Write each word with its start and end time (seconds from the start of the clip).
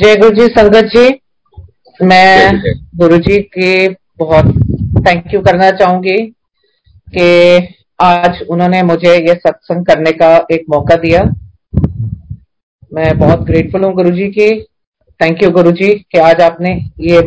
जय 0.00 0.14
गुरु 0.16 0.30
जी 0.30 0.46
संगत 0.46 0.84
जी। 0.84 1.08
मैं 2.00 2.60
गुरु 2.96 3.16
जी 3.16 3.38
के 3.38 3.88
बहुत 4.18 4.46
थैंक 5.06 5.34
यू 5.34 5.40
करना 5.40 5.70
चाहूँगी 5.70 6.16
कि 7.08 7.26
आज 8.00 8.40
उन्होंने 8.50 8.82
मुझे 8.82 9.14
ये 9.14 9.34
सत्संग 9.34 9.84
करने 9.86 10.12
का 10.12 10.30
एक 10.52 10.64
मौका 10.70 10.96
दिया। 10.96 11.22
मैं 12.94 13.18
बहुत 13.18 13.40
ग्रेटफुल 13.40 13.84
हूँ 13.84 13.92
गुरु 13.94 14.10
जी 14.10 14.28
की। 14.28 14.48
थैंक 15.20 15.42
यू 15.42 15.50
गुरु 15.50 15.72
जी 15.72 15.88
कि 16.12 16.18
आज 16.18 16.40
आपने 16.40 16.72
ये 17.00 17.20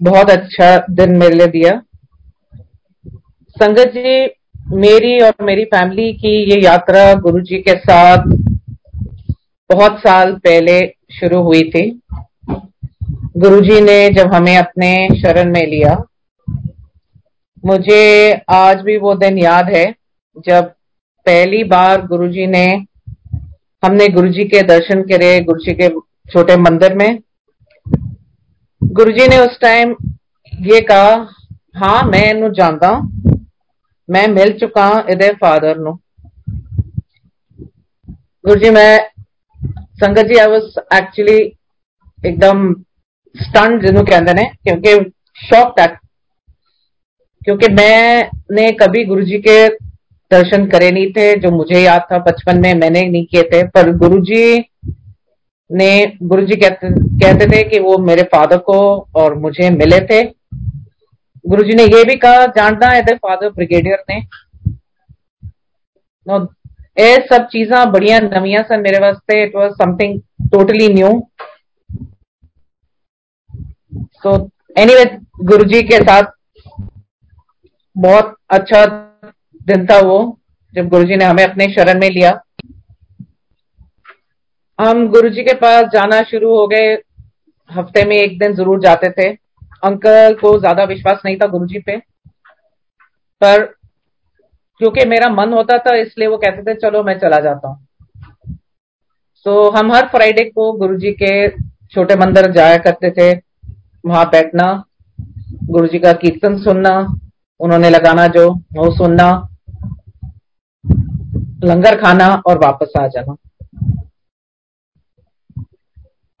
बहुत 0.00 0.30
अच्छा 0.30 0.76
दिन 0.90 1.16
मेरे 1.16 1.34
लिए 1.34 1.46
दिया। 1.46 1.80
संगत 3.56 3.92
जी 3.96 4.24
मेरी 4.76 5.20
और 5.20 5.44
मेरी 5.44 5.64
फैमिली 5.64 6.12
की 6.12 6.34
ये 6.52 6.60
यात्रा 6.64 7.14
गुरु 7.20 7.40
जी 7.40 7.58
के 7.58 7.78
साथ 7.78 8.36
बहुत 9.69 9.99
साल 9.99 10.33
पहले 10.43 10.79
शुरू 11.11 11.41
हुई 11.43 11.61
थी 11.71 11.83
गुरुजी 13.37 13.79
ने 13.81 13.97
जब 14.09 14.33
हमें 14.33 14.55
अपने 14.57 14.91
शरण 15.19 15.51
में 15.53 15.65
लिया 15.67 15.95
मुझे 17.63 18.01
आज 18.51 18.81
भी 18.81 18.97
वो 18.97 19.13
दिन 19.15 19.37
याद 19.37 19.69
है 19.75 19.85
जब 20.47 20.73
पहली 21.25 21.63
बार 21.63 22.05
गुरुजी 22.07 22.47
ने 22.47 22.65
हमने 23.83 24.07
गुरुजी 24.07 24.43
के 24.43 24.61
दर्शन 24.65 25.01
करे 25.03 25.39
गुरुजी 25.41 25.73
के 25.73 25.89
छोटे 26.31 26.55
मंदिर 26.57 26.95
में 26.95 27.09
गुरुजी 28.81 29.27
ने 29.27 29.37
उस 29.37 29.59
टाइम 29.61 29.95
ये 30.53 30.79
कहा 30.81 31.13
हाँ 31.77 32.01
मैं 32.03 32.23
इन 32.29 32.51
जानता 32.53 32.91
मैं 34.09 34.27
मिल 34.27 34.57
चुका 34.59 34.87
ਇਹਦੇ 35.09 35.29
फादर 35.41 35.77
नु 35.79 35.91
गुरुजी 38.43 38.69
मैं 38.71 38.91
संगत 39.98 40.26
जी 40.26 40.36
आई 40.36 40.46
वाज 40.46 40.62
एक्चुअली 40.94 41.38
एकदम 42.18 42.72
स्टंड 43.34 43.84
जिन्हों 43.86 44.04
कहते 44.04 44.40
हैं, 44.40 44.50
क्योंकि 44.62 45.10
शॉक 45.40 45.74
तक 45.78 45.98
क्योंकि 47.44 47.68
मैंने 47.68 48.70
कभी 48.72 49.04
गुरु 49.04 49.22
जी 49.22 49.38
के 49.38 49.68
दर्शन 50.30 50.66
करे 50.66 50.90
नहीं 50.90 51.12
थे, 51.12 51.34
जो 51.34 51.50
मुझे 51.50 51.80
याद 51.80 52.06
था, 52.12 52.18
बचपन 52.18 52.60
में 52.60 52.74
मैंने 52.74 53.02
नहीं 53.02 53.26
किए 53.26 53.42
थे। 53.42 53.62
पर 53.68 53.90
गुरु 53.96 54.20
जी 54.20 54.58
ने 55.70 55.90
गुरु 56.22 56.44
जी 56.46 56.56
कहते 56.56 56.88
कहते 57.20 57.46
थे 57.46 57.62
कि 57.62 57.78
वो 57.78 57.96
मेरे 57.98 58.22
फादर 58.32 58.58
को 58.58 58.78
और 59.16 59.34
मुझे 59.38 59.70
मिले 59.70 60.00
थे। 60.06 60.22
गुरु 61.44 61.62
जी 61.62 61.74
ने 61.74 61.84
ये 61.84 62.04
भी 62.04 62.16
कहा, 62.16 62.46
जानता 62.46 62.88
है 62.88 63.02
फादर 63.02 63.50
ब्रिगेडियर 63.50 64.04
ने? 64.10 64.20
ਇਹ 66.96 67.16
सब 67.30 67.46
चीजा 67.46 67.84
बड़िया 67.92 68.18
नविया 68.20 68.62
सन 68.62 68.80
मेरे 68.80 68.98
वास्ते 68.98 69.42
it 69.42 69.56
was 69.56 69.70
something 69.72 70.20
totally 70.50 70.88
new 70.94 71.08
so 74.16 74.36
anyway 74.76 75.04
Guruji 75.44 75.82
के 75.82 75.96
साथ 76.04 76.32
बहुत 77.96 78.34
अच्छा 78.50 78.84
दिन 79.66 79.86
था 79.86 79.98
वो, 80.00 80.38
जब 80.74 80.88
गुरुजी 80.88 81.16
ने 81.16 81.24
हमें 81.24 81.44
अपने 81.44 81.66
शरण 81.74 82.00
में 82.00 82.08
लिया। 82.10 82.30
हम 84.78 85.06
गुरुजी 85.08 85.42
के 85.42 85.54
पास 85.54 85.84
जाना 85.92 86.22
शुरू 86.22 86.56
हो 86.56 86.66
गए। 86.66 86.92
हफ़्ते 87.70 88.04
में 88.04 88.16
एक 88.16 88.38
दिन 88.38 88.54
ज़रूर 88.54 88.80
जाते 88.80 89.10
थे। 89.10 89.28
अंकल 89.82 90.34
को 90.40 90.58
ज़्यादा 90.58 90.84
विश्वास 90.84 91.22
नहीं 91.24 91.36
था 91.36 91.46
गुरुजी 91.46 91.78
पे। 91.78 91.96
पर 93.40 93.62
क्योंकि 94.80 95.04
मेरा 95.04 95.28
मन 95.28 95.52
होता 95.52 95.78
था, 95.78 95.94
इसलिए 95.96 96.28
वो 96.28 96.36
कहते 96.36 96.62
थे, 96.62 96.74
चलो 96.76 97.02
मैं 97.02 97.18
चला 97.18 97.38
जाता 97.40 97.68
हूँ. 97.68 97.86
तो 99.46 99.70
हम 99.70 99.92
हर 99.92 100.06
फ्राइडे 100.06 100.44
को 100.44 100.72
गुरुजी 100.72 101.12
के 101.12 101.48
छोटे 101.88 102.16
मंदिर 102.16 102.50
जाया 102.52 102.76
करते 102.78 103.10
थे। 103.10 103.32
वहाँ 104.04 104.24
बैठना, 104.26 104.66
गुरुजी 105.64 105.98
का 105.98 106.12
कीर्तन 106.12 106.56
सुनना, 106.58 106.98
उन्होंने 107.60 107.90
लगाना 107.90 108.26
जो, 108.26 108.48
वो 108.50 108.90
सुनना, 108.96 109.30
लंगर 111.64 112.00
खाना 112.00 112.28
और 112.46 112.58
वापस 112.58 112.92
आ 113.00 113.06
जाना। 113.06 113.36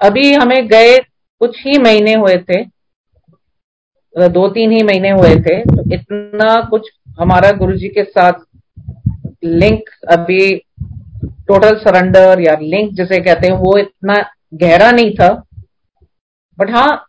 अभी 0.00 0.32
हमें 0.34 0.66
गए 0.68 0.98
कुछ 1.40 1.56
ही 1.66 1.78
महीने 1.78 2.14
हुए 2.14 2.36
थे, 2.40 2.62
दो 4.14 4.48
तीन 4.48 4.70
ही 4.70 4.82
महीने 4.82 5.10
हुए 5.10 5.34
थे 5.36 5.60
तो 5.60 5.82
इतना 5.94 6.54
कुछ 6.62 6.90
हमारा 7.18 7.50
गुरु 7.52 7.76
जी 7.76 7.88
के 7.88 8.04
साथ 8.04 8.44
लिंक 9.44 9.90
अभी 10.10 10.54
टोटल 11.48 11.76
सरेंडर 11.78 12.40
या 12.40 12.56
लिंक 12.60 12.92
जिसे 12.92 13.20
कहते 13.20 13.46
हैं, 13.46 13.54
वो 13.54 13.76
इतना 13.78 14.14
गहरा 14.54 14.90
नहीं 14.90 15.14
था। 15.14 15.28
बट 16.58 16.70
हाँ 16.70 17.06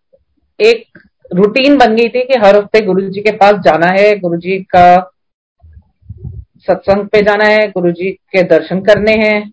एक 0.59 0.99
रूटीन 1.31 1.77
बन 1.77 1.95
गई 1.95 2.09
थी 2.09 2.23
कि 2.23 2.37
हर 2.39 2.55
हफ़्ते 2.57 2.81
गुरु 2.81 3.01
जी 3.01 3.21
के 3.21 3.31
पास 3.31 3.59
जाना 3.65 3.87
है 3.91 4.17
गुरु 4.19 4.37
जी 4.37 4.57
का 4.75 4.85
सत्संग 6.67 7.07
पे 7.07 7.21
जाना 7.21 7.45
है 7.45 7.67
गुरु 7.71 7.91
जी 7.91 8.11
के 8.11 8.43
दर्शन 8.43 8.81
करने 8.81 9.13
हैं 9.17 9.51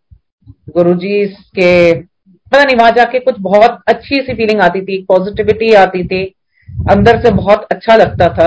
गुरु 0.75 0.95
जी 0.95 1.25
के 1.27 1.93
पता 1.93 2.65
नहीं, 2.65 2.77
वहाँ 2.77 2.91
जाके 2.93 3.19
कुछ 3.21 3.37
बहुत 3.41 3.83
अच्छी 3.89 4.21
सी 4.23 4.35
फीलिंग 4.35 4.61
आती 4.61 4.81
थी 4.83 5.03
पॉजिटिविटी 5.09 5.73
आती 5.75 6.05
थी, 6.05 6.25
अंदर 6.91 7.21
से 7.23 7.31
बहुत 7.31 7.67
अच्छा 7.73 7.97
लगता 7.97 8.29
था। 8.29 8.47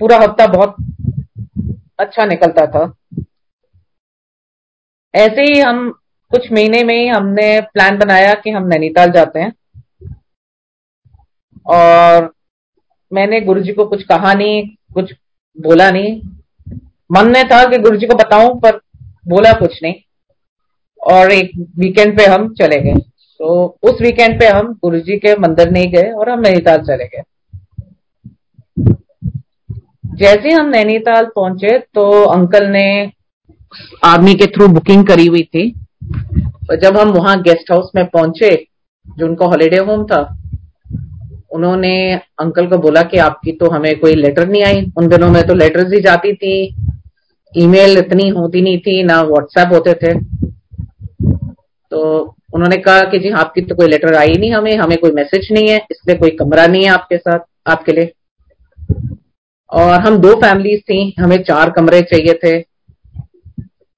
पूरा 0.00 0.16
हफ़्ता 0.16 0.46
बहुत 0.46 0.76
अच्छा 1.98 2.24
निकलता 2.24 2.66
था। 2.66 2.94
ऐसे 5.14 5.42
ही 5.42 5.60
हम 5.60 5.90
कुछ 6.30 6.52
महीने 6.52 6.84
में 6.84 6.94
ही 6.94 7.06
हमने 7.06 7.60
प्लान 7.60 7.98
बनाया 7.98 8.34
कि 8.34 8.50
हम 8.50 8.66
नैनीताल 8.66 9.10
जाते 9.10 9.40
हैं। 9.40 9.52
और 11.66 12.32
मैंने 13.12 13.40
गुरुजी 13.40 13.72
को 13.72 13.84
कुछ 13.84 14.02
कहा 14.02 14.32
नहीं, 14.34 14.76
कुछ 14.94 15.12
बोला 15.60 15.90
नहीं। 15.90 16.20
मन 17.12 17.30
में 17.30 17.44
था 17.44 17.64
कि 17.64 17.78
गुरुजी 17.78 18.06
को 18.06 18.14
बताऊँ, 18.14 18.60
पर 18.60 18.76
बोला 19.28 19.52
कुछ 19.52 19.82
नहीं। 19.82 19.94
और 21.00 21.32
एक 21.32 21.50
वीकेंड 21.78 22.18
पे 22.18 22.26
हम 22.26 22.54
चले 22.54 22.80
गए। 22.80 22.94
तो 23.40 23.78
उस 23.82 24.00
वीकेंड 24.00 24.40
पे 24.40 24.46
हम 24.46 24.72
गुरुजी 24.74 25.16
के 25.16 25.36
मंदिर 25.36 25.70
नहीं 25.70 25.86
गए 25.86 26.10
और 26.10 26.30
हम 26.30 26.40
नैनीताल 26.40 26.78
चले 26.78 27.04
गए। 27.04 27.22
जैसे 30.14 30.50
हम 30.50 30.68
नैनीताल 30.68 31.24
पहुँचे 31.26 31.78
तो 31.94 32.10
अंकल 32.24 32.66
ने 32.66 33.12
आर्मी 34.04 34.34
के 34.34 34.46
थ्रू 34.46 34.68
बुकिंग 34.68 35.06
करी 35.06 35.26
हुई 35.26 35.42
थी। 35.44 35.68
जब 36.72 36.96
हम 36.98 37.08
वहाँ 37.12 37.40
गेस्ट 37.42 37.70
हाउस 37.72 37.90
में 37.96 38.04
पहुँचे, 38.06 38.50
जो 39.08 39.26
उनका 39.26 39.46
हॉलीडे 39.46 39.78
होम 39.78 40.04
था, 40.06 40.20
उन्होंने 41.52 41.94
अंकल 42.40 42.66
को 42.66 42.78
बोला 42.78 43.02
कि 43.02 43.18
आपकी 43.18 43.52
तो 43.52 43.70
हमें 43.70 43.98
कोई 44.00 44.14
लेटर 44.14 44.48
नहीं 44.48 44.62
आई। 44.64 44.80
उन 44.98 45.08
दिनों 45.08 45.28
में 45.28 45.42
तो 45.42 45.54
लेटर्स 45.54 45.92
ही 45.92 46.00
जाती 46.00 46.34
थी, 46.34 46.54
ईमेल 47.54 47.98
इतनी 47.98 48.28
होती 48.28 48.62
नहीं 48.62 48.78
थी, 48.78 49.02
ना 49.02 49.20
व्हाट्सएप 49.22 49.72
होते 49.72 49.94
थे। 49.94 50.14
तो 51.92 52.20
उन्होंने 52.54 52.76
कहा 52.76 53.00
कि 53.02 53.18
जी, 53.18 53.30
आपकी 53.30 53.60
तो 53.60 53.74
कोई 53.74 53.88
लेटर 53.88 54.14
आई 54.14 54.34
नहीं 54.34 54.52
हमें 54.52 54.76
हमें 54.76 54.98
कोई 54.98 55.12
मैसेज 55.12 55.48
नहीं 55.52 55.68
है, 55.68 55.76
इसलिए 55.90 56.16
कोई 56.16 56.30
कमरा 56.30 56.66
नहीं 56.66 56.84
है 56.84 56.90
आपके 56.90 57.16
साथ, 57.18 57.38
आपके 57.66 57.92
लिए। 57.92 58.12
और 59.74 60.00
हम 60.00 60.18
दो 60.18 60.34
फैमिलीज़ 60.34 60.80
थी, 60.80 61.14
हमें 61.20 61.42
चार 61.42 61.70
कमरे 61.70 62.02
चाहिए 62.02 62.38
थे। 62.44 62.64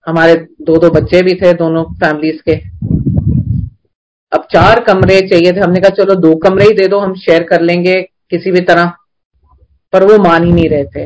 हमारे 0.06 0.34
दो 0.36 0.76
दो 0.76 0.90
बच्चे 0.90 1.22
भी 1.22 1.34
थे 1.34 1.52
दोनों 1.52 1.84
फैमिलीज़ 1.84 2.42
के। 2.48 2.52
अब 4.32 4.46
चार 4.52 4.80
कमरे 4.80 5.20
चाहिए 5.20 5.52
थे, 5.52 5.60
हमने 5.60 5.80
कहा 5.80 5.90
चलो 5.90 6.14
दो 6.14 6.34
कमरे 6.34 6.64
ही 6.64 6.72
दे 6.72 6.88
दो, 6.88 6.98
हम 6.98 7.14
शेयर 7.14 7.42
कर 7.42 7.60
लेंगे 7.60 8.02
किसी 8.02 8.50
भी 8.50 8.60
तरह। 8.60 8.92
पर 9.92 10.04
वो 10.04 10.18
मान 10.18 10.44
ही 10.44 10.52
नहीं 10.52 10.68
रहे 10.68 10.84
थे। 10.84 11.04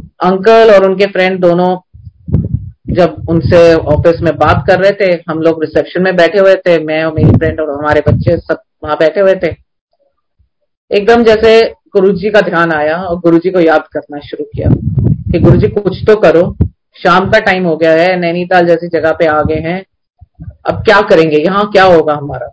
अंकल 0.00 0.70
और 0.70 0.90
उनके 0.90 1.06
फ्रेंड 1.06 1.40
दोनों 1.40 1.76
जब 2.94 3.26
उनसे 3.28 3.74
ऑफ़िस 3.74 4.20
में 4.20 4.36
बात 4.36 4.64
कर 4.66 4.78
रहे 4.78 4.90
थे, 4.90 5.22
हम 5.28 5.38
लोग 5.38 5.64
रिसेप्शन 5.64 6.02
में 6.02 6.16
बैठे 6.16 6.38
हुए 6.38 6.54
थे, 6.54 6.84
मैं 6.84 7.04
और 7.04 7.14
मेरी 7.14 7.30
फ्रेंड 7.30 7.60
और 7.60 7.70
हमारे 7.70 8.02
बच्चे 8.08 8.36
सब 8.36 8.62
वहाँ 8.84 8.96
बैठे 8.96 9.20
हुए 9.20 9.34
थे। 9.34 9.69
एकदम 10.90 11.22
जैसे 11.24 11.60
गुरु 11.92 12.10
जी 12.12 12.30
का 12.30 12.40
ध्यान 12.40 12.72
आया 12.72 12.96
और 12.98 13.18
गुरु 13.20 13.38
जी 13.38 13.50
को 13.50 13.60
याद 13.60 13.86
करना 13.92 14.18
शुरू 14.20 14.44
किया 14.46 14.70
कि 15.32 15.38
गुरु 15.38 15.56
जी 15.56 15.68
कुछ 15.68 15.98
तो 16.06 16.16
करो। 16.16 16.42
शाम 16.96 17.30
का 17.30 17.38
टाइम 17.40 17.64
हो 17.64 17.76
गया 17.76 17.92
है, 17.92 18.16
नैनीताल 18.20 18.66
जैसी 18.66 18.88
जगह 18.88 19.12
पे 19.12 19.26
आ 19.26 19.40
गए 19.42 19.60
हैं। 19.60 19.84
अब 20.68 20.82
क्या 20.84 21.00
करेंगे? 21.10 21.36
यहाँ 21.36 21.64
क्या 21.72 21.84
होगा 21.84 22.14
हमारा? 22.14 22.50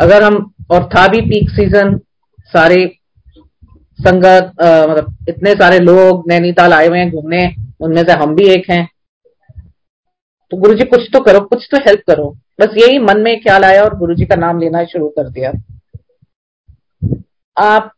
अगर 0.00 0.22
हम 0.22 0.36
और 0.70 0.84
था 0.86 1.06
भी 1.08 1.20
पीक 1.20 1.50
सीज़न 1.50 1.98
सारे 2.52 2.84
संगत 3.98 4.52
मतलब 4.60 5.28
इतने 5.28 5.52
सारे 5.54 5.78
लोग 5.80 6.24
नैनीताल 6.28 6.72
आए 6.72 6.86
हुए 6.88 6.98
हैं 6.98 7.10
घूमने, 7.10 7.46
उनमें 7.80 8.02
से 8.02 8.12
हम 8.14 8.34
भी 8.34 8.48
एक 8.48 8.70
हैं। 8.70 8.86
तो 10.52 10.56
गुरु 10.56 10.74
जी 10.74 10.84
कुछ 10.86 11.08
तो 11.12 11.20
करो, 11.20 11.40
कुछ 11.40 11.68
तो 11.70 11.78
हेल्प 11.78 12.02
करो। 12.08 12.34
बस 12.60 12.76
यही 12.78 12.98
मन 12.98 13.20
में 13.20 13.38
ख्याल 13.40 13.64
आया 13.64 13.82
और 13.84 13.96
गुरु 13.98 14.14
जी 14.14 14.24
का 14.24 14.36
नाम 14.36 14.60
लेना 14.60 14.84
शुरू 14.84 15.08
कर 15.08 15.28
दिया। 15.30 15.52
आप 17.56 17.92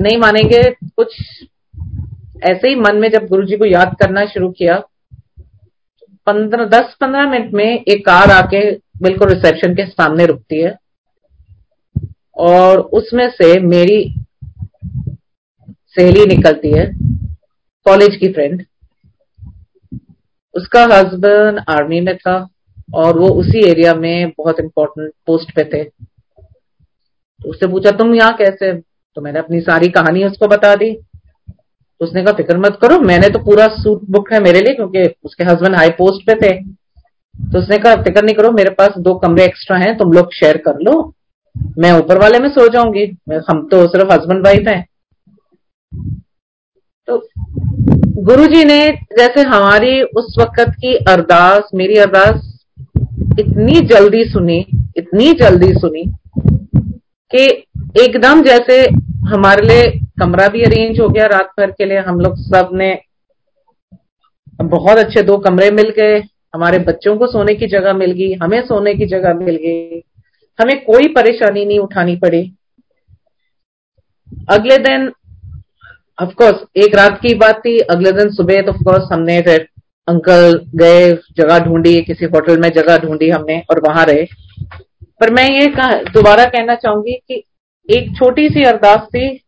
नहीं 0.00 0.16
मानेंगे, 0.18 0.62
कुछ 0.70 1.16
ऐसे 2.44 2.68
ही 2.68 2.74
मन 2.74 2.96
में 2.96 3.08
जब 3.10 3.26
गुरु 3.26 3.46
जी 3.46 3.56
को 3.56 3.64
याद 3.64 3.94
करना 4.00 4.24
शुरू 4.26 4.50
किया, 4.50 4.78
पंद्रह, 6.26 6.64
दस, 6.64 6.94
पंद्रह 7.00 7.30
मिनट 7.30 7.52
में 7.52 7.64
एक 7.64 8.04
कार 8.06 8.30
आके 8.30 8.60
बिल्कुल 9.02 9.28
रिसेप्शन 9.28 9.74
के 9.74 9.86
सामने 9.86 10.26
रुकती 10.26 10.62
है 10.62 10.76
और 12.38 12.80
उसमें 12.94 13.28
से 13.30 13.58
मेरी 13.60 14.02
सहेली 15.88 16.24
निकलती 16.26 16.70
है, 16.70 16.84
कॉलेज 17.86 18.16
की 18.16 18.32
फ्रेंड। 18.32 18.64
उसका 20.54 20.82
हस्बैंड 20.92 21.58
आर्मी 21.68 22.00
में 22.00 22.16
था 22.16 22.36
और 22.94 23.18
वो 23.18 23.28
उसी 23.40 23.64
एरिया 23.68 23.94
में 23.94 24.30
बहुत 24.38 24.60
इंपॉर्टेंट 24.60 25.12
पोस्ट 25.26 25.54
पे 25.56 25.64
थे। 25.64 25.82
तो 27.42 27.50
उससे 27.50 27.66
पूछा, 27.66 27.90
तुम 27.90 28.14
यहाँ 28.14 28.32
कैसे 28.32 28.72
तो 29.16 29.20
मैंने 29.20 29.38
अपनी 29.38 29.60
सारी 29.60 29.88
कहानी 29.88 30.24
उसको 30.24 30.46
बता 30.46 30.74
दी। 30.74 30.92
तो 30.92 32.06
उसने 32.06 32.22
कहा, 32.22 32.32
फ़िक्र 32.32 32.56
मत 32.58 32.78
करो, 32.82 32.98
मैंने 32.98 33.28
तो 33.28 33.38
पूरा 33.38 33.66
सूट 33.72 34.02
बुक 34.10 34.32
है 34.32 34.40
मेरे 34.40 34.60
लिए, 34.60 34.74
क्योंकि 34.74 35.04
उसके 35.24 35.44
हस्बैंड 35.44 35.76
हाई 35.76 35.88
पोस्ट 35.90 36.26
पे 36.26 36.34
थे। 36.36 36.52
तो 37.34 37.58
उसने 37.58 37.78
कहा, 37.78 37.94
फ़िक्र 37.94 38.24
नहीं 38.24 38.34
करो, 38.34 38.50
मेरे 38.52 38.70
पास 38.70 38.94
दो 38.98 39.14
कमरे 39.14 39.44
एक्स्ट्रा 39.44 39.76
हैं, 39.76 39.96
तुम 39.98 40.12
लोग 40.12 40.32
शेयर 40.34 40.56
कर 40.58 40.78
लो। 40.80 40.92
मैं 41.78 41.92
ऊपर 41.92 42.18
वाले 42.18 42.38
में 42.38 42.48
सो 42.48 42.68
जाऊँगी। 42.68 43.04
हम 43.50 43.66
तो 43.68 43.86
सिर्फ़ 43.88 44.12
हस्बैंड 44.12 44.44
वाइफ 44.46 44.68
हैं। 44.68 44.84
तो 47.08 47.18
गुरुजी 48.24 48.64
ने, 48.64 48.86
जैसे 49.18 49.42
हमारी 49.42 50.00
उस 50.02 50.34
वक्त 50.40 50.70
की 50.72 50.94
अरदास, 51.08 51.70
मेरी 51.74 51.96
अरदास 51.96 52.46
इतनी 53.38 53.80
जल्दी 53.88 54.24
सुनी, 54.24 54.58
इतनी 54.96 55.32
जल्दी 55.34 55.72
सुनी 55.74 56.02
कि 57.34 57.44
एकदम 58.02 58.42
जैसे 58.42 58.80
हमारे 59.28 59.66
लिए 59.66 59.90
कमरा 60.20 60.48
भी 60.48 60.62
अरेंज 60.62 61.00
हो 61.00 61.08
गया 61.08 61.26
रात 61.26 61.52
भर 61.60 61.70
के 61.70 61.84
लिए, 61.84 61.98
हम 61.98 62.20
लोग 62.20 62.36
सबने 62.36 62.98
बहुत 64.62 64.98
अच्छे 64.98 65.22
दो 65.22 65.36
कमरे 65.38 65.70
मिल 65.70 65.90
गए। 65.90 66.18
हमारे 66.54 66.78
बच्चों 66.78 67.16
को 67.16 67.26
सोने 67.26 67.54
की 67.54 67.66
जगह 67.66 67.92
मिल 67.92 68.12
गई, 68.12 68.32
हमें 68.32 68.62
सोने 68.62 68.94
की 68.94 69.06
जगह 69.06 69.34
मिल 69.34 69.56
गई। 69.56 70.02
हमें 70.58 70.84
कोई 70.84 71.08
परेशानी 71.08 71.64
नहीं 71.64 71.78
उठानी 71.78 72.16
पड़ी। 72.16 72.42
अगले 74.48 74.78
दिन 74.78 75.12
ऑफ़ 76.22 76.34
कोर्स 76.34 76.86
एक 76.86 76.94
रात 76.94 77.18
की 77.22 77.34
बात 77.34 77.60
थी। 77.64 77.78
अगले 77.78 78.12
दिन 78.12 78.30
सुबह 78.30 78.62
तो 78.62 78.72
ऑफकोर्स 78.72 79.12
हमने 79.12 79.40
फिर 79.42 79.68
अंकल 80.08 80.66
गए, 80.74 81.12
जगह 81.36 81.58
ढूंढी, 81.58 82.00
किसी 82.00 82.24
होटल 82.24 82.58
में 82.58 82.68
जगह 82.68 82.98
ढूंढी 82.98 83.28
हमने 83.30 83.62
और 83.70 83.80
वहाँ 83.80 84.04
रहे। 84.04 84.26
पर 85.20 85.30
मैं 85.30 85.50
ये 85.50 85.66
दोबारा 86.10 86.44
कहना 86.44 86.74
चाहूँगी 86.74 87.12
कि 87.12 87.42
एक 87.90 88.16
छोटी 88.16 88.48
सी 88.48 88.62
अरदास 88.62 88.98
थी, 88.98 89.40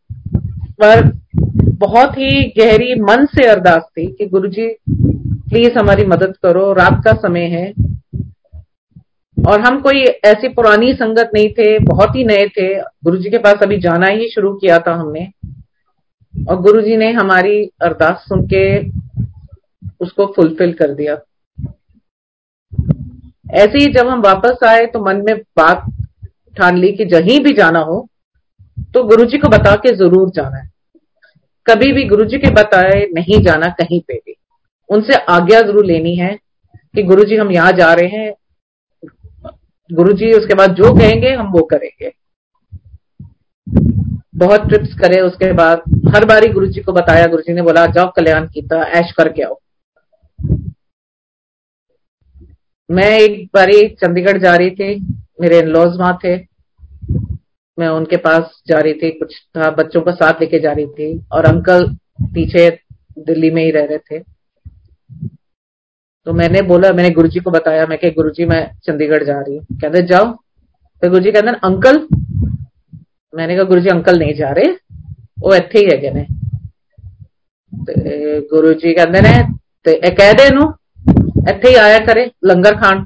पर 0.81 1.19
बहुत 1.69 2.13
ही 2.13 2.53
गहरी 2.59 3.01
मन 3.01 3.25
से 3.25 3.47
अरदास 3.47 3.81
थी 3.81 4.05
कि 4.05 4.25
गुरु 4.25 4.47
जी 4.47 4.75
प्लीज़ 5.49 5.77
हमारी 5.77 6.05
मदद 6.05 6.37
करो, 6.43 6.73
रात 6.73 7.01
का 7.05 7.13
समय 7.13 7.41
है। 7.41 7.73
और 9.49 9.61
हम 9.61 9.81
कोई 9.81 10.01
ऐसी 10.01 10.47
पुरानी 10.47 10.93
संगत 10.93 11.31
नहीं 11.33 11.49
थे, 11.49 11.79
बहुत 11.79 12.15
ही 12.15 12.23
नए 12.23 12.47
थे। 12.47 12.79
गुरु 12.79 13.17
जी 13.17 13.29
के 13.29 13.37
पास 13.37 13.55
अभी 13.63 13.77
जाना 13.77 14.07
ही 14.07 14.29
शुरू 14.29 14.53
किया 14.53 14.79
था 14.79 14.93
हमने। 14.93 15.27
और 16.49 16.61
गुरु 16.61 16.81
जी 16.81 16.97
ने 16.97 17.11
हमारी 17.11 17.71
अरदास 17.81 18.25
सुन 18.29 18.47
के 18.53 18.89
उसको 19.99 20.25
फुलफिल 20.25 20.73
कर 20.73 20.93
दिया। 20.93 21.17
ऐसे 23.53 23.77
ही 23.77 23.91
जब 23.93 24.07
हम 24.07 24.21
वापस 24.21 24.63
आए 24.67 24.85
तो 24.85 24.99
मन 25.01 25.23
में 25.25 25.35
बात 25.57 25.85
ठान 26.57 26.77
ली 26.77 26.91
कि 26.91 27.05
जहीं 27.07 27.39
भी 27.39 27.53
जाना 27.53 27.79
हो 27.81 28.07
तो 28.93 29.03
गुरु 29.03 29.25
जी 29.25 29.37
को 29.37 29.49
बता 29.49 29.75
के 29.77 29.95
ज़रूर 29.95 30.29
जाना 30.29 30.57
है। 30.57 30.69
कभी 31.65 31.91
भी 31.93 32.03
गुरु 32.05 32.25
जी 32.25 32.37
के 32.37 32.49
बताए 32.53 33.05
नहीं 33.13 33.41
जाना 33.43 33.67
कहीं 33.73 33.99
पे 34.01 34.13
भी। 34.15 34.35
उनसे 34.89 35.17
आज्ञा 35.29 35.61
ज़रूर 35.61 35.85
लेनी 35.85 36.15
है 36.15 36.33
कि 36.95 37.03
गुरु 37.03 37.23
जी 37.23 37.35
हम 37.35 37.51
यहाँ 37.51 37.71
जा 37.71 37.93
रहे 37.93 38.07
हैं। 38.09 38.33
गुरु 39.89 40.13
जी 40.13 40.31
उसके 40.31 40.53
बाद 40.53 40.73
जो 40.75 40.93
कहेंगे 40.95 41.31
हम 41.31 41.51
वो 41.51 41.61
करेंगे। 41.71 42.11
बहुत 44.37 44.67
ट्रिप्स 44.67 44.93
करे 44.99 45.19
उसके 45.21 45.51
बाद। 45.53 45.81
हर 46.15 46.25
बारी 46.25 46.47
गुरु 46.49 46.67
जी 46.67 46.81
को 46.81 46.91
बताया 46.91 47.25
गुरु 47.27 47.41
जी 47.41 47.53
ने 47.53 47.61
बोला, 47.61 47.85
जाओ 47.87 48.11
कल्याण 48.15 48.47
कीता 48.47 48.83
ऐश 48.99 49.11
करके 49.17 49.43
आओ। 49.43 49.59
मैं 52.92 53.08
एक 53.18 53.44
बारी 53.54 53.86
चंडीगढ़ 53.96 54.38
जा 54.38 54.54
रही 54.56 54.70
थी 54.70 54.94
मेरे 55.40 55.58
इनलॉज 55.58 55.96
वहां 55.96 56.12
थे 56.24 56.36
मैं 57.78 57.88
उनके 57.88 58.16
पास 58.16 58.62
जा 58.68 58.78
रही 58.78 58.92
थी 58.94 59.10
कुछ 59.10 59.34
था 59.56 59.70
बच्चों 59.70 60.00
को 60.00 60.12
साथ 60.12 60.40
लेके 60.40 60.58
जा 60.58 60.72
रही 60.72 60.86
थी 60.86 61.18
और 61.32 61.44
अंकल 61.44 61.86
पीछे 62.34 62.68
दिल्ली 63.26 63.50
में 63.50 63.62
ही 63.64 63.70
रह 63.70 63.84
रहे 63.84 63.98
थे 63.98 64.18
तो 66.26 66.32
मैंने 66.32 66.62
बोला 66.62 66.92
मैंने 66.92 67.10
गुरुजी 67.10 67.40
को 67.40 67.50
बताया 67.50 67.86
मैं 67.86 67.98
गुरुजी 68.14 68.44
मैं 68.44 68.64
चंडीगढ़ 68.84 69.24
जा 69.24 69.38
रही 69.40 69.56
हूँ 69.56 69.78
कहते 69.80 70.06
जाओ 70.06 70.32
तो 71.02 71.10
गुरुजी 71.10 71.32
कहते 71.32 71.56
अंकल 71.66 72.06
मैंने 73.32 73.56
कहा 73.56 73.64
गुरुजी 73.64 73.88
अंकल 73.88 74.18
नहीं 74.18 74.34
जा 74.34 74.50
रहे 74.50 74.76
वो 75.40 75.54
ਇੱਥੇ 75.54 75.78
ਹੀ 75.78 75.86
ਹੈਗੇ 75.86 76.10
ਨੇ 76.10 76.26
ਤੇ 77.72 78.40
ਗੁਰੂ 78.40 78.72
ਜੀ 78.72 78.94
ਕਹਿੰਦੇ 78.94 79.20
ਨੇ 79.20 79.32
ਤੇ 79.84 79.92
ਇਹ 79.92 80.12
ਕਹਿ 80.12 80.32
ਦੇ 80.32 80.44
ਇਹਨੂੰ 80.44 80.72
ਇੱਥੇ 81.50 81.68
ਹੀ 81.68 81.74
ਆਇਆ 81.76 81.98
ਕਰੇ 82.06 82.30
ਲੰਗਰ 82.46 82.74
ਖਾਣ 82.80 83.04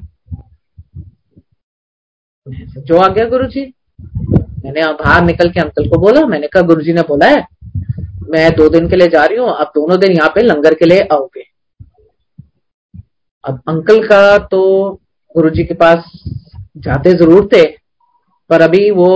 जो 2.87 2.95
आ 2.97 3.05
गया 3.07 3.23
गुरु 3.27 3.45
जी 3.51 3.61
मैंने 4.63 4.81
बाहर 4.95 5.21
निकल 5.25 5.49
के 5.49 5.59
अंकल 5.61 5.85
को 5.89 5.99
बोला 5.99 6.23
मैंने 6.27 6.47
कहा 6.47 6.61
गुरु 6.69 6.81
जी 6.83 6.93
ने 6.93 7.01
बोला 7.09 7.27
है 7.27 7.37
मैं 8.29 8.41
दो 8.55 8.65
दिन 8.69 8.89
के 8.89 8.95
लिए 8.95 9.07
जा 9.09 9.21
रही 9.25 9.37
हूँ 9.39 9.53
आप 9.57 9.71
दोनों 9.75 9.97
दिन 9.99 10.11
यहाँ 10.13 10.31
पे 10.31 10.41
लंगर 10.43 10.73
के 10.75 10.85
लिए 10.85 11.05
आओगे 11.13 11.43
अब 13.43 13.61
अंकल 13.69 14.03
का 14.07 14.19
तो 14.49 14.61
गुरु 15.35 15.49
जी 15.51 15.63
के 15.63 15.77
पास 15.77 16.11
जाते 16.83 17.13
जरूर 17.15 17.47
थे 17.53 17.63
पर 18.49 18.61
अभी 18.61 18.83
वो 18.93 19.09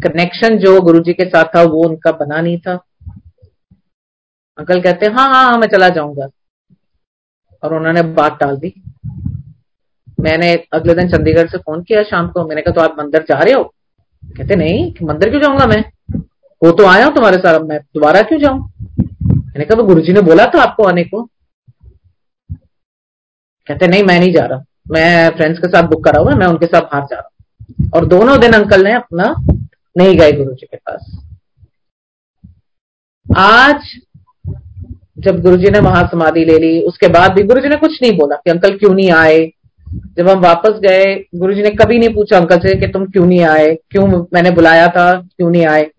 कनेक्शन 0.00 0.58
जो 0.60 0.80
गुरु 0.82 1.02
जी 1.02 1.14
के 1.14 1.28
साथ 1.28 1.54
था 1.56 1.62
वो 1.70 1.88
उनका 1.88 2.12
बना 2.18 2.40
नहीं 2.40 2.58
था 2.60 2.74
अंकल 4.58 4.82
कहते 4.82 5.12
हाँ 5.12 5.28
हाँ 5.28 5.44
हाँ 5.44 5.58
मैं 5.58 5.68
चला 5.70 5.88
जाऊंगा 5.92 6.28
और 7.63 7.73
उन्होंने 7.73 8.01
बात 8.01 8.37
टाल 8.39 8.57
दी। 8.57 8.73
मैंने 10.19 10.65
अगले 10.73 10.93
दिन 10.93 11.09
चंडीगढ़ 11.09 11.47
से 11.47 11.57
फ़ोन 11.57 11.83
किया 11.83 12.03
शाम 12.03 12.27
को। 12.27 12.47
मैंने 12.47 12.61
कहा 12.61 12.71
तो 12.71 12.81
आप 12.81 12.95
मंदिर 12.99 13.21
जा 13.21 13.39
रहे 13.39 13.53
हो? 13.53 13.63
कहते, 14.37 14.55
नहीं, 14.55 14.91
कि 14.93 15.05
मंदिर 15.05 15.29
क्यों 15.29 15.41
जाऊँगा 15.41 15.65
मैं? 15.65 15.83
वो 16.63 16.71
तो 16.71 16.85
आया 16.85 17.05
हूँ 17.05 17.15
तुम्हारे 17.15 17.37
साथ 17.37 17.59
मैं 17.59 17.79
दोबारा 17.79 18.21
क्यों 18.21 18.39
जाऊँ? 18.39 18.71
मैंने 19.31 19.65
कहा 19.65 19.75
तो 19.75 19.83
गुरुजी 19.83 20.13
ने 20.13 20.21
बोला 20.21 20.45
था 20.45 20.61
आपको 20.61 20.83
आने 20.83 21.03
को। 21.03 21.29
कहते, 23.67 23.87
नहीं, 23.87 24.03
मैं 24.03 24.19
नहीं 24.19 24.33
जा 24.33 24.45
रहा। 24.45 24.63
मैं 24.91 25.29
फ्रेंड्स 25.29 25.59
के 25.59 25.67
साथ 25.67 25.83
बुक 25.83 26.03
करा 26.05 26.19
हुआ 26.19 26.31
मैं 26.31 26.47
उनके 26.47 26.65
साथ 26.65 26.81
बाहर 26.81 27.03
जा 27.03 27.15
रहा 27.15 27.21
हूँ। 27.21 27.89
और 27.95 28.05
दोनों 28.05 28.39
दिन 28.39 28.53
अंकल 28.53 28.83
ने 28.83 28.91
अपना 28.91 29.35
नहीं 29.97 30.17
गए 30.17 30.31
गुरु 30.31 30.53
जी 30.53 30.65
के 30.65 30.77
पास। 30.77 31.25
आज 33.37 33.81
जब 35.19 35.41
गुरु 35.41 35.57
जी 35.57 35.69
ने 35.69 35.81
महासमाधि 35.81 36.45
ले 36.45 36.57
ली, 36.57 36.81
उसके 36.81 37.07
बाद 37.07 37.31
भी 37.31 37.43
गुरु 37.43 37.61
जी 37.61 37.69
ने 37.69 37.75
कुछ 37.75 38.01
नहीं 38.01 38.17
बोला 38.17 38.35
कि 38.35 38.51
अंकल 38.51 38.77
क्यों 38.77 38.93
नहीं 38.93 39.11
आए। 39.11 39.51
जब 40.17 40.29
हम 40.29 40.39
वापस 40.39 40.79
गए 40.79 41.25
गुरु 41.35 41.53
जी 41.53 41.61
ने 41.61 41.69
कभी 41.69 41.97
नहीं 41.99 42.13
पूछा 42.15 42.37
अंकल 42.37 42.57
से 42.57 42.79
कि 42.79 42.87
तुम 42.87 43.05
क्यों 43.05 43.25
नहीं 43.25 43.41
आए, 43.41 43.77
क्यों 43.89 44.07
मैंने 44.33 44.51
बुलाया 44.51 44.87
था, 44.87 45.11
क्यों 45.21 45.49
नहीं 45.49 45.65
आए। 45.65 45.89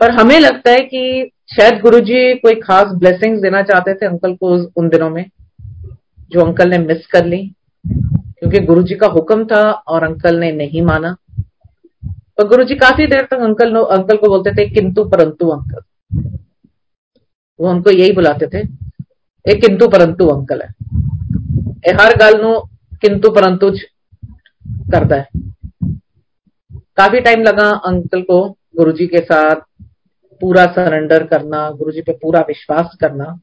पर 0.00 0.10
हमें 0.10 0.38
लगता 0.40 0.70
है 0.70 0.80
कि 0.80 1.30
शायद 1.52 1.80
गुरुजी 1.80 2.34
कोई 2.34 2.54
खास 2.54 2.86
ब्लेसिंग 2.86 3.42
देना 3.42 3.62
चाहते 3.62 3.94
थे 3.94 4.06
अंकल 4.06 4.34
को 4.34 4.48
उन 4.76 4.88
दिनों 4.88 5.10
में, 5.10 5.24
जो 6.30 6.40
अंकल 6.40 6.70
ने 6.70 6.78
मिस 6.78 7.06
कर 7.06 7.24
ली। 7.24 7.54
क्योंकि 7.86 8.58
गुरु 8.58 8.82
जी 8.82 8.94
का 8.94 9.06
हुक्म 9.06 9.44
था 9.44 9.70
और 9.70 10.04
अंकल 10.04 10.36
ने 10.36 10.52
नहीं 10.52 10.82
माना। 10.82 11.16
तो 12.14 12.48
गुरु 12.48 12.64
जी 12.64 12.74
काफ़ी 12.74 13.06
देर 13.06 13.22
तक 13.22 13.40
अंकल 13.40 13.74
अंकल 13.76 14.16
को 14.16 14.28
बोलते 14.28 14.50
थे, 14.50 14.70
किंतु 14.70 15.04
परंतु 15.04 15.48
अंकल। 15.48 15.80
वो 17.60 17.66
हमको 17.66 17.90
यही 17.90 18.12
बुलाते 18.12 18.46
थे 18.46 18.58
एक 19.44 19.60
किंतु 19.62 19.88
परंतु 19.88 20.26
अंकल 20.28 20.62
है। 20.62 20.68
हर 21.94 22.16
गल 22.18 22.40
नु 22.42 22.58
किंतु 23.02 23.30
परंतु 23.30 23.70
करता 24.92 25.16
है। 25.16 25.28
काफ़ी 26.96 27.20
टाइम 27.20 27.42
लगा 27.42 27.68
अंकल 27.86 28.22
को 28.22 28.40
गुरुजी 28.76 29.06
के 29.06 29.18
साथ 29.20 29.60
पूरा 30.40 30.64
सरेंडर 30.72 31.26
करना, 31.26 31.70
गुरुजी 31.70 32.00
पे 32.02 32.12
पूरा 32.12 32.40
विश्वास 32.48 32.96
करना। 33.00 33.38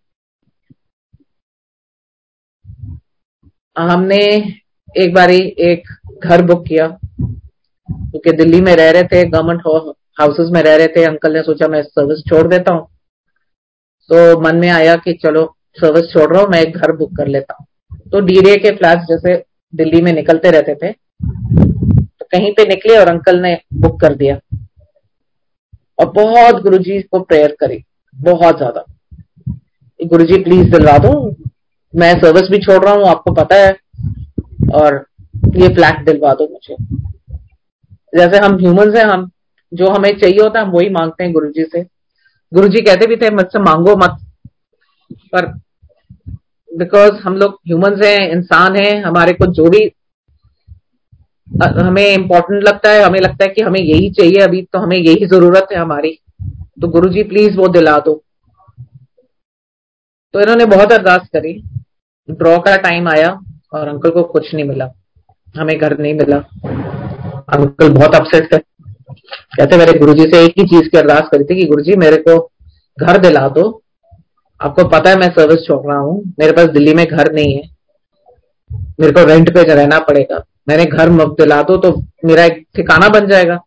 हमने 3.76 4.18
एक 4.96 5.14
बारी 5.14 5.38
एक 5.62 5.88
घर 6.24 6.42
बुक 6.46 6.66
किया, 6.68 6.88
क्योंकि 7.20 8.32
दिल्ली 8.34 8.62
में 8.62 8.76
रह 8.76 8.92
रहे 8.92 9.04
थे, 9.04 9.24
गवर्नमेंट 9.26 9.62
हाउसेस 10.20 10.50
में 10.54 10.62
रह 10.62 10.76
रहे 10.76 10.88
थे। 10.88 11.04
अंकल 11.04 11.34
ने 11.34 11.42
सोचा 11.44 11.68
मैं 11.68 11.82
सर्विस 11.84 12.24
छोड़ 12.30 12.48
देता 12.48 12.74
हूँ। 12.74 12.88
तो 14.10 14.40
मन 14.42 14.56
में 14.56 14.70
आया 14.70 14.96
कि 14.96 15.14
चलो 15.16 15.46
सर्विस 15.78 16.12
छोड़ 16.12 16.32
रहा 16.34 16.42
हूँ, 16.42 16.50
मैं 16.50 16.62
एक 16.62 16.78
घर 16.78 16.92
बुक 16.92 17.16
कर 17.18 17.28
लेता 17.28 17.54
हूँ। 17.54 17.66
तो 18.12 18.20
डीडे 18.22 18.56
के 18.58 18.76
फ्लैट 18.76 19.00
जैसे 19.10 19.36
दिल्ली 19.74 20.02
में 20.02 20.12
निकलते 20.14 20.52
रहते 20.52 20.76
थे 20.76 20.92
तो 20.92 22.26
कहीं 22.28 22.52
पे 22.54 22.66
निकले 22.66 22.98
और 22.98 23.10
अंकल 23.10 23.40
ने 23.42 23.58
बुक 23.76 24.00
कर 24.02 24.16
दिया। 24.16 24.40
और 26.00 26.12
बहुत 26.12 26.62
गुरुजी 26.64 27.00
को 27.02 27.20
प्रेयर 27.22 27.56
करी, 27.60 27.84
बहुत 28.16 28.58
ज़्यादा। 28.58 28.86
गुरुजी 30.00 30.42
प्लीज़ 30.44 30.70
दिलवा 30.72 30.98
दो, 30.98 31.12
मैं 31.94 32.12
सर्विस 32.14 32.50
भी 32.52 32.58
छोड़ 32.58 32.84
रहा 32.86 32.94
हूँ, 32.94 33.06
आपको 33.08 33.34
पता 33.34 33.56
है, 33.56 33.72
और 34.74 35.06
ये 35.56 35.68
फ्लैट 35.76 36.06
दिलवा 36.06 36.34
दो 36.34 36.48
मुझे। 36.48 36.76
जैसे 38.14 38.46
हम 38.46 38.58
ह्यूमंस 38.58 38.96
हैं, 38.96 39.06
हम, 39.06 39.30
जो 39.72 39.90
हमें 39.90 40.10
चाहिए 40.12 40.42
होता 40.42 40.60
है, 40.60 40.66
हम 40.66 40.72
वही 40.72 40.90
मांगते 40.90 41.24
हैं 41.24 41.34
गुरुजी 41.34 41.64
से। 41.66 41.84
गुरुजी 42.54 42.82
कहते 42.82 43.08
भी 43.08 43.16
थे, 43.16 43.30
मुझसे 43.30 43.60
मांगो 43.60 43.96
मत। 43.96 44.18
पर 45.14 45.46
बिकॉज़ 46.78 47.14
हम 47.14 47.34
लोग 47.34 47.54
ह्यूमंस 47.54 48.06
हैं, 48.06 48.32
इंसान 48.32 48.76
हैं, 48.76 49.04
हमारे 49.04 49.34
को 49.34 49.52
जो 49.52 49.70
भी 49.70 49.92
हमें 51.64 52.14
इम्पोर्टेंट 52.14 52.64
लगता 52.64 52.92
है, 52.92 53.04
हमें 53.04 53.20
लगता 53.20 53.44
है 53.44 53.48
कि 53.48 53.62
हमें 53.62 53.80
यही 53.80 54.10
चाहिए 54.10 54.44
अभी 54.44 54.62
तो 54.62 54.80
हमें 54.80 54.98
यही 54.98 55.26
ज़रूरत 55.26 55.68
है 55.72 55.78
हमारी। 55.78 56.20
तो 56.82 56.88
गुरु 56.88 57.10
जी 57.10 57.24
प्लीज़ 57.24 57.58
वो 57.58 57.68
दिला 57.68 57.98
दो। 57.98 58.24
तो 60.34 60.40
इन्होंने 60.42 60.66
बहुत 60.66 60.92
अरदास 60.92 61.28
करी। 61.34 61.64
ड्रॉ 62.32 62.60
का 62.60 62.76
टाइम 62.76 63.08
आया 63.08 63.40
और 63.74 63.88
अंकल 63.88 64.10
को 64.10 64.24
कुछ 64.24 64.56
नहीं 64.56 64.66
मिला। 64.66 64.92
हमें 65.58 65.80
घर 65.80 65.98
नहीं 65.98 66.14
मिला। 66.14 66.38
अंकल 67.54 67.90
बहुत 67.90 68.16
अपसेट 68.16 68.54
थे। 68.54 68.75
कहते 69.34 69.78
मेरे 69.78 70.00
गुरुजी 70.00 70.24
से 70.24 70.46
एक 70.46 70.54
ही 70.58 70.64
चीज़ 70.64 70.90
की 70.90 70.98
अरदास 70.98 71.22
करी 71.22 71.44
थी 71.44 71.62
कि 71.62 71.68
गुरुजी 71.68 71.98
मेरे 71.98 72.18
को 72.18 72.52
घर 73.02 73.18
दिला 73.18 73.50
दो। 73.50 73.84
आपको 74.62 74.88
पता 74.88 75.10
है 75.10 75.16
मैं 75.16 75.28
सर्विस 75.28 75.58
छोड़ 75.58 75.88
रहा 75.88 76.00
हूँ। 76.00 76.24
मेरे 76.40 76.52
पास 76.52 76.66
दिल्ली 76.66 76.94
में 76.94 77.06
घर 77.06 77.34
नहीं 77.34 77.58
है। 77.58 77.76
मेरे 78.74 79.12
को 79.12 79.26
रेंट 79.26 79.50
पे 79.50 79.74
रहना 79.74 80.00
पड़ेगा। 80.00 80.44
मैंने 80.68 80.86
घर 80.86 81.10
दिला 81.10 81.62
दो 81.62 81.78
तो 81.78 82.02
मेरा 82.26 82.44
एक 82.44 82.68
ठिकाना 82.76 83.10
बन 83.10 83.28
जाएगा। 83.28 83.62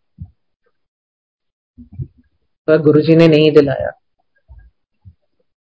पर 2.67 2.77
गुरुजी 2.77 3.15
ने 3.15 3.27
नहीं 3.27 3.51
दिलाया। 3.51 3.91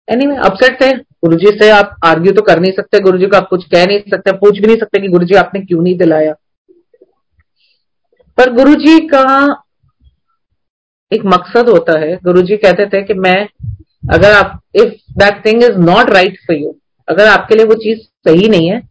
एनीवे 0.09 0.33
anyway, 0.33 0.51
अपसेट 0.51 0.81
थे। 0.81 0.97
गुरुजी 0.97 1.45
से 1.45 1.69
आप 1.69 1.95
आर्ग्यू 2.05 2.31
तो 2.31 2.41
कर 2.41 2.59
नहीं 2.59 2.71
सकते। 2.71 2.99
गुरुजी 2.99 3.25
को 3.25 3.37
आप 3.37 3.47
कुछ 3.49 3.65
कह 3.65 3.85
नहीं 3.85 3.99
सकते 3.99 4.31
पूछ 4.31 4.59
भी 4.59 4.67
नहीं 4.67 4.77
सकते 4.77 5.01
कि 5.01 5.07
गुरुजी 5.07 5.35
आपने 5.35 5.59
क्यों 5.59 5.81
नहीं 5.81 5.97
दिलाया। 5.97 6.33
पर 8.37 8.53
गुरुजी 8.53 9.07
का 9.07 9.53
एक 11.11 11.25
मकसद 11.25 11.69
होता 11.69 11.99
है। 11.99 12.15
गुरुजी 12.23 12.57
कहते 12.57 12.85
थे 12.85 13.01
कि 13.03 13.13
मैं, 13.15 13.47
अगर 14.13 14.31
आप 14.33 14.59
if 14.75 14.93
that 15.19 15.45
thing 15.45 15.63
is 15.63 15.77
not 15.79 16.09
right 16.09 16.37
for 16.47 16.55
you 16.55 16.75
अगर 17.07 17.27
आपके 17.27 17.55
लिए 17.55 17.65
वो 17.65 17.75
चीज़ 17.75 17.99
सही 18.27 18.47
नहीं 18.49 18.69
है, 18.69 18.81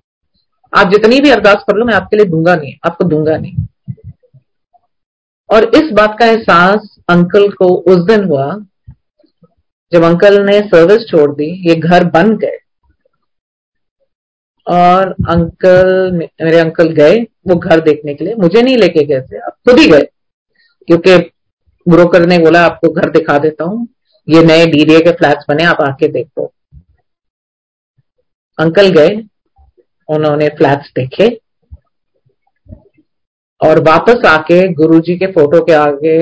आप 0.73 0.91
जितनी 0.93 1.21
भी 1.21 1.31
अरदास 1.31 1.65
कर 1.67 1.77
लो, 1.77 1.85
मैं 1.85 1.95
आपके 1.95 2.17
लिए 2.17 2.27
दूँगा 2.27 2.55
नहीं, 2.57 2.75
आपको 2.87 3.05
दूँगा 3.05 3.37
नहीं। 3.37 3.67
और 5.51 5.65
इस 5.77 5.91
बात 5.93 6.17
का 6.19 6.27
एहसास 6.27 6.97
अंकल 7.09 7.49
को 7.53 7.67
उस 7.89 8.05
दिन 8.07 8.25
हुआ, 8.25 8.47
जब 9.93 10.03
अंकल 10.03 10.41
ने 10.43 10.59
सर्विस 10.61 11.09
छोड़ 11.09 11.31
दी, 11.33 11.51
ये 11.69 11.75
घर 11.75 12.05
बन 12.11 12.37
गए। 12.37 12.59
और 14.67 15.11
अंकल, 15.31 16.11
मेरे 16.13 16.59
अंकल 16.59 16.89
गए 16.93 17.21
वो 17.49 17.57
घर 17.57 17.81
देखने 17.81 18.15
के 18.15 18.25
लिए। 18.25 18.35
मुझे 18.35 18.63
नहीं 18.63 18.77
लेके 18.77 19.05
गए 19.05 19.21
थे 19.23 19.39
आप 19.39 19.57
खुद 19.69 19.79
ही 19.79 19.89
गए, 19.89 20.09
क्योंकि 20.89 21.17
ब्रोकर 21.87 22.27
ने 22.27 22.39
बोला, 22.39 22.65
आपको 22.65 22.89
घर 22.91 23.11
दिखा 23.11 23.39
देता 23.39 23.65
हूँ। 23.65 23.87
ये 24.29 24.43
नए 24.45 24.67
डीडीए 24.67 25.01
के 25.01 25.11
फ्लैट्स 25.11 25.45
बने, 25.49 25.65
आप 25.65 25.81
आके 25.81 26.09
देखो। 26.09 26.53
अंकल 28.59 28.89
गए, 28.89 29.17
उन्होंने 30.09 30.49
फ्लैट्स 30.49 30.91
देखे। 30.97 31.29
और 33.61 33.79
वापस 33.83 34.25
आके 34.27 34.57
गुरुजी 34.75 35.17
के 35.17 35.27
फ़ोटो 35.33 35.65
के 35.65 35.73
आगे 35.73 36.17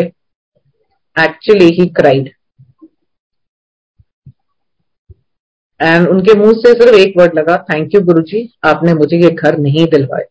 एक्चुअली 1.16 1.64
ही 1.74 1.86
क्राइड 1.88 2.30
एंड 5.80 6.08
उनके 6.08 6.34
मुँह 6.34 6.52
से 6.52 6.72
सिर्फ़ 6.72 6.94
एक 6.94 7.14
वर्ड 7.18 7.38
लगा 7.38 7.56
थैंक 7.70 7.94
यू 7.94 8.00
गुरुजी, 8.00 8.48
आपने 8.64 8.94
मुझे 8.94 9.16
ये 9.16 9.30
घर 9.30 9.58
नहीं 9.58 9.86
दिलवाए 9.86 10.26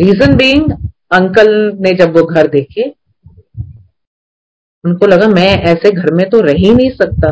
रीजन 0.00 0.36
बीइंग 0.36 0.72
अंकल 1.12 1.50
ने 1.80 1.92
जब 1.94 2.16
वो 2.16 2.22
घर 2.24 2.46
देखे, 2.46 2.82
उनको 4.84 5.06
लगा 5.06 5.26
मैं 5.28 5.50
ऐसे 5.64 5.90
घर 5.90 6.12
में 6.14 6.28
तो 6.30 6.40
रह 6.40 6.58
ही 6.58 6.72
नहीं 6.74 6.90
सकता। 6.92 7.28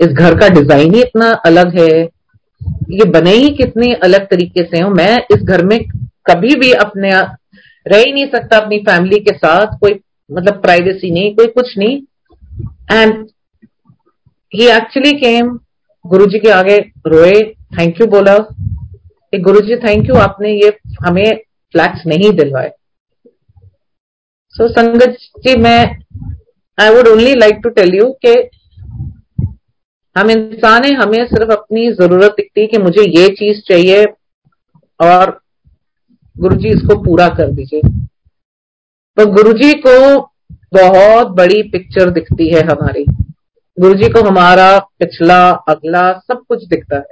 इस 0.00 0.08
घर 0.08 0.38
का 0.40 0.48
डिज़ाइन 0.50 0.94
ही 0.94 1.00
इतना 1.00 1.30
अलग 1.46 1.78
है। 1.78 1.88
ये 2.92 3.04
बने 3.10 3.30
ही 3.32 3.48
कितने 3.56 3.92
अलग 4.04 4.26
तरीके 4.26 4.64
से 4.64 4.80
हो। 4.80 4.90
मैं 4.90 5.16
इस 5.34 5.42
घर 5.42 5.64
में 5.64 5.78
कभी 6.26 6.54
भी 6.54 6.72
अपने 6.80 7.10
रह 7.86 7.98
ही 7.98 8.12
नहीं 8.12 8.26
सकता 8.26 8.56
अपनी 8.56 8.78
फैमिली 8.80 9.18
के 9.20 9.36
साथ। 9.36 9.78
कोई 9.80 9.98
मतलब 10.30 10.60
प्राइवेसी 10.62 11.10
नहीं, 11.10 11.34
कोई 11.34 11.46
कुछ 11.48 11.76
नहीं। 11.78 12.00
एंड 12.92 13.26
ही 14.52 14.66
एक्चुअली 14.68 15.12
केम 15.18 15.58
गुरु 16.04 16.26
जी 16.26 16.38
के 16.38 16.50
आगे 16.50 16.76
रोए। 17.06 17.40
थैंक 17.78 18.00
यू 18.00 18.06
बोला। 18.08 18.36
गुरु 19.32 19.60
जी 19.60 19.76
थैंक 19.78 20.08
यू 20.08 20.14
आपने 20.18 20.52
ये 20.52 20.72
हमें 21.04 21.40
फ्लैट्स 21.72 22.06
नहीं 22.06 22.30
दिलवाए। 22.32 22.72
सो 24.48 24.64
so, 24.64 24.72
संगत 24.72 25.16
जी 25.38 25.56
मैं 25.56 26.04
I 26.80 26.94
would 26.94 27.08
only 27.08 27.34
like 27.34 27.60
to 27.62 27.68
tell 27.68 27.94
you 27.94 28.16
के 28.26 28.62
हम 30.16 30.30
इंसान 30.30 30.84
है 30.84 30.92
हमें 30.94 31.26
सिर्फ़ 31.26 31.52
अपनी 31.52 31.92
ज़रूरत 31.92 32.30
दिखती 32.30 32.60
है 32.60 32.66
कि 32.66 32.78
मुझे 32.78 33.02
ये 33.02 33.28
चीज़ 33.28 33.60
चाहिए 33.60 34.04
और 35.00 35.40
गुरु 36.38 36.56
जी 36.56 36.68
इसको 36.68 37.02
पूरा 37.02 37.28
कर 37.28 37.50
दीजिए। 37.50 37.80
तो 39.16 39.26
गुरु 39.26 39.52
जी 39.52 39.72
को 39.74 40.20
बहुत 40.72 41.26
बड़ी 41.26 41.62
पिक्चर 41.62 42.10
दिखती 42.10 42.54
है 42.54 42.60
हमारी। 42.60 43.04
गुरु 43.80 43.94
जी 43.94 44.08
को 44.08 44.28
हमारा 44.28 44.78
पिछला 44.78 45.50
अगला 45.50 46.12
सब 46.12 46.44
कुछ 46.48 46.64
दिखता 46.64 46.96
है। 46.96 47.06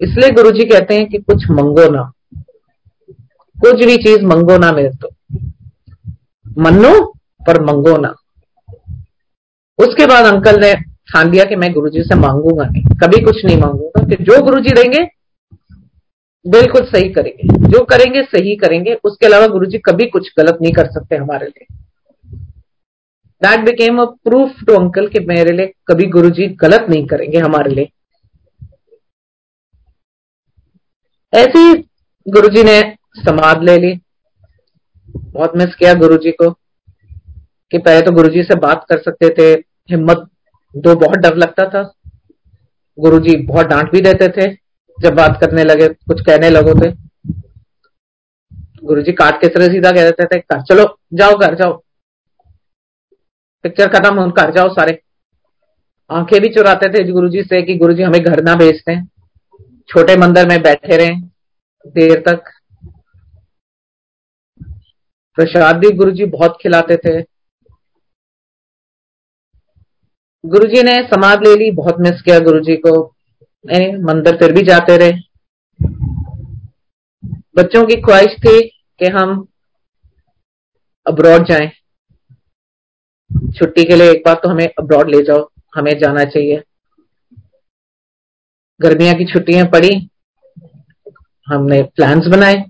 इसलिए 0.00 0.30
गुरु 0.30 0.50
जी 0.50 0.64
कहते 0.64 0.94
हैं 0.94 1.08
कि 1.08 1.18
कुछ 1.18 1.44
मंगो 1.50 1.90
ना। 1.90 2.12
कुछ 3.64 3.84
भी 3.86 3.96
चीज़ 3.96 4.24
मंगो 4.24 4.58
ना 4.58 4.72
मेरे 4.72 4.90
तो। 4.90 5.08
मनो 6.58 7.12
पर 7.46 7.62
मंगो 7.62 7.96
ना। 7.96 8.14
उसके 9.78 10.06
बाद 10.06 10.34
अंकल 10.34 10.60
ने 10.60 10.72
ठान 10.82 11.30
लिया 11.30 11.44
कि 11.44 11.56
मैं 11.56 11.72
गुरुजी 11.72 12.02
से 12.02 12.14
मांगूँगा 12.14 12.64
नहीं। 12.64 12.82
कभी 12.82 13.24
कुछ 13.24 13.44
नहीं 13.44 13.56
मांगूँगा 13.56 14.06
कि 14.08 14.24
जो 14.24 14.42
गुरुजी 14.44 14.70
देंगे, 14.70 15.04
बिल्कुल 16.50 16.86
सही 16.86 17.08
करेंगे। 17.08 17.68
जो 17.70 17.84
करेंगे, 17.84 18.22
सही 18.22 18.56
करेंगे। 18.56 18.94
उसके 19.04 19.26
अलावा 19.26 19.46
गुरुजी 19.46 19.78
कभी 19.78 20.06
कुछ 20.06 20.32
गलत 20.38 20.58
नहीं 20.62 20.72
कर 20.72 20.86
सकते 20.86 21.16
हमारे 21.16 21.46
लिए। 21.46 21.76
That 23.42 23.60
became 23.60 24.02
a 24.02 24.04
proof 24.04 24.52
to 24.68 24.74
uncle 24.74 25.08
कि 25.08 25.20
मेरे 25.20 25.56
लिए 25.56 25.66
कभी 25.66 26.06
गुरुजी 26.06 26.46
गलत 26.46 26.86
नहीं 26.90 27.06
करेंगे 27.06 27.38
हमारे 27.38 27.74
लिए। 27.74 27.90
ऐसी 31.34 31.74
गुरुजी 32.28 32.62
ने 32.62 33.01
समाध 33.16 33.62
ले 33.62 33.76
ली। 33.76 34.00
बहुत 35.16 35.52
मिस 35.56 35.74
किया 35.74 35.94
गुरुजी 35.94 36.30
को 36.30 36.50
कि 37.70 37.78
पहले 37.78 38.00
तो 38.00 38.12
गुरुजी 38.12 38.42
से 38.42 38.58
बात 38.58 38.86
कर 38.92 38.98
सकते 38.98 39.28
थे, 39.28 39.60
हिम्मत, 39.90 40.28
दो 40.76 40.94
बहुत 40.94 41.18
डर 41.18 41.36
लगता 41.36 41.68
था। 41.68 41.94
गुरुजी 42.98 43.36
बहुत 43.46 43.66
डांट 43.66 43.92
भी 43.92 44.00
देते 44.00 44.28
थे 44.28 44.56
जब 44.98 45.14
बात 45.14 45.38
करने 45.40 45.64
लगे, 45.64 45.88
कुछ 45.88 46.20
कहने 46.20 46.50
लगो 46.50 46.74
थे। 46.80 46.90
गुरुजी 48.84 49.12
काट 49.12 49.40
के 49.40 49.48
तरह 49.48 49.66
सीधा 49.66 49.90
कह 49.90 50.10
देते 50.10 50.24
थे, 50.24 50.38
घर 50.38 50.62
चलो, 50.62 50.98
जाओ, 51.14 51.32
घर 51.32 51.54
जाओ। 51.54 51.82
पिक्चर 53.62 53.86
खत्म 53.86 54.18
हो 54.18 54.28
घर 54.28 54.50
जाओ 54.50 54.68
सारे। 54.68 55.02
आँखें 56.10 56.40
भी 56.40 56.48
चुराते 56.48 56.88
थे 56.88 57.12
गुरुजी 57.12 57.42
से 57.42 57.62
कि 57.62 57.74
गुरुजी 57.74 58.02
हमें 58.02 58.20
घर 58.20 58.42
ना 58.42 58.54
भेजते। 58.54 59.04
छोटे 59.88 60.16
मंदिर 60.16 60.48
में 60.48 60.62
बैठे 60.62 60.96
रहे, 60.96 61.16
देर 61.86 62.22
तक। 62.28 62.51
प्रसाद 65.38 65.76
भी 65.76 65.90
गुरुजी 65.90 66.24
बहुत 66.28 66.56
खिलाते 66.62 66.96
थे। 66.96 67.20
गुरु 70.44 70.68
जी 70.68 70.82
ने 70.82 70.96
समाध 71.06 71.46
ले 71.46 71.54
ली, 71.56 71.70
बहुत 71.70 72.00
मिस 72.00 72.22
किया 72.22 72.38
गुरु 72.40 72.60
जी 72.60 72.76
को 72.76 72.94
मंदिर 74.06 74.36
फिर 74.36 74.52
भी 74.52 74.62
जाते 74.62 74.96
रहे। 74.96 75.12
बच्चों 77.56 77.84
की 77.86 78.00
ख्वाहिश 78.00 78.34
थी 78.38 78.60
कि 79.00 79.06
हम 79.08 79.46
अब्रॉड 81.06 81.46
जाएँ। 81.48 81.70
छुट्टी 83.50 83.84
के 83.84 83.96
लिए 83.96 84.10
एक 84.10 84.22
बार 84.26 84.34
तो 84.34 84.48
हमें 84.48 84.66
अब्रॉड 84.66 85.10
ले 85.10 85.22
जाओ, 85.22 85.48
हमें 85.76 85.92
जाना 85.98 86.24
चाहिए। 86.24 86.62
गर्मियाँ 88.80 89.14
की 89.14 89.24
छुट्टियाँ 89.24 89.66
पड़ी, 89.66 89.90
हमने 91.48 91.82
प्लान्स 91.96 92.26
बनाए। 92.26 92.64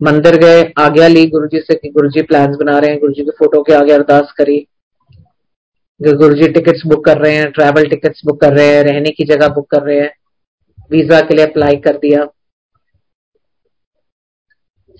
मंदिर 0.00 0.36
गए, 0.36 0.62
आज्ञा 0.78 1.06
ली 1.08 1.24
गुरुजी 1.26 1.60
से 1.60 1.74
कि 1.74 1.88
गुरुजी 1.88 2.22
प्लान्स 2.22 2.56
बना 2.56 2.78
रहे 2.78 2.90
हैं, 2.90 2.98
गुरुजी 3.00 3.22
के 3.22 3.30
फ़ोटो 3.38 3.62
के 3.62 3.72
आगे 3.74 3.92
अरदास 3.92 4.32
करी। 4.38 4.58
गुरु 6.00 6.34
जी 6.34 6.48
टिकट्स 6.48 6.82
बुक 6.86 7.04
कर 7.04 7.18
रहे 7.18 7.34
हैं 7.36 7.50
ट्रैवल 7.52 7.88
टिकट्स 7.90 8.20
बुक 8.26 8.40
कर 8.40 8.52
रहे 8.52 8.66
हैं, 8.66 8.82
रहने 8.84 9.10
की 9.10 9.24
जगह 9.24 9.48
बुक 9.54 9.70
कर 9.70 9.82
रहे 9.82 10.00
हैं 10.00 10.10
वीज़ा 10.90 11.20
के 11.20 11.34
लिए 11.34 11.46
अप्लाई 11.46 11.76
कर 11.78 11.96
दिया। 11.98 12.24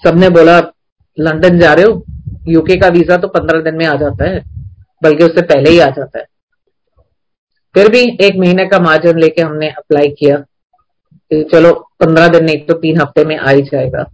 सबने 0.02 0.28
बोला, 0.30 0.58
लंदन 1.18 1.58
जा 1.58 1.72
रहे 1.74 1.84
हो? 1.84 2.04
यूके 2.48 2.76
का 2.80 2.88
वीज़ा 2.88 3.16
तो 3.16 3.28
पंद्रह 3.28 3.60
दिन 3.62 3.76
में 3.76 3.86
आ 3.86 3.94
जाता 3.96 4.28
है, 4.30 4.42
बल्कि 5.02 5.24
उससे 5.24 5.42
पहले 5.44 5.70
ही 5.70 5.78
आ 5.78 5.88
जाता 5.90 6.18
है। 6.18 6.24
फिर 7.74 7.90
भी 7.92 8.00
एक 8.26 8.36
महीने 8.36 8.66
का 8.66 8.78
मार्जिन 8.80 9.18
लेके 9.18 9.42
हमने 9.42 9.70
अप्लाई 9.70 10.08
किया 10.20 10.44
चलो, 11.30 11.72
पंद्रह 12.00 12.28
दिन 12.28 12.44
नहीं 12.44 12.64
तो 12.66 12.74
तीन 12.76 13.00
हफ़्ते 13.00 13.24
में 13.24 13.36
आ 13.36 13.50
ही 13.50 13.62
जाएगा। 13.64 14.04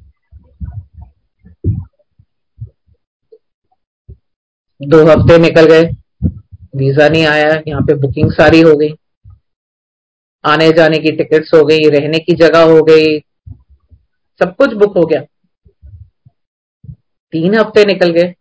दो 4.89 5.05
हफ़्ते 5.05 5.39
निकल 5.39 5.65
गए। 5.65 5.85
वीज़ा 6.77 7.09
नहीं 7.09 7.27
आया, 7.27 7.63
यहाँ 7.69 7.83
पे 7.83 7.95
बुकिंग 7.95 8.33
सारी 8.33 8.61
हो 8.61 8.77
गई। 8.77 8.89
आने 10.45 10.71
जाने 10.73 10.99
की 10.99 11.11
टिकट्स 11.13 11.55
हो 11.55 11.65
गई, 11.65 11.89
रहने 11.89 12.19
की 12.19 12.35
जगह 12.35 12.63
हो 12.63 12.83
गई। 12.83 13.19
सब 14.41 14.55
कुछ 14.57 14.75
बुक 14.75 14.97
हो 14.97 15.03
गया। 15.03 15.21
तीन 17.33 17.55
हफ़्ते 17.55 17.85
निकल 17.85 18.11
गए। 18.11 18.35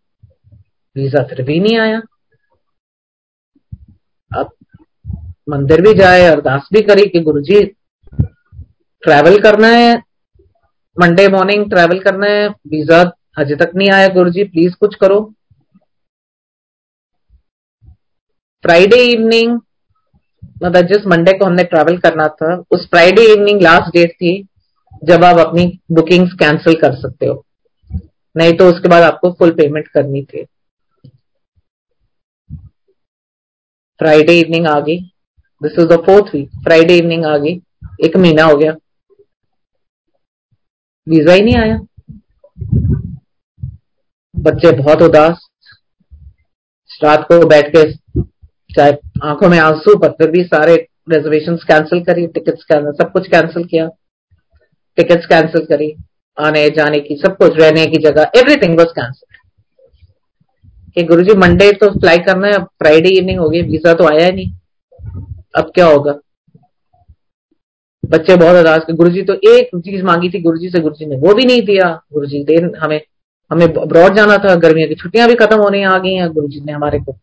वीज़ा 0.96 1.22
फिर 1.22 1.42
भी 1.42 1.60
नहीं 1.60 1.78
आया। 1.78 2.00
अब 4.30 4.50
मंदिर 5.48 5.80
भी 5.80 5.94
जाए, 5.94 6.22
अरदास 6.22 6.68
भी 6.72 6.82
करी 6.82 7.08
कि 7.08 7.20
गुरुजी 7.20 7.60
ट्रैवल 9.02 9.38
करना 9.38 9.68
है। 9.68 9.94
मंडे 10.96 11.28
मॉर्निंग 11.28 11.70
ट्रैवल 11.70 11.98
करना 11.98 12.26
है। 12.26 12.48
वीज़ा 12.48 13.02
अजय 13.38 13.56
तक 13.56 13.72
नहीं 13.76 13.90
आया। 13.90 14.08
गुरुजी 14.08 14.44
प्लीज़ 14.44 14.74
कुछ 14.74 14.94
करो। 14.94 15.34
फ्राइडे 18.64 18.96
इवनिंग 19.12 19.60
मतलब 20.62 20.86
जिस 20.86 21.06
मंडे 21.06 21.32
को 21.32 21.44
हमने 21.44 21.64
ट्रैवल 21.64 21.96
करना 21.98 22.26
था। 22.28 22.54
उस 22.70 22.86
फ्राइडे 22.90 23.22
इवनिंग 23.32 23.60
लास्ट 23.62 23.92
डेट 23.92 24.12
थी, 24.12 24.46
जब 25.04 25.24
आप 25.24 25.38
अपनी 25.38 25.66
बुकिंग्स 25.92 26.32
कैंसिल 26.32 26.74
कर 26.74 26.94
सकते 26.94 27.26
हो। 27.26 27.44
नहीं 28.36 28.52
तो 28.52 28.68
उसके 28.68 28.88
बाद 28.88 29.02
आपको 29.02 29.30
फुल 29.32 29.50
पेमेंट 29.50 29.88
करनी 29.88 30.22
थी। 30.24 30.44
फ्राइडे 34.00 34.38
इवनिंग 34.40 34.66
आ 34.66 34.78
गई। 34.80 34.98
This 35.62 35.78
is 35.78 35.86
the 35.86 35.96
fourth 35.96 36.34
week 36.34 36.50
Friday 36.64 36.96
evening 36.96 37.24
आ 37.24 37.36
गई। 37.38 37.54
एक 38.04 38.16
महीना 38.16 38.44
हो 38.44 38.56
गया। 38.56 38.72
वीज़ा 41.08 41.32
ही 41.32 41.42
नहीं 41.42 41.56
आया। 41.56 41.78
बच्चे 44.34 44.70
बहुत 44.72 45.02
उदास। 45.02 45.48
रात 47.04 47.22
को 47.22 47.46
बैठ 47.46 47.72
के 47.76 47.82
चाहे 48.74 48.92
आँखों 49.22 49.48
में 49.48 49.58
आँसू 49.58 49.96
पर 49.98 50.08
फिर 50.10 50.30
भी 50.30 50.42
सारे 50.44 50.74
रिजर्वेशन 51.10 51.56
कैंसिल 51.68 52.00
करी 52.04 52.26
कैंसिल 52.28 52.90
सब 52.92 53.10
कुछ 53.12 53.26
कैंसिल 53.28 53.64
किया। 53.64 53.88
टिकट्स 54.98 55.26
कैंसिल 55.26 55.64
करी, 55.64 55.90
आने, 56.38 56.68
जाने 56.70 56.98
की, 57.00 57.16
सब 57.16 57.36
कुछ, 57.36 57.60
रहने 57.60 57.86
की 57.86 58.02
जगह 58.02 58.30
एवरीथिंग 58.36 58.78
वॉज़ 58.78 58.88
कैंसिल 58.90 59.32
कि 60.94 61.02
गुरुजी 61.02 61.34
मंडे 61.38 61.70
तो 61.72 61.90
फ्लाई 61.90 62.18
करना 62.26 62.46
है 62.46 62.58
फ्राइडे 62.64 63.08
इवनिंग 63.18 63.38
हो 63.38 63.48
गई 63.48 63.62
वीज़ा 63.62 63.92
तो 63.92 64.04
आया 64.06 64.26
ही 64.26 64.32
नहीं। 64.32 64.52
अब 65.56 65.70
क्या 65.74 65.86
होगा? 65.86 66.14
बच्चे 68.04 68.36
बहुत 68.36 68.56
उदास 68.56 68.86
गुरु 68.90 69.10
जी 69.10 69.22
तो 69.22 69.34
एक 69.50 69.68
चीज़ 69.76 70.02
मांगी 70.04 70.28
थी, 70.30 70.40
गुरुजी 70.42 70.70
से 70.70 70.80
गुरुजी 70.80 71.06
ने, 71.06 71.16
वो 71.16 71.34
भी 71.34 71.44
नहीं 71.44 71.62
दिया। 71.62 71.88
गुरुजी 72.12 72.42
दे 72.44 72.56
हमें 72.78 73.00
हमें 73.50 73.66
अब्रॉड 73.66 74.16
जाना 74.16 74.36
था, 74.38 74.54
गर्मियों 74.56 74.88
की 74.88 74.94
छुट्टियाँ 74.94 75.28
भी 75.28 75.34
खत्म 75.34 75.60
होने 75.60 75.82
आ 75.84 75.98
गई 75.98 76.14
हैं, 76.14 76.28
गुरुजी 76.32 76.60
ने 76.60 76.72
हमारे 76.72 76.98
को 76.98 77.16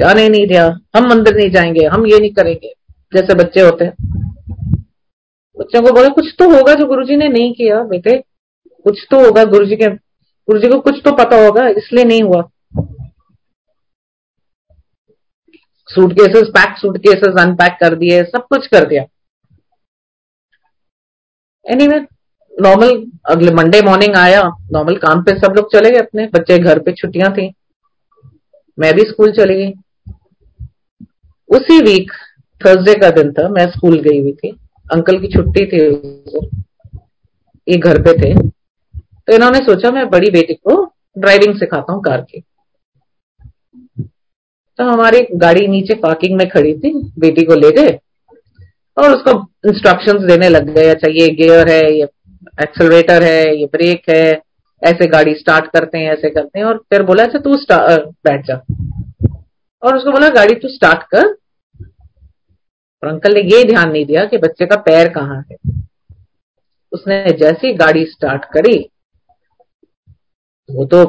जाने 0.00 0.28
नहीं 0.28 0.46
दिया 0.46 0.66
हम 0.96 1.08
मंदिर 1.08 1.36
नहीं 1.36 1.50
जाएँगे 1.50 1.86
हम 1.86 2.06
ये 2.06 2.18
नहीं 2.18 2.32
करेंगे 2.32 2.72
जैसे 3.12 3.34
बच्चे 3.34 3.60
होते 3.60 3.84
हैं। 3.84 3.94
बच्चों 5.56 5.82
को 5.82 5.92
बोले 5.92 6.08
कुछ 6.08 6.34
तो 6.38 6.48
होगा 6.50 6.74
जो 6.74 6.86
गुरुजी 6.86 7.16
ने 7.16 7.28
नहीं 7.28 7.52
किया 7.54 7.82
बेटे 7.86 8.16
कुछ 8.86 9.06
तो 9.10 9.24
होगा 9.24 9.44
गुरुजी 9.44 9.76
के 9.76 9.86
गुरुजी 9.86 10.68
को 10.68 10.78
कुछ 10.80 11.00
तो 11.04 11.12
पता 11.14 11.36
होगा 11.36 11.66
इसलिए 11.68 12.04
नहीं 12.04 12.22
हुआ। 12.22 12.42
Suit 15.88 16.12
cases 16.12 16.48
pack 16.48 16.76
suit 16.78 16.98
cases 16.98 17.40
unpack 17.40 17.76
कर 17.80 17.94
दिए 17.94 18.22
सब 18.22 18.46
कुछ 18.46 18.66
कर 18.66 18.86
दिया। 18.88 19.02
एनी 21.66 21.84
anyway, 21.84 22.04
नॉर्मल 22.54 22.90
अगले 23.30 23.52
मंडे 23.54 23.80
मॉर्निंग 23.82 24.16
आया 24.16 24.42
नॉर्मल 24.72 24.96
काम 24.96 25.22
पे 25.22 25.38
सब 25.38 25.54
लोग 25.56 25.72
चले 25.72 25.90
गए 25.90 25.98
अपने 25.98 26.26
बच्चे 26.34 26.58
घर 26.58 26.78
पे 26.78 26.92
छुट्टियाँ 26.92 27.32
थी। 27.32 27.52
मैं 28.78 28.92
भी 28.94 29.02
स्कूल 29.02 29.32
चली 29.32 29.54
गई। 29.54 29.72
उसी 31.50 31.80
वीक 31.82 32.12
थर्सडे 32.60 32.94
का 32.94 33.10
दिन 33.12 33.32
था, 33.32 33.48
मैं 33.48 33.66
स्कूल 33.70 33.98
गई 34.00 34.20
हुई 34.20 34.32
थी। 34.32 34.50
अंकल 34.86 35.18
की 35.20 35.28
छुट्टी 35.28 35.64
थी 35.66 35.78
ये 37.66 37.76
घर 37.78 38.00
पे 38.02 38.12
थे। 38.14 38.34
तो 38.34 39.34
इन्होंने 39.34 39.58
सोचा, 39.58 39.90
मैं 39.90 40.08
बड़ी 40.10 40.30
बेटी 40.30 40.54
को 40.54 40.84
ड्राइविंग 41.18 41.54
सिखाता 41.54 41.92
हूँ 41.92 42.02
कार 42.02 42.20
की। 42.22 42.42
तो 44.78 44.84
हमारी 44.84 45.20
गाड़ी 45.34 45.66
नीचे 45.66 45.94
पार्किंग 45.94 46.36
में 46.38 46.48
खड़ी 46.48 46.72
थी, 46.74 46.92
बेटी 47.18 47.44
को 47.44 47.54
ले 47.54 47.70
गए 47.72 47.98
और 48.96 49.14
उसको 49.14 49.30
इंस्ट्रक्शंस 49.68 50.22
देने 50.22 50.48
लग 50.48 50.68
गए 50.74 50.88
अच्छा 50.88 51.10
ये 51.10 51.28
गियर 51.34 51.68
है, 51.68 51.82
ये 51.92 52.08
एक्सलरेटर 52.62 53.22
है, 53.22 53.56
ये 53.56 53.66
ब्रेक 53.66 54.08
है, 54.10 54.40
ऐसे 54.82 55.06
गाड़ी 55.06 55.34
स्टार्ट 55.34 55.66
करते 55.66 55.98
हैं, 55.98 56.12
ऐसे 56.12 56.30
करते 56.30 56.58
हैं। 56.58 56.66
और 56.66 56.78
फिर 56.90 57.02
बोला 57.02 57.24
अच्छा 57.24 57.38
तू 57.38 57.54
बैठ 57.72 58.46
जा। 58.46 58.62
और 59.82 59.96
उसको 59.96 60.12
बोला, 60.12 60.28
गाड़ी 60.28 60.54
तू 60.54 60.68
स्टार्ट 60.68 61.02
कर। 61.14 61.26
और 63.02 63.08
अंकल 63.08 63.34
ने 63.34 63.40
ये 63.42 63.62
ध्यान 63.64 63.90
नहीं 63.90 64.04
दिया 64.06 64.24
कि 64.24 64.38
बच्चे 64.38 64.66
का 64.66 64.76
पैर 64.76 65.08
कहाँ 65.08 65.44
है। 65.50 65.56
उसने 66.92 67.24
जैसी 67.32 67.72
गाड़ी 67.74 68.04
स्टार्ट 68.06 68.44
करी, 68.44 68.78
वो 70.68 70.84
तो 70.84 71.04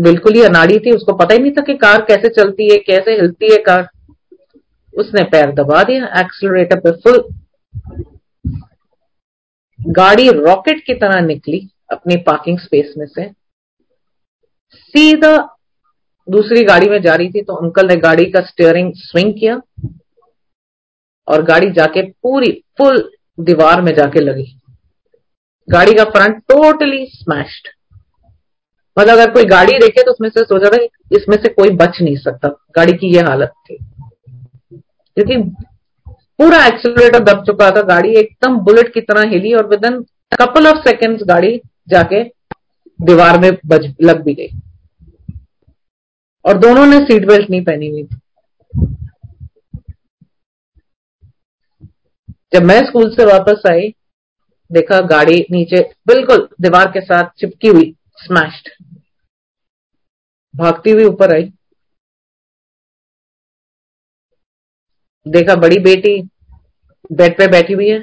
बिल्कुल 0.00 0.34
ही 0.34 0.42
अनाड़ी 0.42 0.78
थी, 0.78 0.90
उसको 0.90 1.12
पता 1.12 1.34
ही 1.34 1.40
नहीं 1.40 1.52
था 1.52 1.62
कि 1.62 1.74
कार 1.76 2.04
कैसे 2.04 2.28
चलती 2.28 2.70
है, 2.72 2.78
कैसे 2.78 3.12
हिलती 3.12 3.52
है 3.52 3.58
कार। 3.62 3.88
उसने 4.94 5.22
पैर 5.24 5.52
दबा 5.54 5.82
दिया 5.82 6.06
एक्सलरेटर 6.20 6.80
पे 6.80 6.90
फुल 7.02 7.22
गाड़ी 9.78 10.28
रॉकेट 10.30 10.84
की 10.86 10.94
तरह 10.94 11.20
निकली 11.20 11.60
अपनी 11.90 12.16
पार्किंग 12.16 12.58
स्पेस 12.58 12.94
में 12.98 13.06
से। 13.06 13.28
सीधा 14.74 15.36
दूसरी 16.30 16.64
गाड़ी 16.64 16.88
में 16.88 17.00
जा 17.02 17.14
रही 17.14 17.30
थी 17.30 17.42
तो 17.42 17.54
अंकल 17.54 17.86
ने 17.86 17.96
गाड़ी 17.96 18.24
का 18.24 18.40
स्टीयरिंग 18.40 18.92
स्विंग 18.96 19.32
किया 19.34 19.60
और 21.28 21.42
गाड़ी 21.42 21.70
जाके 21.70 22.02
पूरी 22.02 22.52
फुल 22.78 22.98
दीवार 23.38 23.80
में 23.80 23.94
जाके 23.94 24.20
लगी। 24.20 24.44
गाड़ी 25.68 25.94
का 25.94 26.04
फ्रंट 26.06 26.38
टोटली 26.48 27.04
स्मैश्ड 27.06 27.68
मतलब 28.96 29.12
अगर 29.12 29.30
कोई 29.30 29.44
गाड़ी 29.46 29.78
देखे 29.78 30.02
तो 30.02 30.10
उसमें 30.10 30.28
से 30.28 30.42
सोचा 30.42 30.70
था 30.70 30.82
इसमें 31.12 31.36
से 31.36 31.48
कोई 31.48 31.70
बच 31.76 32.00
नहीं 32.02 32.16
सकता। 32.16 32.48
गाड़ी 32.76 32.92
की 32.92 33.14
यह 33.14 33.28
हालत 33.28 33.52
थी। 33.66 33.76
क्योंकि 34.76 35.36
पूरा 36.06 36.64
एक्सीलरेटर 36.66 37.24
दब 37.24 37.44
चुका 37.46 37.70
था। 37.70 37.82
गाड़ी 37.84 38.14
एकदम 38.16 38.56
बुलेट 38.60 38.92
की 38.94 39.00
तरह 39.02 39.30
हिली 39.30 39.52
और 39.54 39.66
with 39.68 39.84
in 39.84 40.00
couple 40.34 40.66
of 40.66 40.88
seconds 40.88 41.22
गाड़ी 41.24 41.60
जाके 41.88 42.22
दीवार 42.98 43.38
में 43.40 43.50
बज, 43.66 43.94
लग 44.02 44.22
भी 44.22 44.34
गई। 44.34 44.48
और 46.44 46.58
दोनों 46.58 46.86
ने 46.86 46.98
सीट 47.00 47.26
बेल्ट 47.26 47.50
नहीं 47.50 47.64
पहनी 47.64 47.88
हुई 47.88 48.04
थी। 48.04 48.20
जब 52.52 52.62
मैं 52.62 52.80
स्कूल 52.86 53.10
से 53.16 53.24
वापस 53.24 53.62
आई, 53.66 53.94
देखा 54.70 55.00
गाड़ी 55.00 55.44
नीचे, 55.50 55.80
बिल्कुल 56.06 56.48
दीवार 56.60 56.90
के 56.90 57.00
साथ 57.00 57.30
चिपकी 57.38 57.68
हुई 57.68 57.94
स्मैश्ड 58.16 58.68
भागती 60.54 60.90
हुई 60.90 61.04
ऊपर 61.04 61.32
आई। 61.34 61.52
देखा 65.26 65.54
बड़ी 65.54 65.78
बेटी 65.78 66.20
बेड 67.12 67.36
पे 67.38 67.46
बैठी 67.46 67.72
हुई 67.72 67.88
है, 67.88 67.98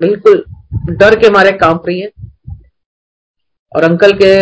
बिल्कुल 0.00 0.44
डर 0.90 1.18
के 1.20 1.30
मारे 1.30 1.52
काँप 1.52 1.86
रही 1.88 2.00
है। 2.00 2.10
और 3.72 3.84
अंकल 3.84 4.12
के 4.12 4.32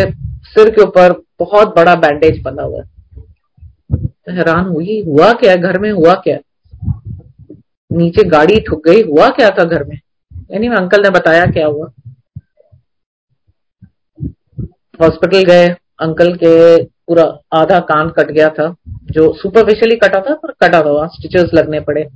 सिर 0.44 0.70
के 0.70 0.80
ऊपर 0.80 1.12
बहुत 1.38 1.74
बड़ा 1.76 1.94
बैंडेज 1.94 2.42
बना 2.42 2.62
हुआ 2.62 2.82
है। 2.82 2.99
हैरान 4.28 4.64
हुई, 4.64 5.02
हुआ 5.02 5.32
क्या 5.32 5.56
घर 5.56 5.78
में, 5.78 5.92
हुआ 5.92 6.14
क्या? 6.14 6.38
नीचे 7.92 8.28
गाड़ी 8.28 8.60
ठुक 8.60 8.88
गई, 8.88 9.02
हुआ 9.02 9.28
क्या 9.28 9.50
था 9.50 9.64
घर 9.64 9.84
में? 9.84 10.00
यानी 10.50 10.66
अंकल 10.66 11.02
ने 11.02 11.10
बताया 11.10 11.44
क्या 11.44 11.66
हुआ। 11.66 11.92
हॉस्पिटल 15.00 15.42
गए, 15.42 15.68
अंकल 16.00 16.34
के 16.34 16.84
पूरा 16.84 17.38
आधा 17.52 17.78
कान 17.78 18.10
कट 18.10 18.30
गया 18.30 18.48
था, 18.48 18.76
जो 18.88 19.32
सुपरफिशियली 19.32 19.96
कटा 19.96 20.20
था, 20.20 20.34
पर 20.34 20.50
कटा 20.50 20.82
था 20.82 21.06
स्टिचेस 21.06 21.50
लगने 21.54 21.80
पड़े। 21.80 22.08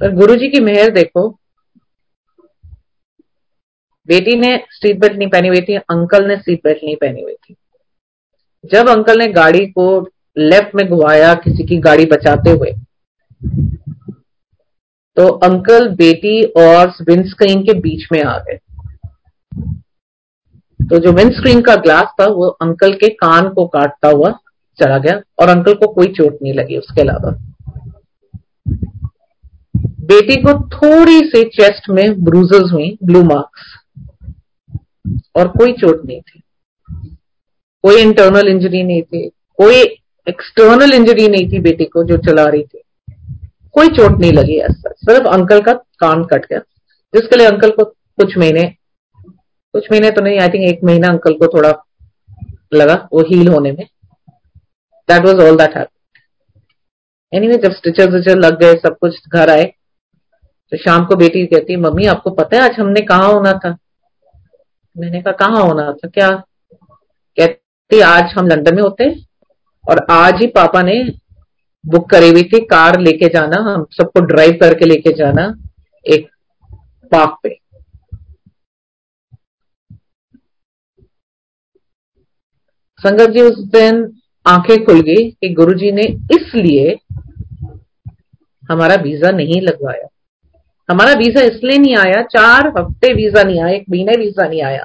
पर 0.00 0.12
गुरुजी 0.12 0.48
की 0.48 0.60
मेहर 0.60 0.90
देखो। 0.90 1.38
बेटी 4.06 4.36
ने 4.36 4.64
सीट 4.70 4.98
बेल्ट 4.98 5.16
नहीं 5.16 5.28
पहनी 5.28 5.48
हुई 5.48 5.60
थी, 5.60 5.74
अंकल 5.74 6.28
ने 6.28 6.36
सीट 6.36 6.60
बेल्ट 6.64 6.78
नहीं 6.84 6.96
पहनी 6.96 7.22
हुई 7.22 7.34
थी। 7.34 7.56
जब 8.64 8.88
अंकल 8.88 9.18
ने 9.18 9.28
गाड़ी 9.28 9.66
को 9.66 10.08
लेफ़्ट 10.36 10.74
में 10.74 10.88
घुमाया 10.88 11.34
किसी 11.34 11.64
की 11.64 11.76
गाड़ी 11.76 12.04
बचाते 12.06 12.50
हुए। 12.50 12.72
तो 15.16 15.26
अंकल, 15.28 15.88
बेटी 15.88 16.42
और 16.42 16.92
विंडस्क्रीन 17.02 17.62
के 17.62 17.74
बीच 17.80 18.06
में 18.12 18.22
आ 18.22 18.38
गए। 18.38 18.58
तो 20.80 20.98
जो 20.98 21.12
विंडस्क्रीन 21.12 21.60
का 21.60 21.74
ग्लास 21.76 22.14
था, 22.20 22.26
वो 22.26 22.46
अंकल 22.62 22.92
के 22.92 23.08
कान 23.08 23.48
को 23.48 23.66
काटता 23.66 24.08
हुआ 24.08 24.30
चला 24.78 24.98
गया 24.98 25.20
और 25.38 25.48
अंकल 25.48 25.74
को 25.74 25.92
कोई 25.92 26.06
चोट 26.06 26.38
नहीं 26.42 26.54
लगी 26.54 26.76
उसके 26.76 27.00
अलावा। 27.00 27.30
बेटी 30.02 30.36
को 30.36 30.52
थोड़ी 30.68 31.20
सी 31.20 31.44
चेस्ट 31.44 31.88
में 31.90 32.22
ब्रूजेस 32.24 32.70
हुई 32.72 32.96
ब्लू 33.04 33.22
मार्क्स 33.24 33.76
और 35.36 35.48
कोई 35.48 35.72
चोट 35.72 36.04
नहीं 36.06 36.20
थी। 36.20 36.42
कोई 37.84 38.00
इंटरनल 38.02 38.48
इंजरी 38.48 38.82
नहीं 38.82 39.02
थी, 39.02 39.28
कोई 39.28 39.84
एक्सटर्नल 40.26 40.92
इंजरी 40.94 41.28
नहीं 41.28 41.50
थी 41.52 41.58
बेटी 41.60 41.84
को 41.84 42.02
जो 42.04 42.16
चला 42.26 42.44
रही 42.44 42.62
थी। 42.64 42.82
कोई 43.74 43.88
चोट 43.88 44.18
नहीं 44.20 44.32
लगी 44.32 44.58
ऐसा 44.60 44.90
सिर्फ़ 44.92 45.26
अंकल 45.28 45.60
का 45.60 45.72
कान 46.00 46.24
कट 46.24 46.46
गया, 46.46 46.58
जिसके 47.14 47.36
लिए 47.36 47.46
अंकल 47.46 47.70
को 47.70 47.84
कुछ 47.84 48.36
महीने 48.38 48.62
कुछ 49.74 49.90
महीने 49.90 50.10
तो 50.10 50.22
नहीं 50.22 50.38
आई 50.40 50.48
थिंक 50.48 50.68
एक 50.68 50.84
महीना 50.84 51.08
अंकल 51.08 51.32
को 51.34 51.46
थोड़ा 51.48 51.70
लगा, 52.74 52.94
वो 53.12 53.22
हील 53.22 53.48
होने 53.48 53.72
में। 53.72 53.84
That 55.08 55.24
was 55.24 55.40
all 55.40 55.56
that 55.56 55.76
happen 55.76 55.98
anyway 57.32 57.56
जब 57.58 57.72
स्टिचर 57.72 58.10
विचर 58.10 58.38
लग 58.38 58.58
गए, 58.60 58.74
सब 58.74 58.96
कुछ 58.98 59.28
घर 59.28 59.50
आए 59.50 59.64
तो 60.72 60.76
शाम 60.76 61.04
को 61.04 61.16
बेटी 61.16 61.44
कहती, 61.46 61.76
मम्मी, 61.76 62.06
आपको 62.06 62.30
पता 62.32 62.56
है 62.56 62.62
आज 62.62 62.78
हमने 62.78 63.00
कहा 63.02 63.24
होना 63.24 63.52
था? 63.54 63.76
मैंने 64.96 65.20
कहा, 65.22 65.32
कहाँ 65.34 65.62
होना 65.62 65.90
था? 65.92 66.08
क्या? 66.08 66.28
कहती, 67.38 68.00
आज 68.00 68.32
हम 68.32 68.48
लंदन 68.48 68.74
में 68.74 68.82
होते 68.82 69.04
और 69.84 70.06
आज 70.10 70.40
ही 70.40 70.46
पापा 70.48 70.82
ने 70.82 71.02
बुक 71.84 72.08
करी 72.10 72.28
हुई 72.28 72.42
थी, 72.42 72.58
कार 72.60 72.98
लेके 73.00 73.28
जाना, 73.28 73.56
हम 73.64 73.86
सबको 73.92 74.20
ड्राइव 74.26 74.58
करके 74.60 74.86
लेके 74.86 75.12
जाना 75.14 75.52
एक 76.06 76.28
पार्क 77.12 77.36
पे। 77.42 77.58
संगत 83.00 83.30
जी, 83.30 83.40
उस 83.40 83.58
दिन 83.68 83.96
आँखें 84.46 84.84
खुल 84.84 85.00
गई 85.00 85.30
कि 85.30 85.48
गुरुजी 85.54 85.90
ने 85.92 86.02
इसलिए 86.32 86.98
हमारा 88.62 88.94
वीज़ा 89.02 89.30
नहीं 89.30 89.60
लगवाया। 89.60 90.06
हमारा 90.88 91.12
वीज़ा 91.14 91.42
इसलिए 91.44 91.78
नहीं 91.78 91.96
आया, 91.96 92.22
चार 92.24 92.68
हफ़्ते 92.68 93.12
वीज़ा 93.14 93.42
नहीं 93.42 93.60
आया 93.60 93.74
एक 93.74 93.84
महीने 93.90 94.12
वीज़ा 94.16 94.46
नहीं 94.48 94.62
आया, 94.62 94.84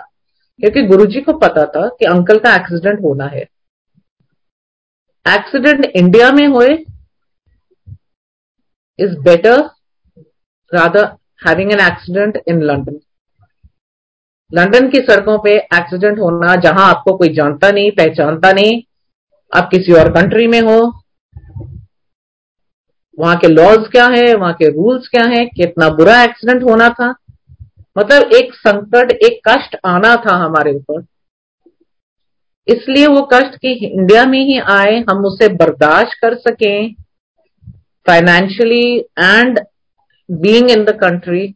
क्योंकि 0.59 0.81
गुरुजी 0.83 1.21
को 1.21 1.33
पता 1.37 1.65
था 1.67 1.87
कि 1.89 2.05
अंकल 2.07 2.39
का 2.39 2.55
एक्सीडेंट 2.55 2.99
होना 3.03 3.25
है। 3.27 3.45
एक्सीडेंट 5.35 5.85
इंडिया 5.85 6.31
में 6.31 6.47
हुए 6.47 6.67
is 8.99 9.17
better 9.19 9.59
rather 10.73 11.05
having 11.47 11.71
an 11.71 11.79
accident 11.79 12.43
in 12.47 12.61
London 12.61 12.99
London 14.53 14.89
की 14.89 14.99
सड़कों 14.99 15.37
पे 15.39 15.55
एक्सीडेंट 15.57 16.19
होना 16.19 16.55
जहाँ 16.55 16.89
आपको 16.89 17.17
कोई 17.17 17.29
जानता 17.29 17.71
नहीं, 17.71 17.91
पहचानता 17.91 18.51
नहीं, 18.51 18.81
आप 19.55 19.69
किसी 19.71 19.93
और 19.93 20.11
कंट्री 20.11 20.47
में 20.47 20.61
हो, 20.61 21.03
वहाँ 23.19 23.37
के 23.37 23.47
लॉज 23.47 23.87
क्या 23.91 24.05
है, 24.05 24.33
वहाँ 24.33 24.53
के 24.53 24.69
रूल्स 24.69 25.07
क्या 25.07 25.23
है, 25.23 25.45
कितना 25.45 25.89
बुरा 25.89 26.23
एक्सीडेंट 26.23 26.63
होना 26.63 26.89
था। 26.89 27.15
मतलब 27.97 28.31
एक 28.33 28.53
संकट, 28.53 29.11
एक 29.11 29.41
कष्ट 29.47 29.77
आना 29.85 30.15
था 30.15 30.35
हमारे 30.35 30.73
ऊपर। 30.73 31.05
इसलिए 32.67 33.07
वो 33.07 33.29
कष्ट 33.33 33.55
कि 33.55 33.73
इंडिया 33.85 34.25
में 34.25 34.39
ही 34.39 34.59
आए, 34.59 34.99
हम 35.09 35.25
उसे 35.25 35.47
बर्दाश्त 35.47 36.17
कर 36.21 36.35
सकें 36.35 36.93
financially 38.07 38.97
and 38.99 39.59
being 40.31 40.71
in 40.71 40.83
the 40.83 40.89
country 40.89 41.47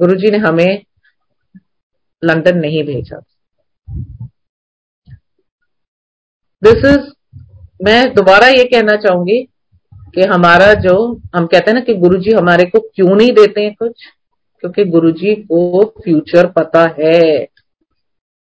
Guruji 0.00 0.30
ने 0.30 0.38
हमें 0.38 0.84
लंदन 2.24 2.58
नहीं 2.58 2.82
भेजा। 2.84 3.22
दिस 6.62 6.84
इज़ 6.84 7.00
मैं 7.82 8.14
दोबारा 8.14 8.46
ये 8.48 8.64
कहना 8.64 8.96
चाहूँगी 8.96 9.42
कि 10.14 10.22
हमारा 10.22 10.74
जो, 10.74 11.20
हम 11.36 11.46
कहते 11.46 11.70
हैं 11.70 11.74
ना 11.74 11.80
कि 11.80 11.94
गुरुजी 11.94 12.30
हमारे 12.30 12.64
को 12.64 12.78
क्यों 12.78 13.16
नहीं 13.16 13.30
देते 13.30 13.60
हैं 13.60 13.74
कुछ? 13.74 14.04
क्योंकि 14.60 14.84
गुरुजी 14.84 15.34
को 15.34 15.84
फ्यूचर 16.04 16.46
पता 16.46 16.96
है। 17.00 17.48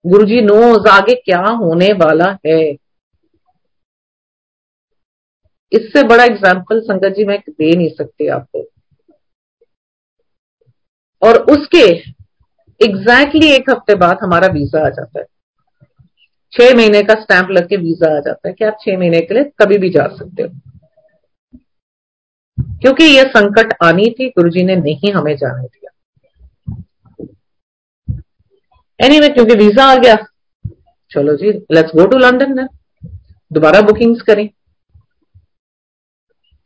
गुरुजी 0.07 0.41
नोज़ 0.41 0.89
आगे 0.89 1.15
क्या 1.15 1.41
होने 1.41 1.93
वाला 1.93 2.39
है? 2.47 2.77
इससे 5.73 6.03
बड़ा 6.03 6.25
एग्ज़ाम्पल 6.25 6.81
संगत 6.81 7.15
जी 7.17 7.25
मैं 7.25 7.39
दे 7.51 7.77
नहीं 7.77 7.89
सकती 7.89 8.29
आपको। 8.29 8.65
और 11.23 11.39
उसके 11.53 11.79
एग्जैक्टली 11.79 13.41
exactly 13.41 13.45
एक 13.45 13.71
हफ़्ते 13.71 13.95
बाद 13.95 14.19
हमारा 14.23 14.49
वीज़ा 14.49 14.87
आ 14.87 14.89
जाता 14.89 15.21
है। 15.21 15.27
छह 16.53 16.77
महीने 16.77 17.03
का 17.03 17.15
स्टैंप 17.15 17.51
लग 17.51 17.69
के 17.69 17.77
वीज़ा 17.77 18.17
आ 18.17 18.21
जाता 18.21 18.49
है 18.49 18.55
कि 18.55 18.65
आप 18.65 18.77
छह 18.81 18.99
महीने 18.99 19.21
के 19.21 19.35
लिए 19.35 19.45
कभी 19.59 19.79
भी 19.79 19.91
जा 19.91 20.07
सकते 20.09 20.43
हो। 20.43 20.49
क्योंकि 22.81 23.05
यह 23.05 23.23
संकट 23.23 23.73
आनी 23.83 24.11
थी, 24.11 24.29
गुरुजी 24.29 24.63
ने 24.63 24.77
नहीं 24.77 25.13
हमें 25.13 25.37
जाने 25.37 25.63
दिया। 25.63 25.82
एनी 29.03 29.15
anyway, 29.17 29.35
क्योंकि 29.35 29.55
वीज़ा 29.57 29.85
आ 29.85 29.95
गया। 29.97 30.17
चलो 31.11 31.37
जी 31.37 31.51
लेट्स 31.73 31.95
गो 31.97 32.07
टू 32.07 32.19
लंदन 32.19 32.67
दोबारा 33.51 33.81
बुकिंग्स 33.83 34.23
करें। 34.23 34.49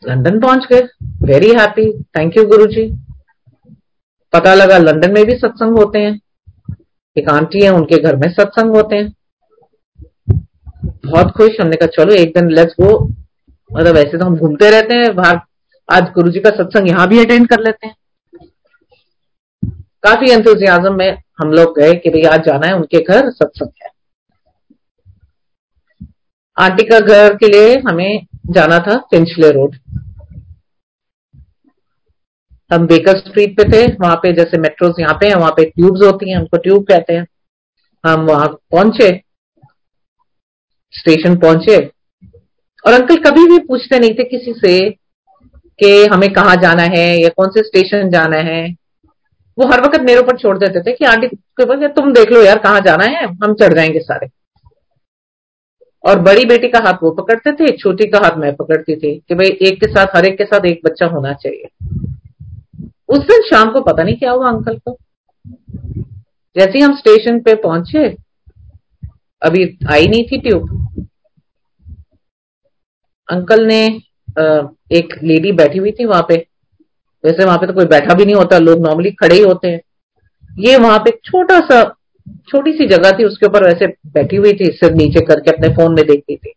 लंदन 0.03 0.39
पहुँच 0.41 0.67
गए। 0.73 0.83
Very 1.23 1.51
happy 1.55 1.91
thank 2.17 2.37
you 2.37 2.45
Guru 2.47 2.67
जी 2.67 2.87
पता 4.33 4.55
लगा 4.55 4.79
लंदन 4.79 5.13
में 5.13 5.25
भी 5.27 5.37
सत्संग 5.37 5.79
होते 5.79 5.99
हैं। 5.99 6.21
एक 7.17 7.29
आंटी 7.31 7.65
है 7.65 7.71
उनके 7.71 7.99
घर 7.99 8.17
में 8.17 8.29
सत्संग 8.31 8.77
होते 8.77 8.97
हैं। 8.97 9.13
बहुत 11.07 11.31
खुश। 11.37 11.61
हमने 11.61 11.77
कहा 11.77 11.89
चलो 11.95 12.15
एक 12.15 12.35
दिन 12.35 12.51
लेट्स 12.51 12.75
गो 12.81 12.99
मतलब 13.71 13.95
वैसे 13.95 14.19
तो 14.19 14.25
हम 14.25 14.37
घूमते 14.37 14.71
रहते 14.71 14.95
हैं। 14.95 15.15
बाहर 15.17 15.41
आज 15.89 16.11
गुरु 16.15 16.31
जी 16.31 16.41
का 16.41 16.51
सत्संग 16.53 16.89
यहाँ 16.89 17.09
भी 17.09 17.19
अटेंड 17.21 17.49
कर 17.49 17.61
लेते 17.61 17.87
हैं। 17.87 17.95
काफ़ी 20.07 20.31
एंथुजियाजम 20.31 20.95
में 20.95 21.19
हम 21.39 21.53
लोग 21.53 21.79
गए 21.79 21.95
कि 21.95 22.11
भाई 22.11 22.23
आज 22.23 22.45
जाना 22.45 22.67
है, 22.67 22.73
उनके 22.73 22.99
घर 22.99 23.31
सत्संग 23.31 23.71
है। 23.83 23.91
आंटी 26.57 26.85
का 26.85 27.01
घर 27.01 27.35
के 27.35 27.49
लिए 27.49 27.77
हमें 27.79 28.27
जाना 28.51 28.79
था 28.79 28.99
फिंचले 29.11 29.51
रोड 29.51 29.77
हम 32.71 32.87
बेकर 32.87 33.19
स्ट्रीट 33.19 33.57
पे 33.57 33.65
थे, 33.65 33.87
वहाँ 33.93 34.17
पे 34.17 34.33
जैसे 34.33 34.59
मेट्रोस 34.59 34.95
यहाँ 35.01 35.15
पे 35.15 35.27
हैं, 35.27 35.35
वहाँ 35.35 35.51
पे 35.51 35.65
ट्यूब्स 35.65 36.03
होती 36.03 36.31
हैं, 36.31 36.39
उनको 36.39 36.57
ट्यूब 36.57 36.85
कहते 36.85 37.15
हैं। 37.15 37.27
हम 38.05 38.27
वहाँ 38.27 38.47
पहुँचे 38.47 39.11
स्टेशन 40.95 41.37
पहुँचे, 41.37 41.77
और 42.85 42.93
अंकल 42.93 43.17
कभी 43.17 43.47
भी 43.49 43.59
पूछते 43.59 43.99
नहीं 43.99 44.15
थे 44.15 44.25
किसी 44.25 44.53
से 44.53 44.91
कि 45.79 46.07
हमें 46.07 46.33
कहा 46.33 46.55
जाना 46.55 46.83
है 46.83 47.07
या 47.23 47.29
कौन 47.29 47.51
से 47.51 47.63
स्टेशन 47.63 48.11
जाना 48.11 48.37
है। 48.37 48.86
वो 49.59 49.67
हर 49.67 49.81
वक्त 49.81 50.01
मेरे 50.01 50.21
ऊपर 50.21 50.37
छोड़ 50.37 50.57
देते 50.59 50.81
थे 50.81 50.93
कि, 50.93 51.05
आंटी 51.05 51.27
तुम 51.89 52.13
देख 52.13 52.33
लो 52.33 52.43
यार, 52.43 52.59
कहाँ 52.59 52.81
जाना 52.81 53.05
है, 53.05 53.25
हम 53.27 53.55
चढ़ 53.55 53.75
जाएँगे 53.75 54.01
सारे। 54.01 54.29
और 56.05 56.19
बड़ी 56.19 56.45
बेटी 56.45 56.69
का 56.69 56.79
हाथ 56.79 57.03
वो 57.03 57.11
पकड़ते 57.11 57.53
थे, 57.53 57.77
छोटी 57.77 58.07
का 58.07 58.19
हाथ 58.19 58.37
मैं 58.37 58.55
पकड़ती 58.57 58.97
थी 58.97 59.15
कि 59.29 59.35
भाई 59.35 59.49
एक 59.63 59.81
के 59.81 59.87
साथ, 59.87 60.17
हर 60.17 60.27
एक 60.27 60.39
के 60.39 60.45
साथ 60.45 60.67
एक 60.67 60.81
बच्चा 60.85 61.07
होना 61.07 61.33
चाहिए। 61.33 61.69
उस 63.09 63.19
दिन 63.19 63.43
शाम 63.43 63.71
को 63.71 63.81
पता 63.81 64.03
नहीं 64.03 64.17
क्या 64.17 64.31
हुआ 64.31 64.49
अंकल 64.49 64.79
को। 64.79 64.97
जैसे 66.57 66.79
ही 66.79 66.81
हम 66.81 66.97
स्टेशन 66.97 67.41
पे 67.41 67.55
पहुँचे, 67.55 68.17
अभी 69.43 69.79
आई 69.91 70.07
नहीं 70.07 70.25
थी 70.25 70.41
ट्यूब। 70.41 70.71
अंकल 73.29 73.67
ने 73.67 73.87
एक 74.93 75.15
लेडी 75.23 75.53
बैठी 75.53 75.79
हुई 75.79 75.93
थी 75.93 76.05
वहाँ 76.05 76.27
पे। 76.29 76.47
वैसे 77.27 77.45
वहाँ 77.45 77.59
पे 77.59 77.67
तो 77.67 77.73
कोई 77.73 77.85
बैठा 77.85 78.15
भी 78.15 78.25
नहीं 78.25 78.35
होता, 78.35 78.59
लोग 78.59 78.87
नॉर्मली 78.87 79.11
खड़े 79.11 79.35
ही 79.35 79.43
होते 79.43 79.69
हैं। 79.69 79.81
ये 80.59 80.77
वहाँ 80.77 80.99
पे 80.99 81.11
छोटा 81.25 81.61
सा 81.61 81.83
छोटी 82.49 82.73
सी 82.73 82.87
जगह 82.87 83.11
थी, 83.11 83.25
उसके 83.25 83.47
ऊपर 83.47 83.65
वैसे 83.65 83.87
बैठी 83.87 84.37
हुई 84.37 84.53
थी, 84.53 84.67
सिर 84.67 84.93
नीचे 84.93 85.21
करके 85.21 85.51
अपने 85.51 85.69
फ़ोन 85.69 85.95
में 85.95 86.07
देखती 86.07 86.37
थी। 86.37 86.53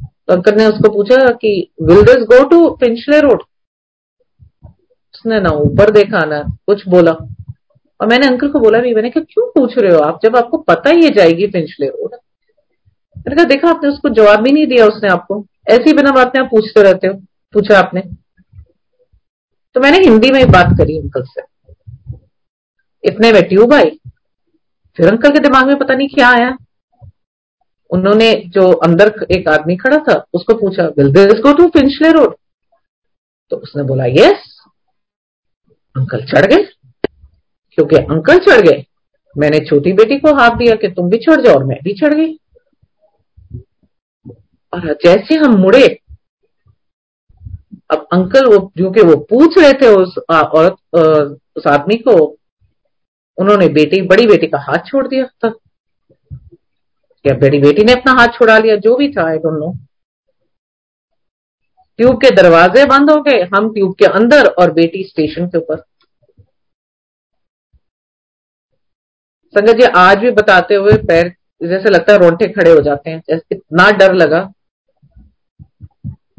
तो 0.00 0.32
अंकल 0.34 0.54
ने 0.54 0.66
उसको 0.66 0.92
पूछा 0.92 1.16
कि 1.32 1.70
will 1.82 2.02
this 2.02 2.24
go 2.24 2.44
to 2.44 2.68
Finchley 2.70 3.20
Road 3.20 3.42
उसने 5.14 5.40
ना 5.40 5.50
ऊपर 5.50 5.90
देखा, 5.90 6.24
ना 6.24 6.42
कुछ 6.66 6.88
बोला। 6.88 7.12
और 8.00 8.06
मैंने 8.06 8.26
अंकल 8.26 8.48
को 8.48 8.58
बोला 8.60 8.78
भी 8.78 8.94
मैंने 8.94 9.10
कहा, 9.10 9.24
क्यों 9.30 9.46
पूछ 9.46 9.78
रहे 9.78 9.92
हो 9.92 9.98
आप? 9.98 10.20
जब 10.22 10.36
आपको 10.36 10.58
पता 10.58 10.90
ही 10.90 11.04
है 11.04 11.10
जाएगी 11.10 11.46
पिंचले 11.46 11.86
रोड 11.86 12.10
मैंने 13.16 13.36
कहा, 13.36 13.44
देखा, 13.44 13.68
आपने 13.68 13.88
उसको 13.88 14.08
जवाब 14.08 14.40
भी 14.40 14.52
नहीं 14.52 14.66
दिया 14.66 14.86
उसने 14.86 15.08
आपको। 15.08 15.44
ऐसी 15.68 15.92
बिना 15.92 16.10
बात 16.10 16.32
में 16.34 16.42
आप 16.42 16.48
पूछते 16.50 16.82
रहते 16.82 17.06
हो। 17.06 17.14
पूछा 17.54 17.78
आपने। 17.78 18.02
तो 19.78 19.82
मैंने 19.82 19.98
हिंदी 19.98 20.30
में 20.30 20.38
ही 20.40 20.44
बात 20.44 20.66
करी 20.78 20.98
अंकल 20.98 21.22
से। 21.22 21.42
इतने 23.04 23.32
में 23.32 23.42
ट्यूब 23.42 23.74
आई। 23.74 23.90
फिर 24.96 25.08
अंकल 25.08 25.30
के 25.30 25.38
दिमाग 25.38 25.66
में 25.66 25.78
पता 25.78 25.94
नहीं 25.94 26.08
क्या 26.08 26.28
आया। 26.28 26.56
उन्होंने 27.90 28.34
जो 28.46 28.72
अंदर 28.72 29.26
एक 29.30 29.48
आदमी 29.48 29.76
खड़ा 29.76 29.98
था, 29.98 30.26
उसको 30.34 30.54
पूछा 30.54 30.82
will 30.84 31.12
this 31.12 31.34
go 31.34 31.52
to 31.52 31.68
Finchley 31.68 32.12
Road 32.12 32.36
तो 33.50 33.56
उसने 33.56 33.82
बोला 33.82 34.04
यस 34.06 34.62
अंकल 35.96 36.24
चढ़ 36.24 36.46
गए। 36.46 36.62
क्योंकि 37.70 37.96
अंकल 37.96 38.38
चढ़ 38.38 38.60
गए। 38.60 38.84
मैंने 39.36 39.58
छोटी 39.58 39.92
बेटी 39.92 40.18
को 40.18 40.34
हाथ 40.34 40.50
दिया 40.50 40.74
कि 40.74 40.88
तुम 40.88 41.10
भी 41.10 41.18
चढ़ 41.18 41.40
जाओ 41.40 41.54
और 41.54 41.64
मैं 41.64 41.78
भी 41.82 41.94
चढ़ 41.94 42.14
गई। 42.14 42.40
और 44.72 44.98
जैसे 45.04 45.34
हम 45.34 45.56
मुड़े 45.56 46.00
अब 47.90 48.06
अंकल 48.12 48.46
वो, 48.46 48.58
क्योंकि 48.66 49.00
वो 49.02 49.16
पूछ 49.30 49.58
रहे 49.58 49.72
थे 49.72 49.88
उस 49.96 50.18
औरत 50.30 50.76
उस 51.56 51.66
आदमी 51.66 51.96
को, 51.98 52.14
उन्होंने 53.38 53.68
बेटी, 53.68 54.00
बड़ी 54.02 54.26
बेटी 54.26 54.46
का 54.46 54.58
हाथ 54.60 54.86
छोड़ 54.86 55.06
दिया 55.08 55.24
था। 55.24 55.50
क्या 57.24 57.34
बड़ी 57.38 57.58
बेटी 57.60 57.84
ने 57.84 57.92
अपना 57.92 58.12
हाथ 58.12 58.28
छुड़ा 58.28 58.58
लिया? 58.58 58.76
जो 58.76 58.96
भी 58.96 59.12
था 59.12 59.26
आई 59.28 59.38
डोंट 59.38 59.58
नो 59.58 59.72
ट्यूब 61.98 62.16
के 62.16 62.30
दरवाजे 62.32 62.84
बंद 62.86 63.10
हो 63.10 63.20
गए। 63.22 63.40
हम 63.54 63.72
ट्यूब 63.74 63.94
के 63.98 64.04
अंदर 64.06 64.46
और 64.52 64.72
बेटी 64.72 65.02
स्टेशन 65.04 65.46
के 65.46 65.58
ऊपर। 65.58 65.82
संगत 69.54 69.76
जी, 69.76 69.84
आज 69.96 70.18
भी 70.18 70.30
बताते 70.30 70.74
हुए 70.74 70.92
पैर, 71.08 71.34
जैसे 71.60 71.90
लगता 71.90 72.12
है 72.12 72.18
रोंटे 72.18 72.48
खड़े 72.48 72.70
हो 72.70 72.80
जाते 72.80 73.10
हैं। 73.10 73.40
इतना 73.52 73.90
डर 73.90 74.14
लगा। 74.14 74.40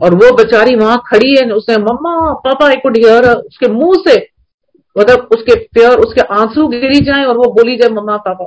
और 0.01 0.13
वो 0.13 0.35
बेचारी 0.35 0.75
वहाँ 0.75 1.01
खड़ी 1.07 1.35
है, 1.35 1.51
उसने 1.51 1.77
मम्मा, 1.77 2.33
पापा 2.33 2.67
आई 2.67 2.75
कुड 2.75 2.97
हियर 2.97 3.29
उसके 3.29 3.67
मुँह 3.67 4.03
से 4.07 4.29
मतलब 4.97 5.29
उसके 5.31 5.55
प्योर 5.55 5.99
उसके 5.99 6.21
आँसू 6.21 6.67
गिरी 6.67 6.99
जाए 6.99 7.25
और 7.25 7.37
वो 7.37 7.43
बोली 7.43 7.75
जाए, 7.77 7.89
मम्मा, 7.89 8.17
पापा। 8.17 8.45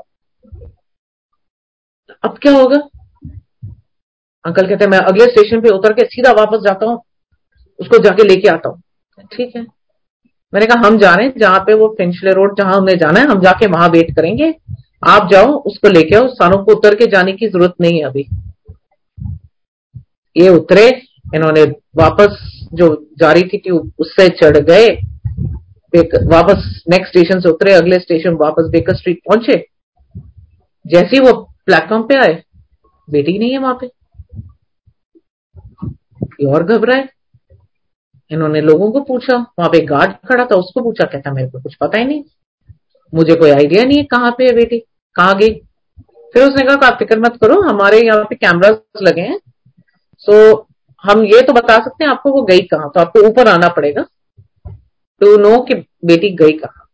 अब 2.25 2.39
क्या 2.39 2.53
होगा? 2.53 2.77
अंकल 4.45 4.67
कहते 4.67 4.85
हैं, 4.85 4.91
मैं 4.91 4.99
अगले 4.99 5.25
स्टेशन 5.25 5.61
पे 5.61 5.69
उतर 5.69 5.93
के 5.93 6.05
सीधा 6.05 6.33
वापस 6.33 6.59
जाता 6.65 6.87
हूँ, 6.87 7.03
उसको 7.79 7.99
जाके 7.99 8.25
लेके 8.25 8.49
आता 8.49 8.69
हूँ। 8.69 8.83
ठीक 9.33 9.57
है। 9.57 9.63
मैंने 10.55 10.67
कहा, 10.67 10.87
हम 10.87 10.99
जा 10.99 11.15
रहे 11.15 11.27
हैं, 11.27 11.35
जहाँ 11.39 11.61
पे 11.61 11.75
वो 11.75 11.95
फिंचले 11.99 12.33
रोड, 12.33 12.59
जहाँ 12.59 12.77
हमें 12.77 12.99
जाना 12.99 13.21
है, 13.21 13.27
हम 13.27 13.41
जाके 13.41 13.67
वहाँ 13.67 13.89
वेट 13.89 14.17
करेंगे। 14.17 14.55
आप 15.09 15.29
जाओ, 15.31 15.47
उसको 15.47 15.89
लेके 15.89 16.17
आओ, 16.17 16.29
सानों 16.29 16.65
को 16.65 16.73
उतर 16.73 16.95
के 16.95 17.07
जाने 17.07 17.33
की 17.33 17.49
ज़रूरत 17.49 17.75
नहीं 17.81 17.99
है 17.99 18.05
अभी। 18.05 18.29
ये 20.37 20.49
उतरे 20.49 21.03
इन्होंने 21.35 21.63
वापस 21.97 22.61
जो 22.75 23.07
जारी 23.19 23.43
थी 23.43 23.59
ट्यूब 23.59 23.93
उससे 23.99 24.29
चढ़ 24.29 24.59
गए 24.59 24.89
वापस 26.25 26.85
नेक्स्ट 26.89 27.09
स्टेशन 27.09 27.41
से 27.41 27.49
उतरे, 27.49 27.73
अगले 27.73 27.99
स्टेशन 27.99 28.35
वापस 28.35 28.69
बेकर 28.71 28.95
स्ट्रीट 28.95 29.19
पहुँचे। 29.29 29.67
जैसे 30.87 31.21
वो 31.21 31.33
प्लेटफॉर्म 31.67 32.03
पे 32.03 32.17
आए, 32.19 32.43
बेटी 33.11 33.39
नहीं 33.39 33.51
है 33.51 33.59
वहाँ 33.59 33.79
पे। 33.81 33.87
और 36.47 36.63
घबराए। 36.63 37.09
इन्होंने 38.31 38.61
लोगों 38.61 38.91
को 38.93 39.01
पूछा, 39.01 39.37
वहाँ 39.37 39.69
पे 39.69 39.81
गार्ड 39.81 40.13
खड़ा 40.29 40.45
था, 40.45 40.55
उसको 40.55 40.83
पूछा, 40.83 41.05
कहता, 41.05 41.33
मेरे 41.33 41.49
को 41.49 41.61
कुछ 41.61 41.75
पता 41.75 41.99
ही 41.99 42.05
नहीं। 42.05 42.25
मुझे 43.15 43.35
कोई 43.35 43.51
आइडिया 43.51 43.85
नहीं 43.85 43.99
है 43.99 44.05
कहाँ 44.05 44.35
पे 44.39 44.45
है 44.45 44.55
बेटी, 44.55 44.79
कहाँ 45.15 45.37
गई? 45.39 45.55
फिर 46.33 46.43
उसने 46.43 46.65
कहा, 46.65 46.87
आप 46.87 46.99
फ़िक्र 46.99 47.21
मत 47.21 47.39
करो, 47.41 47.61
हमारे 47.61 48.01
यहाँ 48.01 48.25
पे 48.25 48.35
कैमरास 48.35 48.77
लगे 49.03 49.21
हैं। 49.21 49.39
सो 50.19 50.67
हम 51.05 51.25
ये 51.25 51.41
तो 51.43 51.53
बता 51.53 51.77
सकते 51.85 52.05
हैं 52.05 52.11
आपको 52.11 52.31
वो 52.31 52.43
गई 52.43 52.61
कहाँ 52.61 52.91
तो 52.95 53.01
आपको 53.01 53.29
ऊपर 53.29 53.49
आना 53.49 53.69
पड़ेगा। 53.69 54.05
टू 55.21 55.37
नो 55.37 55.63
कि 55.63 55.75
बेटी 56.05 56.35
गई 56.35 56.53
कहाँ। 56.53 56.89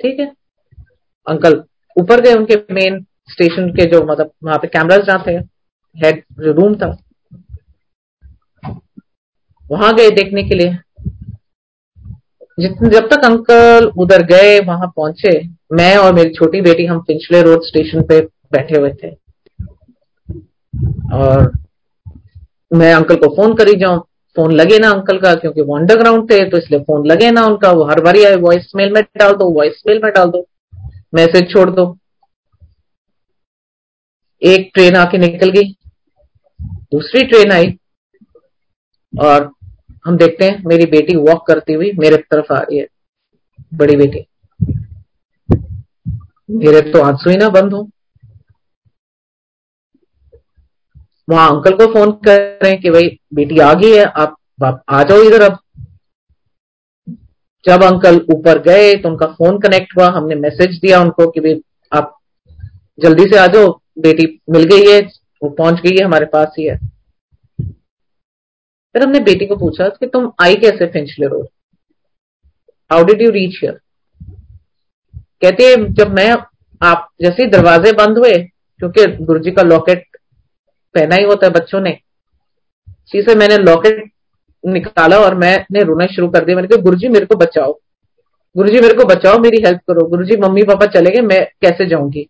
ठीक 0.00 0.20
है? 0.20 0.26
अंकल, 1.26 1.62
ऊपर 2.00 2.20
गए 2.20 2.34
उनके 2.34 2.56
मेन 2.74 3.06
स्टेशन 3.30 3.68
के 3.70 3.86
जो 3.86 4.04
मतलब 4.04 4.30
वहाँ 4.44 4.58
पे 4.58 4.68
कैमरास 4.68 5.00
जहाँ 5.00 5.24
थे 5.26 5.32
हेड 5.96 6.22
जो 6.40 6.52
रूम 6.52 6.74
था। 6.74 6.96
वहाँ 9.70 9.94
गए 9.94 10.10
देखने 10.10 10.42
के 10.42 10.54
लिए। 10.54 10.78
जितने, 12.60 12.88
जब 12.90 13.08
तक 13.08 13.24
अंकल 13.24 13.92
उधर 13.98 14.22
गए, 14.22 14.58
वहाँ 14.60 14.86
पहुँचे, 14.96 15.48
मैं 15.72 15.96
और 15.96 16.14
मेरी 16.14 16.30
छोटी 16.34 16.60
बेटी 16.60 16.86
हम 16.86 17.00
पिंचले 17.00 17.42
रोड 17.42 17.62
स्टेशन 17.62 18.02
पे 18.02 18.20
बैठे 18.52 18.78
हुए 18.78 18.90
थे। 18.90 19.10
और 21.16 21.63
मैं 22.70 22.92
अंकल 22.94 23.16
को 23.16 23.28
फ़ोन 23.36 23.54
करी 23.54 23.74
जाऊँ। 23.74 23.98
फ़ोन 24.36 24.52
लगे 24.52 24.78
ना 24.78 24.90
अंकल 24.90 25.18
का, 25.18 25.34
क्योंकि 25.34 25.60
वो 25.60 25.76
अंडरग्राउंड 25.76 26.30
थे 26.30 26.50
तो 26.50 26.58
इसलिए 26.58 26.80
फ़ोन 26.80 27.06
लगे 27.06 27.30
ना 27.30 27.44
उनका। 27.46 27.70
वो 27.70 27.84
हर 27.84 28.00
बारी 28.00 28.24
आए 28.24 28.36
वॉइस 28.36 28.72
मेल 28.76 28.92
में 28.92 29.02
डाल 29.02 29.32
दो 29.32 29.50
वॉइस 29.50 29.82
मेल 29.88 30.00
में 30.02 30.12
डाल 30.12 30.30
दो। 30.30 30.46
मैसेज 31.14 31.50
छोड़ 31.50 31.70
दो। 31.70 31.96
एक 34.42 34.70
ट्रेन 34.74 34.96
आके 34.96 35.18
निकल 35.18 35.50
गई। 35.50 35.74
दूसरी 36.92 37.22
ट्रेन 37.26 37.52
आई। 37.52 37.78
और 39.14 39.50
हम 40.06 40.16
देखते 40.16 40.44
हैं, 40.44 40.62
मेरी 40.66 40.86
बेटी 40.86 41.16
वॉक 41.16 41.46
करती 41.46 41.72
हुई 41.72 41.92
मेरे 41.98 42.16
तरफ़ 42.16 42.52
आ 42.52 42.58
रही 42.58 42.78
है। 42.78 42.86
बड़ी 43.74 43.96
बेटी। 43.96 44.26
मेरे 46.50 46.80
तो 46.92 47.02
आँसू 47.02 47.30
ही 47.30 47.36
ना 47.36 47.48
बंद 47.48 47.72
हो। 47.72 47.88
वहाँ 51.28 51.48
अंकल 51.50 51.76
को 51.76 51.86
फ़ोन 51.92 52.12
कर 52.24 52.38
रहे 52.62 52.70
हैं 52.70 52.80
कि 52.80 52.90
भाई 52.90 53.08
बेटी 53.34 53.58
आ 53.58 53.72
गई 53.74 53.90
है 53.90 54.04
आप, 54.04 54.36
आप 54.64 54.82
आ 54.88 55.02
जाओ 55.02 55.22
इधर 55.22 55.42
अब। 55.42 55.58
जब 57.64 57.82
अंकल 57.82 58.20
ऊपर 58.30 58.58
गए 58.62 58.92
तो 58.94 59.08
उनका 59.08 59.26
फ़ोन 59.28 59.58
कनेक्ट 59.60 59.96
हुआ 59.96 60.08
हमने 60.10 60.34
मैसेज 60.36 60.78
दिया 60.80 61.00
उनको 61.00 61.30
कि 61.30 61.40
भाई 61.40 61.60
आप 61.92 62.16
जल्दी 62.98 63.24
से 63.24 63.38
आ 63.38 63.46
जाओ 63.46 63.70
बेटी 63.98 64.26
मिल 64.50 64.64
गई 64.64 64.90
है 64.90 65.00
वो 65.42 65.48
पहुँच 65.50 65.80
गई 65.80 65.96
है 65.98 66.04
हमारे 66.04 66.26
पास 66.26 66.54
ही 66.58 66.64
है। 66.64 66.76
फिर 68.94 69.02
हमने 69.02 69.20
बेटी 69.20 69.46
को 69.46 69.56
पूछा 69.56 69.88
कि 69.90 70.06
तुम 70.06 70.30
आई 70.42 70.54
कैसे 70.54 70.86
Finchley 70.86 71.26
Road? 71.26 71.46
How 72.90 73.04
did 73.04 73.22
you 73.22 73.30
reach 73.30 73.58
here 73.62 73.80
कहते 75.42 75.74
जब 75.94 76.14
मैं 76.14 76.30
आप 76.80 77.08
जैसे 77.22 77.46
दरवाजे 77.46 77.92
बंद 77.94 78.18
हुए 78.18 78.32
क्योंकि 78.80 79.06
गुरु 79.24 79.38
जी 79.38 79.50
का 79.50 79.62
लॉकेट 79.62 80.06
पहना 80.94 81.16
ही 81.16 81.24
होता 81.24 81.46
है 81.46 81.52
बच्चों 81.52 81.80
ने। 81.80 81.90
इसी 82.88 83.22
से 83.22 83.34
मैंने 83.34 83.56
लॉकेट 83.58 84.10
निकाला 84.64 85.18
और 85.18 85.34
मैंने 85.34 85.82
रोना 85.82 86.06
शुरू 86.06 86.28
कर 86.28 86.44
दिया। 86.44 86.56
मैंने 86.56 86.68
कहा 86.68 86.82
गुरु 86.82 86.96
जी 86.96 87.08
मेरे 87.08 87.26
को 87.26 87.36
बचाओ। 87.36 87.72
गुरु 88.56 88.68
जी 88.68 88.80
मेरे 88.80 88.94
को 88.94 89.04
बचाओ, 89.04 89.38
मेरी 89.38 89.62
हेल्प 89.66 89.80
करो। 89.88 90.06
गुरु 90.08 90.24
जी 90.24 90.36
मम्मी, 90.36 90.62
पापा 90.62 90.86
चले 90.86 91.10
गए, 91.10 91.20
मैं 91.20 91.44
कैसे 91.60 91.86
जाऊँगी? 91.86 92.28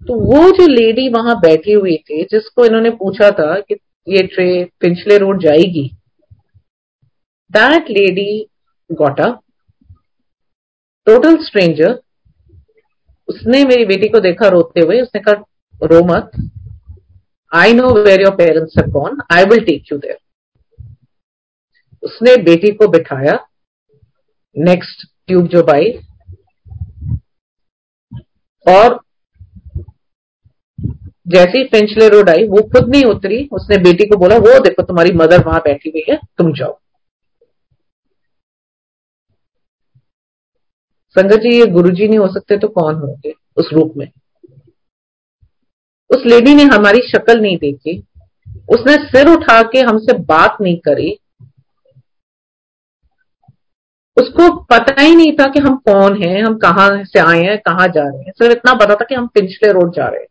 तो 0.00 0.14
वो 0.14 0.50
जो 0.50 0.66
लेडी 0.66 1.08
वहाँ 1.08 1.38
बैठी 1.40 1.72
हुई 1.72 1.96
थी, 1.96 2.22
जिसको 2.22 2.64
इन्होंने 2.64 2.90
पूछा 2.90 3.30
था 3.30 3.58
कि 3.60 3.76
ये 4.06 4.22
ट्रेन 4.26 4.64
पिंचले 4.80 5.18
रोड 5.18 5.42
जाएगी 5.42 5.90
that 7.50 7.90
lady 7.90 8.46
got a 8.90 9.28
total 11.06 11.36
stranger 11.44 11.98
उसने 13.28 13.64
मेरी 13.64 13.84
बेटी 13.84 14.08
को 14.08 14.20
देखा 14.20 14.48
रोते 14.48 14.80
हुए, 14.80 15.00
उसने 15.00 15.20
कहा 15.20 15.34
रो 15.82 16.04
मत 16.04 16.30
I 17.52 17.72
know 17.72 17.94
where 17.94 18.20
your 18.20 18.34
parents 18.36 18.74
have 18.78 18.90
gone 18.90 19.18
I 19.30 19.44
will 19.44 19.64
take 19.64 19.92
you 19.92 19.98
there 19.98 20.18
उसने 22.02 22.36
बेटी 22.36 22.70
को 22.70 22.88
बिठाया। 22.88 23.38
नेक्स्ट 24.58 25.06
ट्यूब 25.26 25.46
जो 25.46 25.62
बाई। 25.62 25.92
और 28.66 28.98
जैसे 31.28 31.58
ही 31.58 31.64
फिंचले 31.64 32.08
रोड 32.08 32.30
आई, 32.30 32.46
वो 32.48 32.62
खुद 32.62 32.88
नहीं 32.88 33.04
उतरी। 33.04 33.48
उसने 33.52 33.76
बेटी 33.78 34.04
को 34.04 34.16
बोला, 34.16 34.36
वो 34.36 34.58
देखो, 34.58 34.82
तुम्हारी 34.82 35.12
मदर 35.12 35.44
वहाँ 35.44 35.60
बैठी 35.60 35.90
हुई 35.90 36.04
है, 36.08 36.16
तुम 36.38 36.52
जाओ। 36.52 36.78
संगत 41.16 41.36
जी, 41.36 41.58
ये 41.58 41.66
गुरु 41.66 41.90
जी 41.90 42.08
नहीं 42.08 42.18
हो 42.18 42.28
सकते 42.28 42.58
तो 42.58 42.68
कौन 42.68 42.94
होंगे 42.94 43.34
उस 43.56 43.70
रूप 43.72 43.94
में? 43.96 44.10
उस 46.12 46.22
लेडी 46.26 46.54
ने 46.54 46.62
हमारी 46.64 47.00
शक्ल 47.08 47.40
नहीं 47.40 47.56
देखी। 47.56 47.98
उसने 48.70 48.96
सिर 49.04 49.28
उठा 49.28 49.62
के 49.62 49.80
हमसे 49.80 50.18
बात 50.18 50.56
नहीं 50.60 50.76
करी। 50.78 51.18
उसको 54.16 54.48
पता 54.64 55.02
ही 55.02 55.14
नहीं 55.16 55.32
था 55.32 55.46
कि 55.46 55.60
हम 55.60 55.76
कौन 55.76 56.22
हैं, 56.22 56.42
हम 56.42 56.56
कहाँ 56.58 57.04
से 57.04 57.18
आए 57.18 57.42
हैं, 57.42 57.58
कहाँ 57.58 57.86
जा 57.88 58.02
रहे 58.02 58.22
हैं। 58.22 58.32
सिर्फ़ 58.32 58.52
इतना 58.52 58.74
पता 58.74 58.94
था 58.94 59.04
कि 59.04 59.14
हम 59.14 59.26
पिंचले 59.26 59.72
रोड 59.72 59.94
जा 59.94 60.08
रहे 60.08 60.20
हैं। 60.20 60.26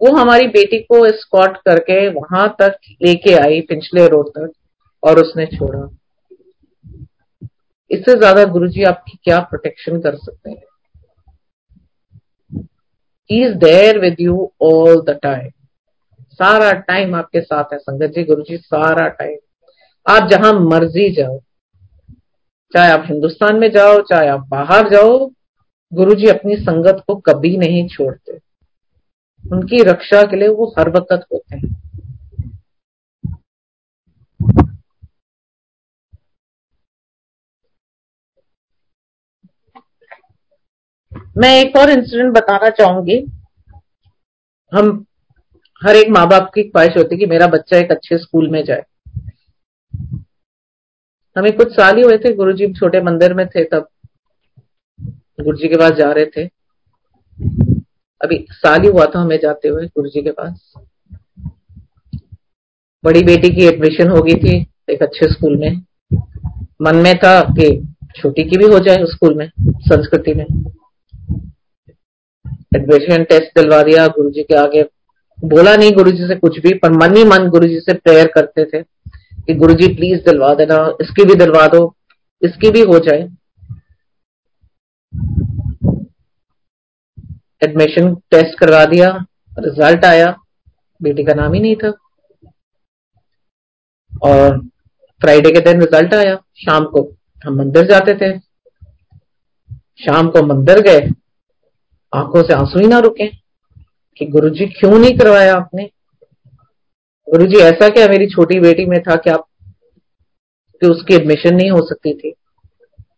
वो 0.00 0.16
हमारी 0.16 0.46
बेटी 0.48 0.78
को 0.82 1.04
स्कॉट 1.12 1.56
करके 1.56 2.08
वहाँ 2.08 2.48
तक 2.58 2.78
लेके 3.02 3.34
आई 3.34 3.60
पिछले 3.60 4.06
रोड 4.08 4.28
तक, 4.28 4.52
और 5.02 5.20
उसने 5.20 5.46
छोड़ा। 5.46 5.88
इससे 7.90 8.14
ज़्यादा 8.18 8.44
गुरुजी 8.44 8.82
आपकी 8.82 9.18
क्या 9.24 9.38
प्रोटेक्शन 9.40 10.00
कर 10.00 10.16
सकते 10.16 10.50
हैं? 10.50 10.62
Is 13.30 13.54
there 13.56 13.98
with 13.98 14.16
you 14.20 14.50
all 14.62 15.00
the 15.00 15.18
time 15.22 15.50
सारा 16.32 16.72
टाइम 16.72 17.14
आपके 17.14 17.40
साथ 17.40 17.72
है, 17.72 17.78
संगत 17.78 18.12
जी 18.14 18.24
गुरु 18.24 18.42
जी 18.42 18.56
सारा 18.56 19.08
टाइम 19.08 19.36
आप 20.06 20.28
जहाँ 20.28 20.52
मर्ज़ी 20.60 21.10
जाओ, 21.10 21.38
चाहे 22.74 22.90
आप 22.92 23.04
हिंदुस्तान 23.06 23.56
में 23.56 23.70
जाओ, 23.70 24.00
चाहे 24.02 24.28
आप 24.28 24.46
बाहर 24.48 24.88
जाओ 24.88 25.30
गुरु 25.92 26.14
जी 26.14 26.26
अपनी 26.28 26.56
संगत 26.56 27.02
को 27.06 27.14
कभी 27.16 27.56
नहीं 27.56 27.86
छोड़ते। 27.88 28.38
उनकी 29.44 29.82
रक्षा 29.82 30.22
के 30.22 30.36
लिए 30.36 30.48
वो 30.48 30.74
हर 30.78 30.88
वक्त 30.88 31.26
होते 31.32 31.56
हैं। 31.56 31.79
मैं 41.38 41.60
एक 41.60 41.76
और 41.76 41.90
इंसिडेंट 41.90 42.34
बताना 42.34 42.70
चाहूँगी। 42.70 43.24
हम 44.72 45.04
हर 45.82 45.96
एक 45.96 46.10
माँ 46.10 46.26
बाप 46.28 46.50
की 46.54 46.62
ख्वाहिश 46.62 46.96
होती 46.96 47.16
कि 47.16 47.26
मेरा 47.26 47.46
बच्चा 47.46 47.76
एक 47.76 47.90
अच्छे 47.90 48.18
स्कूल 48.18 48.48
में 48.50 48.64
जाए। 48.64 48.82
हमें 51.38 51.56
कुछ 51.56 51.72
साल 51.72 51.96
ही 51.96 52.02
हुए 52.02 52.18
थे, 52.18 52.34
गुरुजी 52.34 52.72
छोटे 52.72 53.00
मंदिर 53.00 53.34
में 53.34 53.48
थे 53.48 53.64
तब। 53.64 53.88
गुरुजी 55.40 55.68
के 55.68 55.76
पास 55.76 55.90
जा 55.90 56.12
रहे 56.12 56.26
थे। 56.26 56.44
अभी 58.20 58.46
साल 58.50 58.80
ही 58.80 58.88
हुआ 58.88 59.04
था 59.04 59.20
हमें 59.20 59.38
जाते 59.42 59.68
हुए 59.68 59.86
गुरुजी 59.86 60.22
के 60.22 60.30
पास। 60.30 60.74
बड़ी 63.04 63.22
बेटी 63.22 63.54
की 63.54 63.64
एडमिशन 63.64 64.08
हो 64.08 64.22
गई 64.22 64.34
थी 64.34 64.66
एक 64.90 65.02
अच्छे 65.02 65.32
स्कूल 65.32 65.56
में। 65.56 65.82
मन 66.82 66.96
में 66.96 67.18
था 67.18 67.40
कि 67.40 67.94
छोटी 68.16 68.44
की 68.44 68.56
भी 68.56 68.64
हो 68.64 68.78
जाए 68.78 68.96
स्कूल 69.00 69.34
में, 69.34 69.50
संस्कृति 69.60 70.34
में। 70.34 70.46
एडमिशन 72.72 73.24
टेस्ट 73.24 73.58
दिलवा 73.58 73.82
दिया 73.82 74.06
गुरु 74.06 74.30
जी 74.30 74.42
के 74.42 74.54
आगे। 74.54 74.82
बोला 75.38 75.74
नहीं 75.76 75.92
गुरु 75.92 76.10
जी 76.10 76.26
से 76.28 76.34
कुछ 76.36 76.58
भी, 76.58 76.72
पर 76.74 76.90
मन 76.92 77.16
ही 77.16 77.24
मन 77.24 77.48
गुरु 77.48 77.68
जी 77.68 77.78
से 77.80 77.94
प्रेयर 77.94 78.26
करते 78.34 78.64
थे 78.64 78.82
कि 78.82 79.54
गुरु 79.54 79.74
जी 79.74 79.86
प्लीज़ 79.94 80.20
दिलवा 80.20 80.52
देना, 80.54 80.76
इसकी 81.00 81.24
भी 81.24 81.34
दिलवा 81.34 81.66
दो, 81.66 81.94
इसकी 82.42 82.70
भी 82.70 82.80
हो 82.82 82.98
जाए। 82.98 83.28
एडमिशन 87.62 88.14
टेस्ट 88.30 88.58
करवा 88.58 88.84
दिया 88.84 89.08
रिज़ल्ट 89.58 90.04
आया, 90.04 90.34
बेटी 91.00 91.24
का 91.24 91.34
नाम 91.34 91.54
ही 91.54 91.60
नहीं 91.60 91.76
था। 91.76 91.92
और 94.12 94.58
फ्राइडे 95.20 95.50
के 95.50 95.60
दिन 95.60 95.80
रिज़ल्ट 95.80 96.14
आया, 96.14 96.36
शाम 96.56 96.84
को 96.84 97.02
हम 97.44 97.58
मंदिर 97.58 97.86
जाते 97.86 98.14
थे। 98.14 98.38
शाम 100.04 100.28
को 100.30 100.42
मंदिर 100.46 100.80
गए 100.80 101.00
आँखों 102.14 102.42
से 102.42 102.54
आँसू 102.54 102.80
ही 102.80 102.86
ना 102.86 102.98
रुके 102.98 103.26
कि 104.18 104.26
गुरुजी 104.26 104.66
क्यों 104.66 104.98
नहीं 104.98 105.18
करवाया 105.18 105.54
आपने? 105.54 105.90
गुरुजी, 107.30 107.56
ऐसा 107.56 107.88
क्या 107.88 108.06
मेरी 108.08 108.26
छोटी 108.26 108.60
बेटी 108.60 108.86
में 108.86 109.02
था 109.02 109.14
कि 109.14 109.30
आप, 109.30 109.46
कि 110.80 110.86
उसकी 110.86 111.14
एडमिशन 111.14 111.54
नहीं 111.54 111.70
हो 111.70 111.88
सकती 111.88 112.14
थी? 112.14 112.34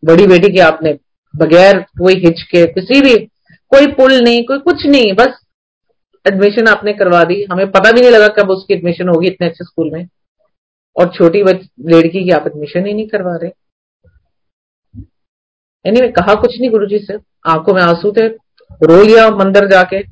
बड़ी 0.05 0.27
बेटी 0.27 0.53
की 0.53 0.59
आपने 0.59 0.99
बगैर 1.35 1.79
कोई 1.79 2.13
हिच 2.13 2.41
के, 2.41 2.65
किसी 2.65 3.01
भी, 3.01 3.25
कोई 3.51 3.87
पुल 3.87 4.13
नहीं, 4.13 4.43
कोई 4.43 4.59
कुछ 4.59 4.85
नहीं, 4.85 5.13
बस 5.13 5.39
एडमिशन 6.27 6.67
आपने 6.67 6.93
करवा 6.93 7.23
दी। 7.23 7.47
हमें 7.51 7.71
पता 7.71 7.91
भी 7.91 8.01
नहीं 8.01 8.11
लगा 8.11 8.27
कब 8.27 8.49
उसकी 8.49 8.73
एडमिशन 8.73 9.07
होगी 9.07 9.27
इतने 9.27 9.47
अच्छे 9.47 9.65
स्कूल 9.65 9.91
में। 9.91 10.07
और 10.99 11.13
छोटी 11.15 11.39
लड़की 11.39 12.23
की 12.23 12.29
आप 12.29 12.47
एडमिशन 12.47 12.85
ही 12.85 12.93
नहीं 12.93 13.07
करवा 13.07 13.35
रहे। 13.35 13.51
यानी 15.85 16.01
मैं 16.01 16.11
कहा 16.11 16.35
कुछ 16.35 16.59
नहीं 16.59 16.71
गुरुजी 16.71 16.99
से। 16.99 17.13
आँखों 17.47 17.73
में 17.73 17.81
आँसू 17.81 18.11
थे 18.11 18.42
रो 18.83 19.03
लिया 19.03 19.29
मंदिर 19.29 19.67
जाके। 19.67 20.03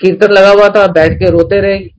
कीर्तन 0.00 0.32
लगा 0.32 0.50
हुआ 0.50 0.68
था, 0.68 0.86
बैठ 0.86 1.12
के 1.12 1.30
रोते 1.30 1.60
रहे। 1.60 1.96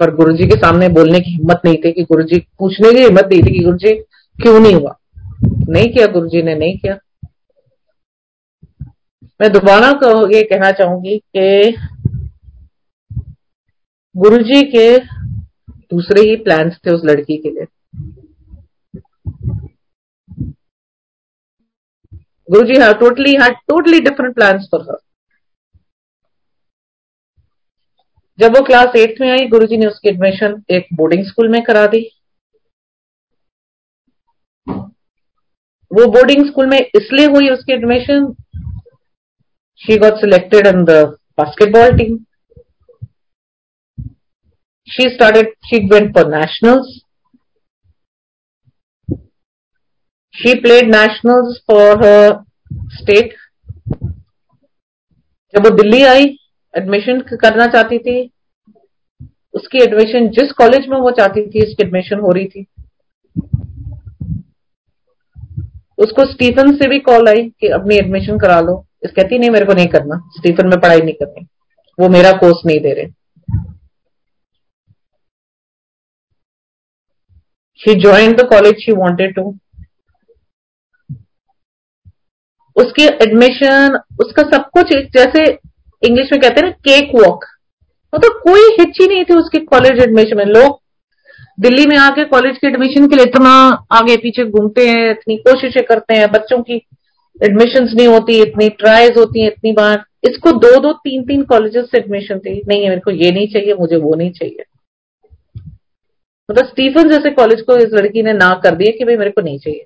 पर 0.00 0.14
गुरुजी 0.14 0.44
के 0.44 0.56
सामने 0.56 0.88
बोलने 0.88 1.20
की 1.20 1.30
हिम्मत 1.30 1.60
नहीं 1.64 1.74
थी 1.74 1.92
कि 1.92 2.02
गुरुजी, 2.02 2.38
पूछने 2.58 2.94
की 2.94 3.02
हिम्मत 3.02 3.28
नहीं 3.32 3.42
थी 3.42 3.58
कि 3.58 3.64
गुरुजी, 3.64 3.94
क्यों 4.42 4.60
नहीं 4.60 4.74
हुआ? 4.74 4.96
नहीं 5.44 5.86
किया 5.86 6.06
गुरुजी 6.06 6.42
ने, 6.42 6.54
नहीं 6.54 6.78
किया। 6.78 6.98
मैं 9.40 9.52
दोबारा 9.52 9.88
ये 10.34 10.42
कहना 10.42 10.70
चाहूँगी 10.70 11.22
कि 11.36 11.76
गुरुजी 14.16 14.62
के 14.62 14.98
दूसरे 15.70 16.20
ही 16.20 16.36
प्लान्स 16.36 16.76
थे 16.76 16.94
उस 16.94 17.02
लड़की 17.04 17.36
के 17.36 17.50
लिए। 17.50 17.64
Guruji 22.52 22.80
have 22.82 22.92
totally 23.00 23.32
had 23.42 23.54
totally 23.68 24.00
different 24.08 24.34
plans 24.34 24.68
for 24.72 24.80
her 24.90 24.96
जब 28.38 28.56
वो 28.56 28.62
क्लास 28.66 28.96
एट 28.96 29.20
में 29.20 29.30
आई 29.30 29.46
गुरुजी 29.48 29.76
ने 29.76 29.86
उसकी 29.86 30.08
एडमिशन 30.08 30.62
एक 30.76 30.86
बोर्डिंग 30.96 31.24
स्कूल 31.26 31.48
में 31.48 31.62
करा 31.64 31.86
दी। 31.94 32.00
वो 35.90 36.06
बोर्डिंग 36.12 36.46
स्कूल 36.46 36.66
में 36.66 36.78
इसलिए 36.78 37.26
हुई 37.34 37.48
उसकी 37.50 37.72
admission 37.72 38.32
she 39.80 39.98
got 39.98 40.20
selected 40.20 40.66
in 40.66 40.84
the 40.84 41.00
basketball 41.38 41.96
team 41.98 42.18
she 44.88 45.04
started, 45.10 45.46
she 45.62 45.78
went 45.90 46.08
for 46.14 46.22
nationals. 46.30 46.88
She 50.34 50.52
played 50.60 50.88
nationals 50.88 51.60
for 51.70 51.86
her 52.02 52.44
state. 52.98 53.32
जब 55.54 55.64
वो 55.64 55.70
दिल्ली 55.70 56.02
आई 56.02 56.24
एडमिशन 56.76 57.20
करना 57.20 57.66
चाहती 57.66 57.98
थी, 57.98 58.30
उसकी 59.54 59.78
एडमिशन 59.78 60.28
जिस 60.28 60.52
कॉलेज 60.52 60.86
में 60.88 60.98
वो 60.98 61.10
चाहती 61.10 61.46
थी, 61.46 61.66
उसकी 61.66 61.82
एडमिशन 61.82 62.18
हो 62.18 62.32
रही 62.32 62.46
थी। 62.46 62.66
उसको 65.98 66.24
स्टीफन 66.32 66.76
से 66.76 66.88
भी 66.88 66.98
कॉल 66.98 67.28
आई 67.28 67.48
कि 67.60 67.68
अपनी 67.68 67.96
एडमिशन 67.96 68.38
करा 68.38 68.60
लो। 68.60 68.86
इस 69.04 69.10
कहती, 69.10 69.38
नहीं, 69.38 69.50
मेरे 69.50 69.66
को 69.66 69.72
नहीं 69.72 69.86
करना। 69.86 70.16
स्टीफन 70.36 70.66
में 70.66 70.80
पढ़ाई 70.80 71.00
नहीं 71.00 71.14
करनी 71.14 71.46
वो 71.98 72.08
मेरा 72.08 72.32
कोर्स 72.32 72.66
नहीं 72.66 72.80
दे 72.80 72.92
रहे। 72.92 73.06
She 77.80 77.94
joined 78.00 78.38
the 78.38 78.46
college 78.46 78.82
she 78.86 78.92
wanted 78.96 79.34
to. 79.36 79.61
उसकी 82.76 83.04
एडमिशन 83.04 83.98
उसका 84.20 84.42
सब 84.50 84.68
कुछ 84.70 84.92
जैसे 85.16 85.44
इंग्लिश 86.02 86.28
में 86.32 86.40
कहते 86.40 86.60
हैं 86.60 86.62
ना 86.62 86.70
केक 86.88 87.14
वॉक 87.14 87.44
मतलब 88.12 88.40
कोई 88.44 88.60
हिच्ची 88.80 89.06
नहीं 89.08 89.24
थी 89.24 89.34
उसके 89.34 89.58
कॉलेज 89.58 90.02
एडमिशन 90.02 90.36
में। 90.36 90.44
लोग 90.44 90.80
दिल्ली 91.60 91.86
में 91.86 91.96
आके 91.96 92.24
कॉलेज 92.24 92.58
के 92.58 92.66
एडमिशन 92.66 93.06
के 93.08 93.16
लिए 93.16 93.24
इतना 93.24 93.50
आगे 93.92 94.16
पीछे 94.16 94.44
घूमते 94.44 94.88
हैं, 94.88 95.10
इतनी 95.10 95.36
कोशिशें 95.36 95.82
करते 95.84 96.14
हैं, 96.14 96.30
बच्चों 96.32 96.62
की 96.62 96.74
एडमिशन 97.42 97.84
नहीं 97.84 98.06
होती, 98.08 98.40
इतनी 98.42 98.68
ट्राइज 98.68 99.18
होती 99.18 99.40
है, 99.40 99.46
इतनी 99.46 99.72
बार। 99.72 100.04
इसको 100.24 100.52
दो 100.52 100.80
दो 100.80 100.92
तीन 100.92 101.22
तीन 101.22 101.42
कॉलेजेस 101.42 101.84
से 101.84 101.98
एडमिशन 101.98 102.38
थी। 102.38 102.62
नहीं 102.68 102.82
है, 102.82 102.88
मेरे 102.88 103.00
को 103.00 103.10
ये 103.10 103.30
नहीं 103.30 103.48
चाहिए, 103.48 103.74
मुझे 103.74 103.96
वो 103.96 104.14
नहीं 104.14 104.30
चाहिए। 104.32 104.64
मतलब 106.50 106.66
स्टीफन 106.66 107.08
जैसे 107.08 107.30
कॉलेज 107.30 107.60
को 107.60 107.76
इस 107.76 107.92
लड़की 107.92 108.22
ने 108.22 108.32
ना 108.32 108.60
कर 108.62 108.74
दिया 108.74 108.98
कि 108.98 109.04
भाई 109.04 109.16
मेरे 109.16 109.30
को 109.30 109.40
नहीं 109.40 109.58
चाहिए। 109.58 109.84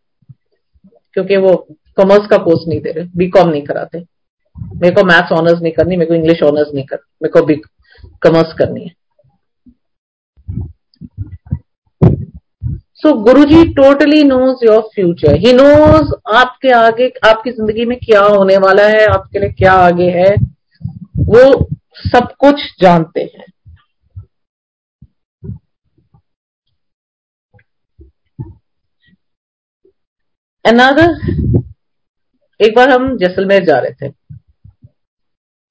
क्योंकि 1.14 1.36
वो 1.36 1.68
कॉमर्स 1.98 2.26
का 2.26 2.36
कोर्स 2.38 2.66
नहीं 2.68 2.80
दे 2.80 2.90
रहे 2.90 3.04
बीकॉम 3.16 3.48
नहीं 3.48 3.62
कराते। 3.62 3.98
मेरे 4.56 4.94
को 4.94 5.04
मैथ्स 5.04 5.32
ऑनर्स 5.32 5.60
नहीं 5.62 5.72
करनी, 5.72 5.96
मेरे 5.96 6.08
को 6.08 6.14
इंग्लिश 6.14 6.42
ऑनर्स 6.42 6.74
नहीं 6.74 6.84
कर 6.84 6.96
मेरे 7.22 7.32
को 7.32 7.46
बी 7.46 7.54
कॉमर्स 8.22 8.52
करनी 8.58 8.84
है। 8.84 8.94
So 12.96 13.12
Guru 13.22 13.44
ji 13.44 13.64
totally 13.74 14.22
knows 14.24 14.64
your 14.64 14.80
future 14.94 15.34
he 15.36 15.52
knows 15.52 16.12
आपके 16.36 16.70
आगे, 16.72 17.12
आपकी 17.24 17.50
ज़िंदगी 17.50 17.84
में 17.84 17.98
क्या 17.98 18.20
होने 18.20 18.56
वाला 18.58 18.86
है, 18.88 19.04
आपके 19.06 19.38
लिए 19.38 19.50
क्या 19.52 19.72
आगे 19.72 20.10
है। 20.10 20.34
वो 21.26 21.68
सब 22.04 22.32
कुछ 22.38 22.62
जानते 22.80 23.20
हैं। 23.24 23.44
अनदर 30.64 31.12
एक 32.60 32.76
बार 32.76 32.90
हम 32.90 33.16
जैसलमेर 33.16 33.64
जा 33.64 33.78
रहे 33.78 33.90
थे। 33.90 34.12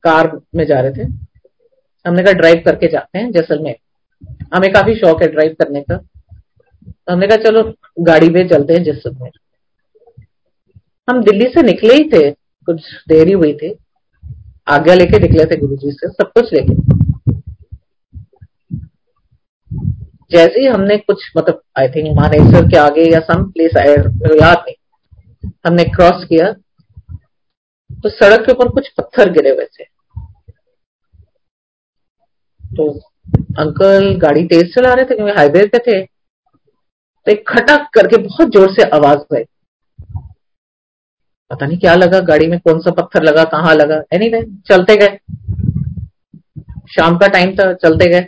कार 0.04 0.42
में 0.56 0.66
जा 0.66 0.80
रहे 0.80 0.92
थे। 0.92 1.04
हमने 2.08 2.24
कहा, 2.24 2.34
ड्राइव 2.34 2.62
करके 2.66 2.88
जाते 2.88 3.20
हैं 3.20 3.32
जैसलमेर। 3.32 3.76
हमें 4.54 4.74
काफ़ी 4.74 4.96
शौक 4.96 5.22
है 5.22 5.28
ड्राइव 5.28 5.54
करने 5.54 5.82
का। 5.82 6.08
हमने 7.10 7.28
कहा, 7.28 7.38
चलो, 7.38 7.74
गाड़ी 8.00 8.30
में 8.30 8.48
चलते 8.48 8.74
हैं 8.74 8.84
जैसलमेर। 8.84 9.32
हम 11.10 11.24
दिल्ली 11.24 11.46
से 11.46 11.62
निकले 11.62 11.94
ही 11.94 12.10
थे। 12.10 12.32
कुछ 12.66 12.82
देरी 13.08 13.32
हुई 13.32 13.54
थी। 13.54 13.78
आज्ञा 14.68 14.96
लेके 14.96 15.20
निकले 15.20 15.46
थे 15.46 15.58
गुरुजी 15.58 15.92
से, 15.92 16.08
सब 16.08 16.32
कुछ 16.38 16.54
लेके। 16.54 17.06
जैसे 20.32 20.62
ही 20.62 20.66
हमने 20.66 20.98
कुछ 20.98 21.32
मतलब 21.38 21.62
आई 21.80 21.88
थिंक 21.88 22.20
मानेसर 22.20 22.68
के 22.68 22.78
आगे 22.78 23.12
या 23.14 23.20
सम 23.20 23.52
प्लेस 23.52 23.72
याद 24.42 24.58
नहीं। 24.58 25.50
हमने 25.68 25.84
क्रॉस 25.84 26.26
किया। 26.26 26.56
तो 28.06 28.10
सड़क 28.10 28.46
के 28.46 28.52
ऊपर 28.52 28.68
कुछ 28.70 28.88
पत्थर 28.98 29.30
गिरे 29.32 29.50
हुए 29.50 29.66
थे। 29.66 29.84
तो 32.72 32.92
अंकल 33.60 34.14
गाड़ी 34.22 34.44
तेज 34.48 34.74
चला 34.74 34.94
रहे 34.94 35.06
थे 35.06 35.16
क्योंकि 35.16 35.34
हाईवे 35.34 35.66
पे 35.68 35.78
थे 35.78 36.02
तो 36.02 37.32
एक 37.32 37.44
खटक 37.50 37.88
करके 37.94 38.18
बहुत 38.18 38.50
ज़ोर 38.50 38.74
से 38.74 38.84
आवाज़ 38.90 39.36
आई 39.36 39.44
पता 41.52 41.66
नहीं 41.66 41.78
क्या 41.78 41.96
लगा 41.96 42.20
गाड़ी 42.28 42.48
में 42.48 42.60
कौन 42.60 42.80
सा 42.82 42.92
पत्थर 42.92 43.24
लगा 43.24 43.44
कहाँ 43.46 43.74
लगा। 43.76 43.96
एनी 44.14 44.30
anyway, 44.30 44.44
चलते 44.68 44.96
गए। 44.98 45.18
शाम 46.96 47.18
का 47.18 47.28
टाइम 47.28 47.56
था 47.56 47.72
चलते 47.76 48.10
गए। 48.10 48.24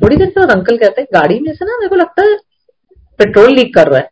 थोड़ी 0.00 0.16
देर 0.16 0.28
बाद 0.38 0.50
अंकल 0.50 0.78
कहते 0.78 1.00
हैं 1.00 1.08
गाड़ी 1.14 1.38
में 1.40 1.52
से 1.54 1.64
ना 1.64 1.76
मेरे 1.78 1.88
को 1.88 1.96
लगता 1.96 2.22
है 2.22 2.36
पेट्रोल 3.20 3.54
लीक 3.54 3.74
कर 3.74 3.88
रहा 3.88 4.00
है। 4.00 4.08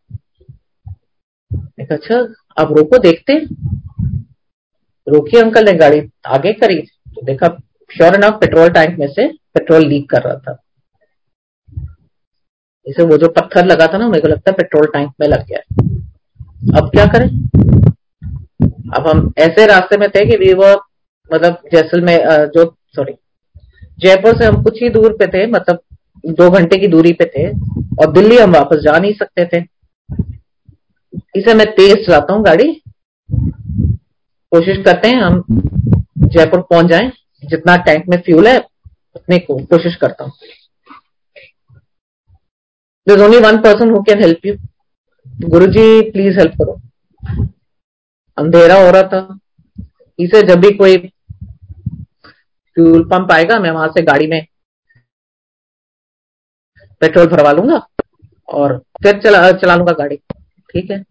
अच्छा 1.91 2.19
अब 2.59 2.77
रोको 2.79 2.99
देखते 2.99 3.33
रोकी 5.07 5.39
अंकल 5.39 5.65
ने 5.65 5.73
गाड़ी 5.75 6.01
आगे 6.29 6.53
करी 6.55 6.81
तो 7.09 7.23
देखा 7.23 7.49
श्योर 7.91 8.15
इनफ 8.15 8.39
पेट्रोल 8.41 8.69
टैंक 8.71 8.99
में 8.99 9.07
से 9.09 9.27
पेट्रोल 9.55 9.87
लीक 9.87 10.09
कर 10.11 10.23
रहा 10.23 10.35
था। 10.37 10.59
इसे 12.87 13.03
वो 13.03 13.17
जो 13.19 13.29
पत्थर 13.31 13.65
लगा 13.67 13.87
था 13.87 13.99
ना, 13.99 14.09
मेरे 14.09 14.21
को 14.21 14.29
लगता 14.29 14.51
है 14.51 14.57
पेट्रोल 14.57 14.87
टैंक 14.93 15.13
में 15.21 15.27
लग 15.29 15.47
गया। 15.47 15.59
अब 16.79 16.91
क्या 16.91 17.07
करें? 17.07 17.27
अब 18.93 19.07
हम 19.09 19.33
ऐसे 19.39 19.67
रास्ते 19.67 19.97
में 19.97 20.09
थे 20.11 20.25
कि 20.27 20.37
वी 20.37 20.53
वो 20.55 20.73
मतलब 21.31 21.59
जैसलमेर 21.73 22.47
जो 22.55 22.65
सॉरी 22.97 23.15
जयपुर 23.99 24.39
से 24.39 24.45
हम 24.45 24.63
कुछ 24.63 24.83
ही 24.83 24.89
दूर 24.91 25.17
पे 25.19 25.27
थे 25.29 25.47
मतलब 25.47 25.81
दो 26.31 26.49
घंटे 26.51 26.77
की 26.79 26.87
दूरी 26.89 27.13
पे 27.13 27.25
थे, 27.27 27.49
और 27.99 28.13
दिल्ली 28.13 28.37
हम 28.39 28.53
वापस 28.53 28.83
जा 28.83 28.99
नहीं 28.99 29.13
सकते 29.15 29.45
थे। 29.47 29.65
इसे 31.37 31.55
मैं 31.55 31.67
तेज 31.73 32.05
चलाता 32.07 32.33
हूँ 32.33 32.45
गाड़ी। 32.45 32.69
कोशिश 34.53 34.79
करते 34.85 35.09
हैं, 35.09 35.21
हम 35.23 35.43
जयपुर 36.19 36.61
पहुँच 36.61 36.87
जाएँ। 36.87 37.11
जितना 37.45 37.77
टैंक 37.77 38.05
में 38.09 38.21
फ्यूल 38.21 38.49
है, 38.49 38.59
उतने 39.17 39.39
को 39.39 39.57
कोशिश 39.67 39.97
करता 39.97 40.25
हूँ। 40.25 40.33
Only 43.13 43.39
one 43.39 43.59
person 43.59 43.91
who 43.91 44.03
can 44.03 44.21
help 44.21 44.47
you 44.47 44.55
Guru 45.49 45.67
ji 45.67 46.11
please 46.11 46.39
help 46.39 46.53
करो। 46.53 46.81
अंधेरा 48.39 48.75
हो 48.75 48.91
रहा 48.91 49.03
था। 49.03 49.39
इसे 50.19 50.43
जब 50.43 50.61
भी 50.61 50.71
कोई 50.75 50.97
फ्यूल 52.77 53.05
पंप 53.05 53.33
आएगा, 53.33 53.59
मैं 53.59 53.71
वहाँ 53.71 53.89
से 53.89 54.03
गाड़ी 54.03 54.27
में 54.27 54.47
पेट्रोल 57.01 57.27
भरवा 57.27 57.53
लूँगा 57.53 57.87
और 58.49 58.79
फिर 58.79 59.21
चला 59.21 59.51
चला 59.53 59.77
लूँगा 59.77 59.93
गाड़ी। 59.93 60.17
ठीक 60.73 60.91
है? 60.91 61.03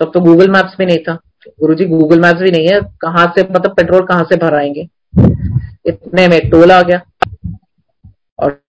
तब 0.00 0.10
तो 0.14 0.20
गूगल 0.20 0.50
मैप्स 0.50 0.76
भी 0.78 0.86
नहीं 0.86 0.98
था। 0.98 1.18
गुरु 1.48 1.74
जी 1.74 1.84
गूगल 1.84 2.20
मैप्स 2.20 2.40
भी 2.40 2.50
नहीं 2.50 2.68
है। 2.68 2.80
कहाँ 3.00 3.32
से 3.36 3.42
मतलब 3.42 3.74
पेट्रोल 3.74 4.06
कहाँ 4.06 4.24
से 4.24 4.36
भराएँगे? 4.36 4.88
इतने 5.86 6.28
में 6.28 6.50
टोल 6.50 6.72
आ 6.72 6.82
गया। 6.82 7.00
और 8.38 8.60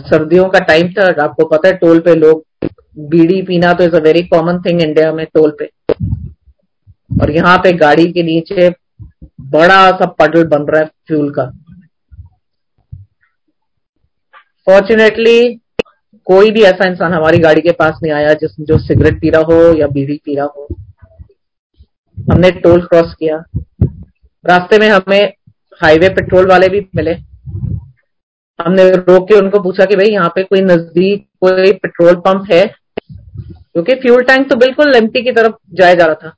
सर्दियों 0.00 0.48
का 0.48 0.58
टाइम 0.58 0.92
था, 0.92 1.24
आपको 1.24 1.44
पता 1.44 1.68
है, 1.68 1.74
टोल 1.74 2.00
पे 2.00 2.14
लोग, 2.14 2.44
बीड़ी 2.98 3.42
पीना 3.42 3.72
तो 3.72 3.84
is 3.84 3.96
a 3.96 4.00
very 4.00 4.22
common 4.22 4.58
thing 4.58 4.82
India 4.82 5.12
में 5.12 5.26
टोल 5.26 5.56
पे। 5.58 5.70
और 7.22 7.30
यहाँ 7.30 7.58
पे 7.58 7.72
गाड़ी 7.72 8.12
के 8.12 8.22
नीचे 8.22 8.70
बड़ा 9.40 9.90
सा 9.90 10.06
पटल 10.06 10.44
बन 10.44 10.62
रहा 10.62 10.80
है 10.80 10.86
फ्यूल 10.86 11.30
का। 11.30 11.52
फॉर्चुनेटली 14.66 15.54
कोई 16.26 16.50
भी 16.50 16.62
ऐसा 16.62 16.86
इंसान 16.88 17.12
हमारी 17.12 17.38
गाड़ी 17.38 17.60
के 17.60 17.72
पास 17.72 17.98
नहीं 18.02 18.12
आया 18.12 18.34
जिस, 18.34 18.50
जो 18.60 18.78
सिगरेट 18.78 19.20
पी 19.20 19.30
रहा 19.30 19.42
हो 19.42 19.74
या 19.74 19.86
बीड़ी 19.86 20.20
पी 20.24 20.36
रहा 20.36 20.46
हो। 20.46 20.68
हमने 22.18 22.50
टोल 22.50 22.80
क्रॉस 22.80 23.14
किया। 23.14 23.44
रास्ते 24.46 24.78
में 24.78 24.88
हमें 24.88 25.34
हाईवे 25.82 26.08
पेट्रोल 26.08 26.46
वाले 26.46 26.68
भी 26.68 26.88
मिले। 26.96 27.12
हमने 28.64 28.90
रोक 28.90 29.28
के 29.28 29.34
उनको 29.34 29.60
पूछा 29.60 29.84
कि 29.84 29.96
भाई, 29.96 30.06
यहाँ 30.06 30.32
पे 30.34 30.42
कोई 30.42 30.60
नज़दीक 30.60 31.28
कोई 31.40 31.72
पेट्रोल 31.72 32.14
पंप 32.14 32.46
है? 32.52 32.74
क्योंकि 33.52 33.94
फ्यूल 33.94 34.22
टैंक 34.22 34.50
तो 34.50 34.56
बिल्कुल 34.56 34.94
एमटी 34.96 35.22
की 35.22 35.32
तरफ़ 35.32 35.52
जाया 35.72 35.94
जा 35.94 36.06
रहा 36.06 36.14
था। 36.14 36.34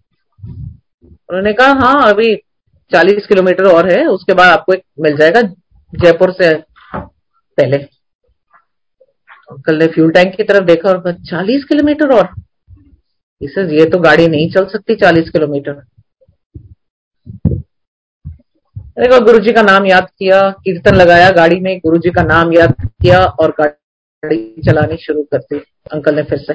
उन्होंने 1.30 1.52
कहा 1.52 1.66
हाँ 1.66 2.12
अभी 2.12 2.36
40 2.90 3.26
किलोमीटर 3.26 3.64
और 3.64 3.90
है, 3.90 4.06
उसके 4.06 4.34
बाद 4.34 4.48
आपको 4.48 4.72
एक 4.72 4.82
मिल 5.00 5.16
जाएगा, 5.16 5.42
जयपुर 5.94 6.32
से 6.32 6.54
पहले। 7.58 7.76
अंकल 9.50 9.78
ने 9.78 9.86
फ्यूल 9.86 10.10
टैंक 10.10 10.36
की 10.36 10.42
तरफ़ 10.42 10.64
देखा 10.64 10.88
और 10.88 11.12
चालीस 11.12 11.64
किलोमीटर 11.64 12.08
और? 12.08 12.45
इसे 13.40 13.62
ये 13.76 13.84
तो 13.90 13.98
गाड़ी 14.00 14.26
नहीं 14.28 14.50
चल 14.50 14.66
सकती 14.66 14.94
चालीस 14.96 15.30
किलोमीटर 15.30 15.82
देखो 18.98 19.20
गुरु 19.24 19.38
जी 19.38 19.52
का 19.52 19.62
नाम 19.62 19.86
याद 19.86 20.08
किया, 20.10 20.38
कीर्तन 20.64 20.94
लगाया, 20.94 21.30
गाड़ी 21.30 21.58
में 21.60 21.78
गुरु 21.78 21.98
जी 21.98 22.10
का 22.10 22.22
नाम 22.24 22.52
याद 22.52 22.74
किया 22.82 23.18
और 23.18 23.50
गाड़ी 23.58 24.62
चलानी 24.66 24.96
शुरू 24.96 25.22
कर 25.22 25.38
दी, 25.40 25.58
अंकल 25.92 26.14
ने 26.16 26.22
फिर 26.22 26.38
से। 26.38 26.54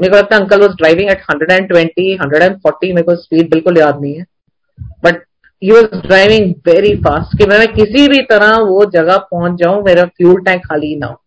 मेरे 0.00 0.10
को 0.10 0.16
लगता 0.16 0.36
है 0.36 0.42
uncle 0.42 0.60
was 0.60 0.72
driving 0.72 1.10
at 1.10 1.22
hundred 1.30 1.50
and 1.52 1.68
twenty 1.68 2.14
hundred 2.22 2.42
and 2.42 2.56
forty 2.58 2.92
मेरे 2.92 3.02
को 3.02 3.14
स्पीड 3.16 3.50
बिल्कुल 3.50 3.78
याद 3.78 4.00
नहीं 4.00 4.14
है। 4.14 4.24
But 5.04 5.22
he 5.62 5.70
was 5.70 6.00
driving 6.06 6.54
very 6.66 6.94
fast 6.98 7.36
कि 7.38 7.46
मैं 7.46 7.66
किसी 7.72 8.06
भी 8.08 8.22
तरह 8.30 8.56
वो 8.58 8.84
जगह 8.90 9.16
पहुँच 9.30 9.58
जाऊँ, 9.60 9.82
मेरा 9.84 10.04
फ्यूल 10.06 10.42
टैंक 10.44 10.64
खाली 10.66 10.94
ना 10.96 11.06
हो। 11.06 11.20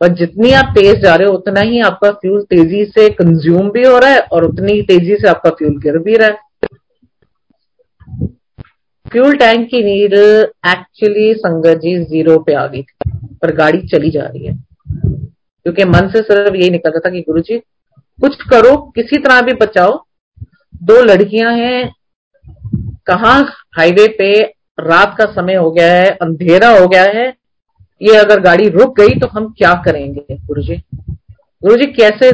और 0.00 0.08
जितनी 0.08 0.52
आप 0.52 0.72
तेज 0.74 1.02
जा 1.02 1.14
रहे 1.14 1.28
हो, 1.28 1.34
उतना 1.34 1.60
ही 1.60 1.80
आपका 1.80 2.10
फ्यूल 2.12 2.42
तेज़ी 2.42 2.84
से 2.84 3.08
कंज्यूम 3.10 3.70
भी 3.70 3.84
हो 3.84 3.98
रहा 3.98 4.10
है 4.10 4.18
और 4.20 4.44
उतनी 4.44 4.80
तेज़ी 4.82 5.16
से 5.16 5.28
आपका 5.28 5.50
फ्यूल 5.50 5.78
गिर 5.78 5.98
भी 5.98 6.16
रहा 6.16 6.28
है। 6.28 6.42
फ्यूल 9.06 9.36
टैंक 9.36 9.66
की 9.70 9.82
need 9.84 10.14
actually 10.14 11.32
Sangat 11.34 11.78
ji 11.78 11.96
zero 12.04 12.38
पे 12.38 12.54
आ 12.54 12.66
गई 12.66 12.82
थी 12.82 13.10
पर 13.42 13.54
गाड़ी 13.56 13.80
चली 13.88 14.10
जा 14.10 14.22
रही 14.22 14.46
है। 14.46 14.54
क्योंकि 15.66 15.84
मन 15.84 16.08
से 16.08 16.22
सिर्फ़ 16.22 16.54
यही 16.56 16.70
निकलता 16.70 16.98
था 16.98 17.10
कि 17.10 17.20
गुरु 17.20 17.40
जी 17.40 17.58
कुछ 18.18 18.36
करो, 18.42 18.76
किसी 18.76 19.18
तरह 19.18 19.40
भी 19.40 19.52
बचाओ। 19.54 19.92
दो 20.82 21.00
लड़कियाँ 21.02 21.52
हैं, 21.52 21.92
कहा 23.06 23.32
हाईवे 23.78 24.06
पे 24.18 24.32
रात 24.80 25.14
का 25.18 25.24
समय 25.32 25.54
हो 25.54 25.70
गया 25.70 25.92
है, 25.94 26.10
अंधेरा 26.22 26.68
हो 26.70 26.86
गया 26.88 27.02
है 27.04 27.26
ये 28.00 28.16
अगर 28.16 28.40
गाड़ी 28.40 28.68
रुक 28.68 28.96
गई 29.00 29.18
तो 29.20 29.26
हम 29.28 29.48
क्या 29.58 29.72
करेंगे 29.84 30.36
गुरु 30.46 30.62
जी 30.62 30.76
गुरु 31.62 31.76
जी 31.76 31.86
कैसे? 31.92 32.30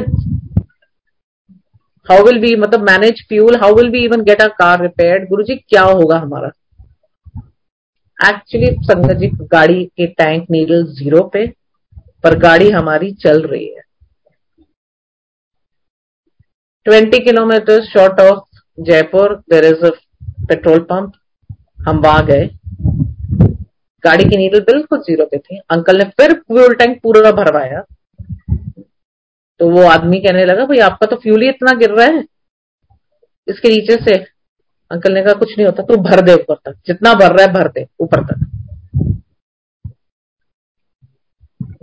हाउ 2.07 2.23
विल 2.25 2.39
बी 2.41 2.55
मतलब 2.55 2.81
manage 2.81 3.21
fuel 3.29 3.55
how 3.55 3.75
will 3.75 3.89
be 3.89 4.03
even 4.05 4.23
get 4.23 4.41
a 4.41 4.47
car 4.59 4.81
repair 4.81 5.25
Guru 5.25 5.43
ji 5.43 5.55
क्या 5.57 5.83
होगा 5.83 6.17
हमारा? 6.19 6.51
एक्चुअली 8.19 8.67
संगत 8.83 9.17
जी, 9.17 9.27
गाड़ी 9.51 9.83
के 9.87 10.05
टैंक 10.07 10.45
नीडल 10.51 10.83
ज़ीरो 10.93 11.21
पे, 11.33 11.45
पर 12.23 12.37
गाड़ी 12.39 12.69
हमारी 12.71 13.11
चल 13.13 13.41
रही 13.43 13.67
है। 13.67 13.81
Twenty 16.85 17.19
kilometre 17.19 17.81
short 17.85 18.19
of 18.21 18.59
Jaipur 18.77 19.35
there 19.49 19.65
is 19.65 19.85
a 19.85 19.91
petrol 20.49 20.79
pump 20.91 21.13
हम 21.87 21.99
वहाँ 21.99 22.25
गए। 22.25 22.49
गाड़ी 24.03 24.23
की 24.23 24.37
नीडल 24.37 24.59
बिल्कुल 24.59 24.99
ज़ीरो 24.99 25.25
पे 25.25 25.37
थी। 25.37 25.57
अंकल 25.71 25.97
ने 25.97 26.03
फिर 26.03 26.33
फ्यूल 26.33 26.73
टैंक 26.75 26.99
पूरा 27.03 27.31
भरवाया। 27.31 27.81
तो 29.59 29.69
वो 29.69 29.83
आदमी 29.83 30.19
कहने 30.19 30.45
लगा, 30.45 30.65
भाई 30.65 30.79
आपका 30.79 31.07
तो 31.07 31.15
फ्यूल 31.15 31.41
ही 31.41 31.49
इतना 31.49 31.71
गिर 31.71 31.91
रहा 31.91 32.05
है। 32.07 32.25
इसके 33.47 33.69
नीचे 33.69 33.95
से 33.95 34.15
अंकल 34.91 35.13
ने 35.13 35.21
कहा, 35.21 35.33
कुछ 35.33 35.57
नहीं 35.57 35.65
होता, 35.65 35.83
तू 35.83 35.95
भर 35.95 36.21
दे 36.21 36.33
ऊपर 36.33 36.55
तक। 36.55 36.79
जितना 36.87 37.13
भर 37.13 37.35
रहा 37.35 37.45
है, 37.47 37.53
भर 37.53 37.67
दे 37.67 37.87
ऊपर 37.99 38.23
तक. 38.23 38.47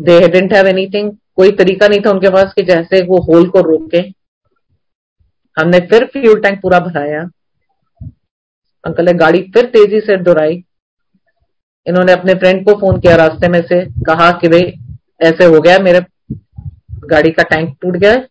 दे 0.00 0.28
डेंट 0.28 0.52
हैव 0.52 0.66
एनीथिंग 0.66 1.12
कोई 1.36 1.50
तरीका 1.50 1.88
नहीं 1.88 2.00
था 2.00 2.10
उनके 2.10 2.28
पास 2.28 2.52
कि 2.56 2.62
जैसे 2.62 3.02
वो 3.02 3.20
होल 3.22 3.48
को 3.48 3.60
रोके। 3.60 3.98
हमने 5.56 5.78
फिर 5.80 6.04
फ्यूल 6.04 6.40
टैंक 6.40 6.60
पूरा 6.62 6.78
भराया। 6.78 7.22
अंकल 8.84 9.04
ने 9.04 9.12
गाड़ी 9.12 9.42
फिर 9.54 9.66
तेज़ी 9.66 10.00
से 10.00 10.16
दोहराई। 10.16 10.64
इन्होंने 11.89 12.12
अपने 12.12 12.34
फ्रेंड 12.34 12.64
को 12.64 12.72
फ़ोन 12.80 13.01
किया 13.01 13.14
रास्ते 13.16 13.49
में 13.49 13.61
से, 13.62 13.84
कहा 14.05 14.30
कि 14.41 14.49
भाई, 14.49 14.72
ऐसे 15.22 15.45
हो 15.45 15.61
गया, 15.61 15.78
मेरे 15.78 16.01
गाड़ी 17.07 17.30
का 17.30 17.43
टैंक 17.45 17.76
टूट 17.82 17.97
गया 17.97 18.12
है 18.12 18.26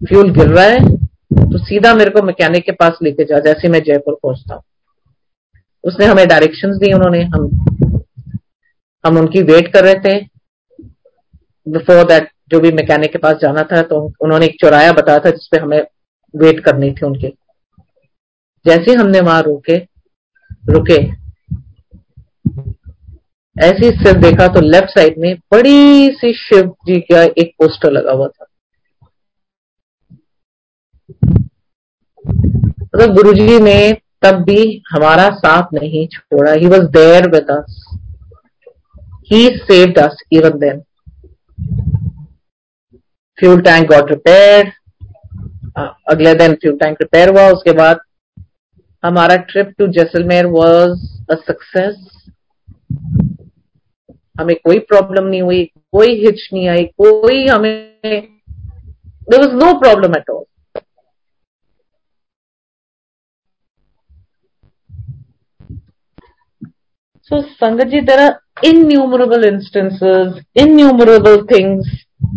फ्यूल 0.00 0.30
गिर 0.32 0.48
रहा 0.48 0.64
है 0.64 0.78
तो 1.42 1.58
सीधा 1.58 1.92
मेरे 1.94 2.10
को 2.10 2.22
मैकेनिक 2.22 2.64
के 2.64 2.72
पास 2.72 2.98
लेके 3.02 3.24
जा, 3.24 3.38
जैसे 3.40 3.68
मैं 3.68 3.82
जयपुर 3.82 4.18
पहुँचता 4.22 4.54
हूँ। 4.54 4.62
उसने 5.84 6.06
हमें 6.06 6.26
डायरेक्शंस 6.28 6.76
दी 6.76 6.92
उन्होंने, 6.92 7.22
हम 7.24 7.48
हम 9.04 9.18
उनकी 9.18 9.42
वेट 9.42 9.72
कर 9.72 9.84
रहे 9.84 9.94
थे। 9.96 10.18
बिफोर 11.66 12.04
दैट 12.04 12.28
जो 12.50 12.60
भी 12.60 12.72
मैकेनिक 12.72 13.12
के 13.12 13.18
पास 13.18 13.36
जाना 13.36 13.62
था 13.62 13.82
तो 13.84 14.00
उन्होंने 14.20 14.46
एक 14.46 14.56
चौराया 14.60 14.92
बताया 14.92 15.18
था, 15.18 15.30
जिसपे 15.30 15.58
हमें 15.58 15.80
वेट 16.34 16.64
करनी 16.64 16.90
थी 16.92 17.06
उनके। 17.06 17.28
जैसे 18.64 18.94
हमने 18.94 19.20
वहाँ 19.20 19.42
रुके 19.42 19.76
रुके 20.68 20.98
ऐसे 23.56 23.90
सिर 23.92 24.18
देखा 24.18 24.46
तो 24.48 24.60
लेफ़्ट 24.62 24.90
साइड 24.90 25.14
में 25.18 25.34
बड़ी 25.52 26.10
सी 26.14 26.32
शिव 26.34 26.68
जी 26.86 26.98
का 27.02 27.22
एक 27.22 27.52
पोस्टर 27.58 27.90
लगा 27.92 28.12
हुआ 28.12 28.28
था। 28.28 28.46
मतलब 32.82 33.14
गुरु 33.14 33.32
जी 33.34 33.58
ने 33.60 33.92
तब 34.22 34.42
भी 34.44 34.60
हमारा 34.90 35.28
साथ 35.36 35.74
नहीं 35.74 36.06
छोड़ा। 36.08 36.52
He 36.52 36.66
was 36.66 36.86
there 36.96 37.28
with 37.30 37.50
us 37.50 37.84
he 39.30 39.46
saved 39.58 39.98
us 39.98 40.22
even 40.32 40.58
then 40.58 40.80
fuel 43.38 43.60
tank 43.62 43.88
got 43.88 44.10
repair 44.10 44.72
अगले 46.10 46.34
दिन 46.34 46.54
फ्यूल 46.54 46.76
टैंक 46.78 46.96
रिपेयर 47.02 47.28
हुआ। 47.28 47.48
उसके 47.52 47.72
बाद 47.72 48.00
हमारा 49.02 49.36
trip 49.50 49.74
to 49.78 49.86
Jaisalmer 49.98 50.46
was 50.48 51.06
a 51.30 51.34
success 51.46 51.96
हमें 54.40 54.54
कोई 54.64 54.78
प्रॉब्लम 54.90 55.26
नहीं 55.26 55.42
हुई, 55.42 55.64
कोई 55.92 56.14
हिच 56.20 56.48
नहीं 56.52 56.68
आई, 56.68 56.84
कोई 56.98 57.46
हमें 57.46 57.72
there 59.30 59.40
was 59.40 59.54
no 59.54 59.72
problem 59.80 60.16
at 60.16 60.30
all 60.30 60.44
so 67.30 67.40
Sangat 67.42 67.86
ji 67.86 68.00
there 68.02 68.20
are 68.20 68.66
innumerable 68.66 69.44
instances 69.48 70.40
innumerable 70.62 71.42
things 71.50 71.90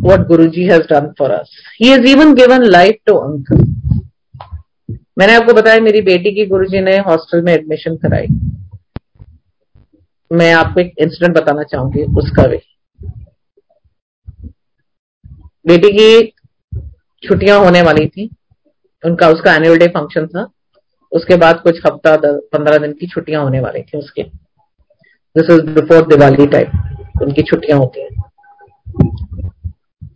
what 0.04 0.28
Guru 0.28 0.46
ji 0.48 0.64
has 0.66 0.82
done 0.90 1.14
for 1.20 1.32
us 1.32 1.56
he 1.82 1.90
has 1.90 2.06
even 2.08 2.34
given 2.36 2.64
life 2.66 2.98
to 3.08 3.16
uncle 3.18 3.72
मैंने 5.18 5.34
आपको 5.36 5.54
बताया, 5.54 5.80
मेरी 5.82 6.02
बेटी 6.02 6.32
की 6.36 6.46
गुरुजी 6.46 6.80
ने 6.82 6.98
हॉस्टल 7.08 7.42
में 7.42 7.52
एडमिशन 7.54 7.96
कराई। 7.98 8.28
मैं 10.32 10.52
आपको 10.54 10.80
एक 10.80 10.94
इंसिडेंट 11.00 11.36
बताना 11.38 11.64
चाहूँगी 11.64 12.04
उसका 12.20 12.48
भी। 12.48 12.58
बेटी 15.66 15.92
की 15.92 16.28
छुट्टियाँ 17.24 17.60
होने 17.60 17.82
वाली 17.82 18.08
थी। 18.08 18.30
उनका 19.04 19.28
उसका 19.30 19.54
एनुअल 19.56 19.78
डे 19.78 19.88
फ़ंक्शन 19.88 20.28
था। 20.28 20.48
उसके 21.12 21.36
बाद 21.36 21.60
कुछ 21.62 21.80
हफ़्ता 21.86 22.16
पंद्रह 22.24 22.78
दिन 22.78 22.94
की 22.94 23.08
छुट्टियाँ 23.08 23.44
होने 23.44 23.60
वाली 23.60 23.82
थी 23.82 23.98
उसके। 23.98 24.24
This 25.36 25.50
is 25.50 25.62
before 25.66 26.06
Diwali 26.08 26.48
type 26.48 27.22
उनकी 27.22 27.44
छुट्टियाँ 27.44 27.80
होती 27.80 28.02
हैं। 28.02 28.22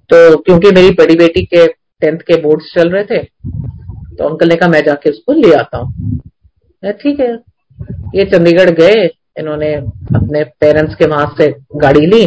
तो 0.10 0.38
क्योंकि 0.38 0.72
मेरी 0.72 0.90
बड़ी 0.96 1.16
बेटी 1.16 1.44
के 1.46 1.68
टेंथ 2.02 2.20
के 2.20 2.42
बोर्ड्स 2.42 2.74
चल 2.76 2.90
रहे 2.90 3.04
थे 3.04 3.24
तो 3.24 4.28
अंकल 4.30 4.50
ने 4.50 4.56
कहा, 4.56 4.70
मैं 4.70 4.84
जाके 4.84 5.10
उसको 5.10 5.34
ले 5.34 5.54
आता 5.54 5.78
हूँ। 5.78 6.20
ठीक 6.84 7.20
है। 7.20 7.34
ये 8.16 8.26
चंडीगढ़ 8.26 8.70
गए 8.72 9.08
इन्होंने 9.38 9.74
अपने 9.74 10.44
पेरेंट्स 10.60 10.96
के 10.96 11.06
वहाँ 11.06 11.34
से 11.38 11.50
गाड़ी 11.76 12.06
ली। 12.06 12.24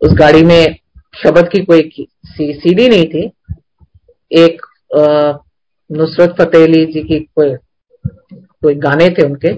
उस 0.00 0.12
गाड़ी 0.12 0.42
में 0.44 0.76
शब्द 1.22 1.48
की 1.48 1.64
कोई 1.64 2.08
सीडी 2.28 2.88
नहीं 2.88 3.06
थी। 3.06 3.30
एक 4.30 4.62
नुसरत 5.90 6.34
फतेह 6.38 6.64
अली 6.64 6.84
जी 6.84 7.02
की 7.02 7.18
कोई 7.36 7.54
कोई 8.62 8.74
गाने 8.76 9.08
थे 9.10 9.24
उनके, 9.24 9.52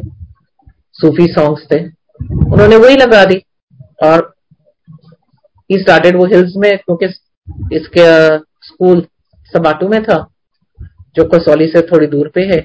सूफी 0.95 1.27
सॉन्ग्स 1.27 1.67
थे। 1.73 1.79
उन्होंने 1.83 2.77
वही 2.77 2.97
लगा 2.97 3.25
दी 3.25 3.37
और 4.05 4.33
ही 5.71 5.79
स्टार्टेड 5.79 6.17
वो 6.17 6.27
हिल्स 6.27 6.53
में, 6.57 6.77
क्योंकि 6.79 7.07
इसके 7.77 8.07
स्कूल 8.67 9.03
सबाटू 9.53 9.89
में 9.89 10.03
था, 10.03 10.19
जो 11.17 11.25
कसौली 11.29 11.67
से 11.69 11.81
थोड़ी 11.83 12.07
दूर 12.07 12.29
पे 12.35 12.41
है। 12.47 12.61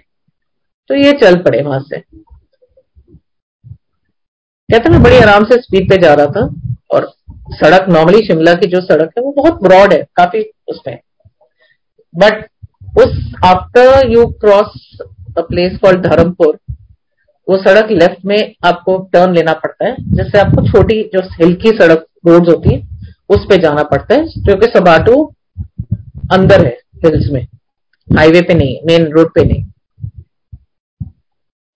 तो 0.89 0.95
ये 0.95 1.11
चल 1.13 1.36
पड़े 1.43 1.61
वहाँ 1.63 1.79
से। 1.81 2.01
कहते 4.74 4.89
मैं 4.89 5.03
बड़ी 5.03 5.17
आराम 5.17 5.43
से 5.43 5.61
स्पीड 5.61 5.89
पे 5.89 5.97
जा 5.97 6.13
रहा 6.13 6.26
था 6.26 6.55
और 6.91 7.13
सड़क 7.49 7.86
नॉर्मली 7.89 8.17
शिमला 8.17 8.53
की 8.53 8.67
जो 8.67 8.82
सड़क 8.82 9.09
है, 9.17 9.24
वो 9.24 9.32
बहुत 9.32 9.63
ब्रॉड 9.63 9.93
है, 9.93 10.07
काफ़ी 10.15 10.43
उसमें। 10.67 10.99
बट 12.15 12.45
उस 12.97 13.34
after 13.45 14.11
you 14.11 14.26
cross 14.26 14.97
a 15.38 15.41
place 15.41 15.78
called 15.78 16.07
Dharampur, 16.07 16.57
वो 17.49 17.57
सड़क 17.57 17.91
लेफ़्ट 17.91 18.26
में 18.26 18.55
आपको 18.65 18.97
टर्न 19.13 19.34
लेना 19.34 19.53
पड़ता 19.53 19.86
है, 19.86 19.95
जिससे 19.99 20.39
आपको 20.39 20.67
छोटी 20.67 21.01
जो 21.03 21.21
हिल 21.21 21.53
की 21.55 21.69
सड़क 21.69 22.05
रोड 22.28 22.49
होती 22.49 22.74
है, 22.76 22.82
उस 23.30 23.45
पे 23.49 23.57
जाना 23.57 23.84
पड़ता 23.84 24.15
है 24.15 24.26
क्योंकि 24.26 24.67
सबाटू 24.67 25.34
अंदर 26.32 26.65
है 26.65 26.78
हिल्स 27.05 27.32
में। 27.32 27.47
हाईवे 28.07 28.41
पे 28.41 28.53
नहीं 28.53 28.78
मेन 28.86 29.07
रोड 29.11 29.34
पे 29.36 29.43
नहीं। 29.43 29.65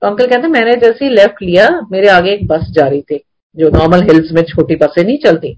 तो 0.02 0.08
अंकल 0.08 0.28
कहते 0.28 0.48
मैंने 0.48 0.76
जैसे 0.78 1.06
ही 1.06 1.12
लेफ़्ट 1.12 1.42
लिया, 1.42 1.70
मेरे 1.92 2.08
आगे 2.10 2.34
एक 2.34 2.48
बस 2.48 2.66
जा 2.72 2.88
रही 2.88 3.02
थी, 3.02 3.18
जो 3.56 3.70
नॉर्मल 3.70 4.04
हिल्स 4.04 4.32
में 4.32 4.42
छोटी 4.46 4.76
बसें 4.76 5.04
नहीं 5.04 5.18
चलती, 5.20 5.56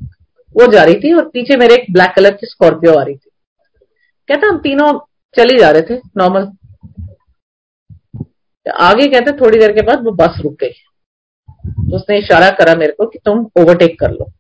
वो 0.56 0.72
जा 0.74 0.84
रही 0.84 0.96
थी 0.96 1.14
और 1.14 1.28
पीछे 1.30 1.58
मेरे 1.58 1.76
एक 1.76 1.92
ब्लैक 1.94 2.14
कलर 2.16 2.34
की 2.34 2.48
स्कॉर्पियो 2.48 2.94
आ 2.94 3.04
रही 3.04 3.16
थी। 3.16 3.30
कहते, 4.30 4.48
हम 4.48 4.58
तीनों 4.60 4.92
चले 5.36 5.58
जा 5.60 5.70
रहे 5.72 5.82
थे 5.90 6.00
नॉर्मल 6.18 6.48
आगे 8.66 9.08
कहते, 9.08 9.32
थोड़ी 9.40 9.60
देर 9.60 9.72
के 9.74 9.82
बाद 9.82 10.04
वो 10.04 10.12
बस 10.16 10.40
रुक 10.42 10.54
गई। 10.62 10.70
तो 10.70 11.96
उसने 11.96 12.18
इशारा 12.20 12.50
करा 12.58 12.76
मेरे 12.76 12.94
को 12.94 13.06
कि 13.06 13.20
तुम 13.26 13.46
ओवरटेक 13.60 14.00
कर 14.00 14.12
लो. 14.12 14.32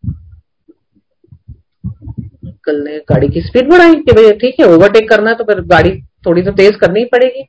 कल 2.65 2.81
ने 2.83 2.97
गाड़ी 3.09 3.27
की 3.27 3.41
स्पीड 3.41 3.69
बढ़ाई 3.69 3.95
कि 3.95 4.13
भैया 4.13 4.31
ठीक 4.39 4.59
है 4.59 4.65
ओवरटेक 4.67 5.09
करना 5.09 5.29
है 5.29 5.35
तो 5.35 5.43
फिर 5.43 5.61
गाड़ी 5.67 5.91
थोड़ी 6.25 6.41
तो 6.43 6.51
तेज 6.53 6.75
करनी 6.75 6.99
ही 6.99 7.05
पड़ेगी। 7.05 7.45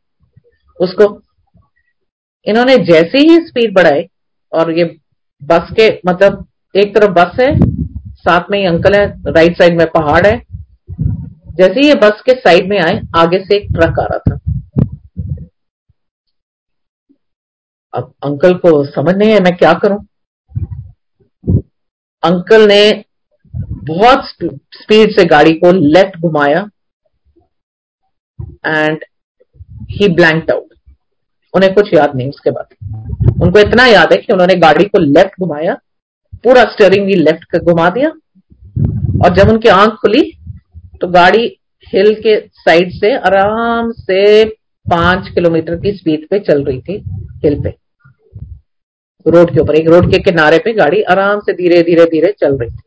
उसको 0.81 1.09
इन्होंने 2.47 2.77
जैसे 2.85 3.19
ही 3.19 3.37
स्पीड 3.47 3.75
बढ़ाई, 3.75 4.03
और 4.53 4.71
ये 4.79 4.85
बस 5.43 5.71
के 5.71 5.89
मतलब 6.07 6.47
एक 6.75 6.95
तरफ़ 6.95 7.11
बस 7.11 7.37
है, 7.41 7.55
साथ 8.17 8.51
में 8.51 8.59
ही 8.59 8.65
अंकल 8.67 8.95
है, 8.95 9.07
राइट 9.33 9.59
साइड 9.59 9.77
में 9.79 9.87
पहाड़ 9.87 10.27
है। 10.27 10.37
जैसे 11.57 11.81
ही 11.81 11.87
ये 11.89 11.95
बस 11.95 12.23
के 12.27 12.35
साइड 12.35 12.69
में 12.69 12.79
आए, 12.81 13.01
आगे 13.17 13.45
से 13.45 13.57
एक 13.57 13.73
ट्रक 13.73 13.99
आ 13.99 14.05
रहा 14.05 14.19
था। 14.19 14.39
अब 17.95 18.13
अंकल 18.25 18.55
को 18.55 18.85
समझ 18.87 19.15
नहीं 19.17 19.31
है 19.31 19.41
मैं 19.41 19.57
क्या 19.57 19.73
करूँ। 19.75 19.99
अंकल 22.23 22.67
ने 22.69 23.05
बहुत 23.87 24.25
स्पीड 24.75 25.11
से 25.11 25.25
गाड़ी 25.25 25.53
को 25.55 25.73
लेफ़्ट 25.73 26.21
घुमाया 26.21 26.61
एंड 28.67 29.05
ही 29.91 30.09
ब्लैंक 30.09 30.51
आउट 30.51 30.70
उन्हें 31.55 31.73
कुछ 31.75 31.93
याद 31.95 32.15
नहीं 32.17 32.29
उसके 32.29 32.51
बाद। 32.51 33.43
उनको 33.43 33.59
इतना 33.59 33.87
याद 33.87 34.13
है 34.13 34.19
कि 34.19 34.33
उन्होंने 34.33 34.55
गाड़ी 34.57 34.85
को 34.85 34.99
लेफ़्ट 34.99 35.41
घुमाया, 35.41 35.75
पूरा 36.45 36.65
स्टेयरिंग 36.65 37.07
भी 37.07 37.15
लेफ़्ट 37.15 37.57
घुमा 37.59 37.89
दिया 37.91 38.09
और 39.21 39.35
जब 39.37 39.49
उनकी 39.49 39.69
आँख 39.69 39.95
खुली 40.01 40.23
तो 41.01 41.09
गाड़ी 41.09 41.47
हिल 41.87 42.15
के 42.17 42.39
साइड 42.59 42.91
से 42.93 43.15
आराम 43.17 43.91
से 43.93 44.45
पाँच 44.87 45.29
किलोमीटर 45.35 45.77
की 45.77 45.93
स्पीड 45.93 46.27
पे 46.29 46.39
चल 46.41 46.63
रही 46.65 46.81
थी 46.81 47.03
हिल 47.45 47.61
पे। 47.63 47.75
रोड 49.27 49.53
के 49.55 49.61
ऊपर, 49.61 49.75
एक 49.75 49.89
रोड 49.89 50.11
के 50.11 50.19
किनारे 50.21 50.59
पे 50.59 50.73
गाड़ी 50.73 51.03
आराम 51.05 51.41
से 51.41 51.53
धीरे 51.53 51.83
धीरे 51.83 52.05
धीरे 52.07 52.33
चल 52.41 52.57
रही 52.59 52.71
थी। 52.71 52.83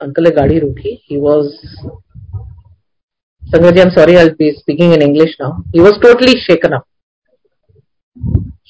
अंकल 0.00 0.24
ने 0.24 0.30
गाड़ी 0.30 0.58
रोकी 0.58 0.90
ही 1.04 1.16
वॉज़ 1.20 1.46
संगत 3.48 3.76
I'm 3.76 3.90
sorry, 3.90 4.16
I'll 4.18 4.34
be 4.38 4.48
speaking 4.54 4.92
in 4.92 5.02
English 5.02 5.30
now. 5.40 5.50
He 5.74 5.80
was 5.80 5.94
totally 6.04 6.34
shaken 6.40 6.72
up. 6.72 6.84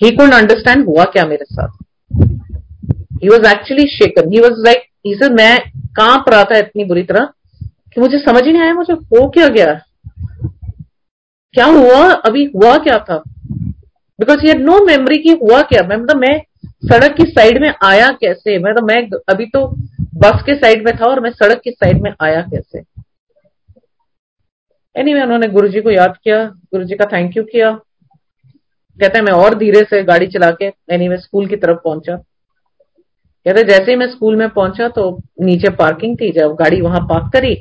He 0.02 0.10
couldn't 0.16 0.36
understand 0.42 0.86
हुआ 0.86 1.04
क्या 1.04 1.24
मेरे 1.26 1.44
साथ. 1.44 1.68
He 3.22 3.30
was 3.30 3.46
actually 3.52 3.86
shaken. 3.94 4.30
He 4.32 4.42
was 4.44 4.60
like, 4.66 4.84
he 5.06 5.14
said, 5.18 5.32
मैं 5.32 5.58
काँप 5.96 6.24
रहा 6.28 6.44
था 6.44 6.58
इतनी 6.58 6.84
बुरी 6.84 7.02
तरह 7.02 7.28
कि 7.64 8.00
मुझे 8.00 8.18
समझ 8.18 8.44
ही 8.44 8.52
नहीं 8.52 8.62
आया 8.62 8.74
मुझे 8.74 8.92
हो 8.92 9.28
क्या 9.28 9.48
गया? 9.48 9.80
क्या 11.52 11.64
हुआ? 11.64 12.10
अभी 12.10 12.44
हुआ 12.44 12.76
क्या 12.76 12.98
था? 12.98 13.22
बिकॉज़ 14.20 14.38
ही 14.40 14.54
नो 14.54 14.84
मेमोरी 14.84 15.18
की 15.18 15.30
हुआ 15.30 15.62
क्या? 15.62 15.82
मैं 15.88 15.96
मतलब 15.96 16.16
मैं 16.16 16.42
सड़क 16.64 17.16
की 17.16 17.24
साइड 17.24 17.60
में 17.62 17.74
आया 17.84 18.08
कैसे? 18.08 18.58
मैं 18.58 18.74
तो 18.74 18.86
मैं 18.86 19.10
अभी 19.28 19.46
तो 19.46 19.66
बस 20.14 20.42
के 20.46 20.54
साइड 20.54 20.84
में 20.84 20.96
था 20.96 21.06
और 21.06 21.20
मैं 21.20 21.30
सड़क 21.30 21.60
की 21.64 21.70
साइड 21.70 22.02
में 22.02 22.14
आया 22.22 22.40
कैसे? 22.40 22.97
एनी 24.96 25.10
anyway, 25.10 25.24
उन्होंने 25.24 25.48
गुरु 25.48 25.82
को 25.82 25.90
याद 25.90 26.16
किया 26.24 26.44
गुरु 26.74 26.84
का 26.98 27.04
थैंक 27.06 27.36
यू 27.36 27.42
किया। 27.44 27.70
कहते 27.72 29.18
हैं 29.18 29.24
मैं 29.24 29.32
और 29.32 29.54
धीरे 29.58 29.82
से 29.84 30.02
गाड़ी 30.02 30.26
चला 30.26 30.50
के 30.52 30.64
एनी 30.64 30.96
anyway, 30.98 31.20
स्कूल 31.22 31.46
की 31.46 31.56
तरफ़ 31.56 31.78
पहुँचा। 31.84 32.16
कहते 33.46 33.62
जैसे 33.64 33.90
ही 33.90 33.96
मैं 33.96 34.08
स्कूल 34.10 34.36
में 34.36 34.48
पहुँचा 34.48 34.88
तो 34.88 35.10
नीचे 35.40 35.70
पार्किंग 35.76 36.16
थी 36.20 36.30
जब 36.32 36.54
गाड़ी 36.54 36.80
वहाँ 36.80 37.00
पार्क 37.00 37.30
करी 37.32 37.54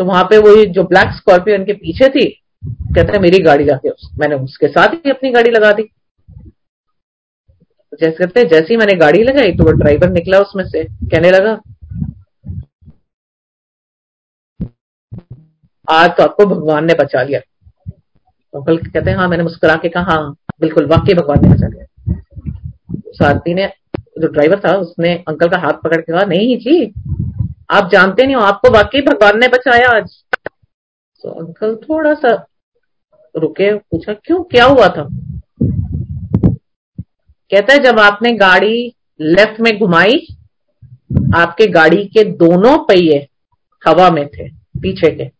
तो 0.00 0.04
वहाँ 0.04 0.24
पे 0.24 0.38
वही 0.38 0.66
जो 0.66 0.82
ब्लैक 0.84 1.12
स्कॉर्पियो 1.14 1.56
इनके 1.56 1.72
पीछे 1.72 2.08
थी 2.08 2.26
कहते 2.64 3.12
हैं 3.12 3.20
मेरी 3.20 3.38
गाड़ी 3.38 3.64
जाके 3.64 3.88
उस, 3.88 4.10
मैंने 4.18 4.34
उसके 4.34 4.68
साथ 4.68 4.94
ही 4.94 5.10
अपनी 5.10 5.30
गाड़ी 5.30 5.50
लगा 5.50 5.72
दी। 5.72 5.82
जैसे 7.92 8.16
कहते 8.16 8.44
जैसे 8.44 8.66
ही 8.70 8.76
मैंने 8.76 8.94
गाड़ी 8.94 9.22
लगाई 9.22 9.52
तो 9.52 9.64
वो 9.64 9.72
ड्राइवर 9.72 10.10
निकला 10.10 10.38
उसमें 10.38 10.64
से 10.64 10.84
कहने 10.84 11.30
लगा 11.30 11.54
आज 15.90 16.10
तो 16.10 16.22
आपको 16.22 16.46
भगवान 16.46 16.84
ने 16.84 16.94
बचा 16.94 17.22
लिया। 17.22 17.40
अंकल 18.54 18.76
कहते 18.76 19.10
हैं 19.10 19.16
हाँ 19.16 19.28
मैंने 19.28 19.42
मुस्कुरा 19.42 19.74
के 19.74 19.88
कहा 19.88 20.02
हाँ 20.02 20.36
बिल्कुल, 20.60 20.86
वाकई 20.86 21.14
भगवान 21.14 21.38
ने 21.42 21.54
बचा 21.54 21.68
लिया। 21.68 21.84
उस 23.10 23.22
आदमी 23.22 23.54
ने, 23.54 23.66
जो 24.18 24.28
ड्राइवर 24.28 24.60
था, 24.60 24.72
उसने 24.72 25.14
अंकल 25.28 25.48
का 25.48 25.58
हाथ 25.58 25.72
पकड़ 25.72 26.00
के 26.00 26.12
कहा, 26.12 26.24
नहीं 26.24 26.58
जी, 26.58 26.94
आप 27.70 27.90
जानते 27.92 28.26
नहीं 28.26 28.36
हो, 28.36 28.42
आपको 28.42 28.70
वाकई 28.70 29.00
भगवान 29.00 29.38
ने 29.40 29.48
बचाया 29.48 29.88
आज। 29.88 30.10
तो 31.24 31.30
अंकल 31.30 31.74
थोड़ा 31.76 32.14
सा 32.14 32.46
रुके, 33.36 33.74
पूछा, 33.74 34.12
क्यों, 34.12 34.42
क्या 34.42 34.64
हुआ 34.64 34.88
था? 34.88 35.08
कहता 37.52 37.72
है, 37.72 37.78
जब 37.78 38.00
आपने 38.00 38.32
गाड़ी 38.32 38.94
लेफ़्ट 39.20 39.60
में 39.60 39.78
घुमाई, 39.78 40.26
आपके 41.36 41.66
गाड़ी 41.66 42.04
के 42.04 42.24
दोनों 42.24 42.78
पहिए 42.78 43.28
हवा 43.88 44.10
में 44.10 44.26
थे, 44.28 44.48
पीछे 44.80 45.10
के। 45.10 45.39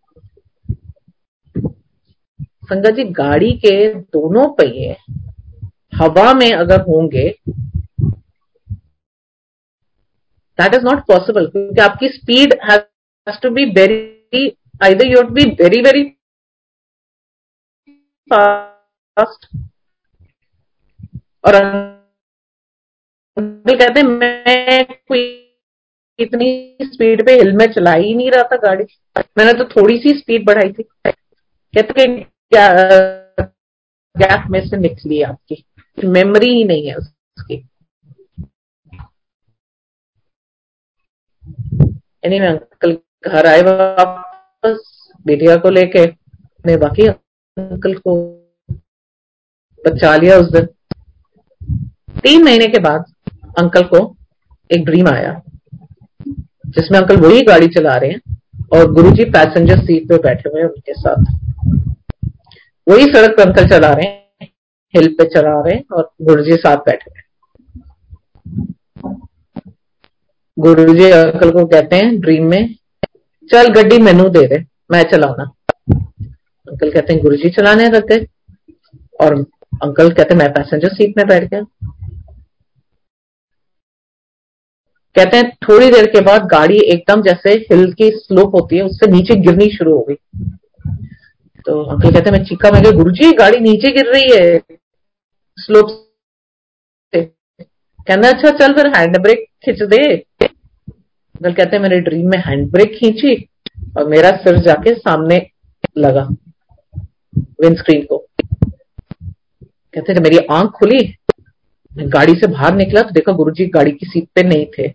संगत 2.70 2.90
जी, 2.90 3.04
गाड़ी 3.04 3.52
के 3.58 3.72
दोनों 3.94 4.46
पहिए 4.54 4.96
हवा 5.94 6.32
में 6.34 6.50
अगर 6.52 6.80
होंगे 6.80 7.28
दैट 10.58 10.74
इज़ 10.74 10.84
नॉट 10.84 11.00
पॉसिबल 11.06 11.46
क्योंकि 11.46 11.80
आपकी 11.80 12.08
speed 12.08 12.54
has 12.70 13.40
to 13.42 13.50
be 13.50 13.64
very 13.72 14.48
either 14.84 15.06
you 15.06 15.22
be 15.30 15.44
very 15.60 15.80
very 15.82 16.04
fast 18.30 19.46
और 21.46 21.58
कहते 23.70 24.02
मैं 24.02 24.84
कोई 24.84 25.22
इतनी 26.18 26.76
स्पीड 26.82 27.24
पे 27.26 27.32
हिल 27.32 27.52
में 27.56 27.66
चला 27.72 27.92
ही 27.92 28.14
नहीं 28.14 28.30
रहा 28.30 28.42
था 28.42 28.56
गाड़ी। 28.64 28.84
मैंने 29.38 29.52
तो 29.52 29.64
थोड़ी 29.70 29.96
सी 29.98 30.18
स्पीड 30.18 30.44
बढ़ाई 30.46 30.72
थी। 30.72 30.82
कहते 30.82 31.92
गैप 32.53 34.44
में 34.51 34.61
से 34.68 34.76
निकली 34.76 35.22
आपकी? 35.22 35.64
मेमोरी 36.05 36.51
ही 36.51 36.64
नहीं 36.64 36.86
है 36.86 36.94
उसकी। 36.94 37.55
यानी 42.24 42.38
अंकल 42.38 42.92
घर 43.26 43.46
आए 43.46 43.62
वापस, 43.62 45.12
बिटिया 45.26 45.57
को 45.57 45.70
लेके 45.70 46.05
ने 46.64 46.76
बाकी 46.76 47.07
अंकल 47.07 47.94
को 47.94 48.14
बचा 49.84 50.16
लिया 50.16 50.38
उस 50.38 50.51
दिन। 50.53 50.66
तीन 52.20 52.44
महीने 52.44 52.66
के 52.66 52.78
बाद 52.78 53.05
अंकल 53.59 53.82
को 53.82 54.16
एक 54.70 54.84
ड्रीम 54.84 55.09
आया, 55.09 55.40
जिसमें 56.66 56.98
अंकल 57.01 57.16
वही 57.16 57.42
गाड़ी 57.42 57.66
चला 57.66 57.96
रहे 57.96 58.11
हैं 58.11 58.20
और 58.72 58.92
गुरुजी 58.92 59.24
पैसेंजर 59.24 59.78
सीट 59.78 60.09
पे 60.09 60.16
बैठे 60.18 60.48
हुए 60.48 60.61
हैं 60.61 60.68
उनके 60.68 60.92
साथ। 60.92 61.49
वही 62.91 63.05
सड़क 63.07 63.36
पर 63.36 63.43
अंकल 63.43 63.68
चला 63.68 63.88
रहे 63.91 64.07
हैं, 64.07 64.49
हिल 64.95 65.07
पे 65.18 65.24
चला 65.26 65.61
रहे 65.61 65.74
हैं 65.74 65.84
और 65.93 66.11
गुरुजी 66.22 66.57
साथ 66.57 66.76
बैठे 66.86 67.11
हुए 67.11 67.28
गुरुजी 70.57 71.11
अंकल 71.12 71.51
को 71.51 71.64
कहते 71.66 71.97
हैं 71.97 72.18
ड्रीम 72.20 72.51
में 72.51 72.74
चल 73.51 73.68
गड्डी 73.74 73.99
मेनू 73.99 74.28
दे 74.28 74.47
दे, 74.47 74.59
मैं 74.93 75.03
चलाना 75.11 75.45
अंकल 75.88 76.91
कहते 76.91 77.12
हैं, 77.12 77.22
गुरुजी 77.22 77.51
चलाने 77.51 77.88
गए 77.91 78.26
और 79.20 79.34
अंकल 79.82 80.09
कहते 80.11 80.34
मैं 80.34 80.49
पैसेंजर 80.53 80.95
सीट 80.95 81.16
में 81.16 81.26
बैठ 81.28 81.45
गया 81.45 81.62
कहते 85.16 85.36
हैं, 85.36 85.51
थोड़ी 85.62 85.91
देर 85.91 86.07
के 86.07 86.20
बाद 86.20 86.45
गाड़ी 86.49 86.78
एकदम 86.86 87.22
जैसे 87.22 87.53
हिल 87.70 87.93
की 87.93 88.11
स्लोप 88.16 88.55
होती 88.55 88.76
है, 88.76 88.82
उससे 88.82 89.11
नीचे 89.12 89.34
गिरनी 89.41 89.70
शुरू 89.70 89.97
हो 89.97 90.03
गई। 90.09 90.14
तो 91.66 91.82
अंकल 91.84 92.11
कहते 92.11 92.30
हैं, 92.30 92.36
मैं 92.36 92.44
चीखा, 92.44 92.70
मैं 92.70 92.92
गुरु 92.96 93.11
जी 93.12 93.30
गाड़ी 93.32 93.58
नीचे 93.61 93.92
गिर 93.92 94.12
रही 94.12 94.32
है। 94.32 94.58
स्लोप 95.58 95.96
कहना 97.14 98.28
अच्छा 98.28 98.50
चल 98.50 98.72
फिर, 98.72 98.86
हैंड 98.88 99.18
ब्रेक 99.22 99.44
खींच 99.64 99.82
दे। 99.84 100.04
अंकल 100.16 101.52
कहते 101.52 101.78
मेरे 101.78 102.00
ड्रीम 102.00 102.28
में 102.30 102.38
हैंड 102.38 102.70
ब्रेक 102.72 102.92
खींची 102.94 103.34
और 103.98 104.08
मेरा 104.08 104.30
सिर 104.36 104.58
जाके 104.58 104.94
सामने 104.94 105.36
लगा 105.98 106.22
विंडस्क्रीन 107.61 108.04
को। 108.04 108.18
कहते 109.94 110.12
हैं, 110.12 110.20
मेरी 110.20 110.38
आँख 110.50 110.70
खुली 110.70 110.98
गाड़ी 111.92 112.34
से 112.34 112.46
बाहर 112.46 112.74
निकला 112.74 113.02
तो 113.02 113.11
देखा, 113.11 113.32
गुरुजी 113.32 113.66
गाड़ी 113.66 113.92
की 113.92 114.06
सीट 114.06 114.28
पे 114.34 114.42
नहीं 114.42 114.66
थे। 114.68 114.88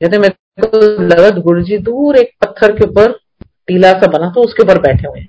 कहते 0.00 0.18
मेरे 0.18 0.66
को 0.66 0.80
लगा 1.02 1.30
गुरु 1.40 1.62
जी 1.62 1.78
दूर 1.80 2.16
एक 2.16 2.30
पत्थर 2.40 2.72
के 2.72 2.84
ऊपर 2.84 3.12
टीला 3.68 3.92
सा 3.92 4.06
बना 4.08 4.30
तो 4.30 4.44
उसके 4.44 4.62
ऊपर 4.62 4.80
बैठे 4.82 5.08
हुए 5.08 5.26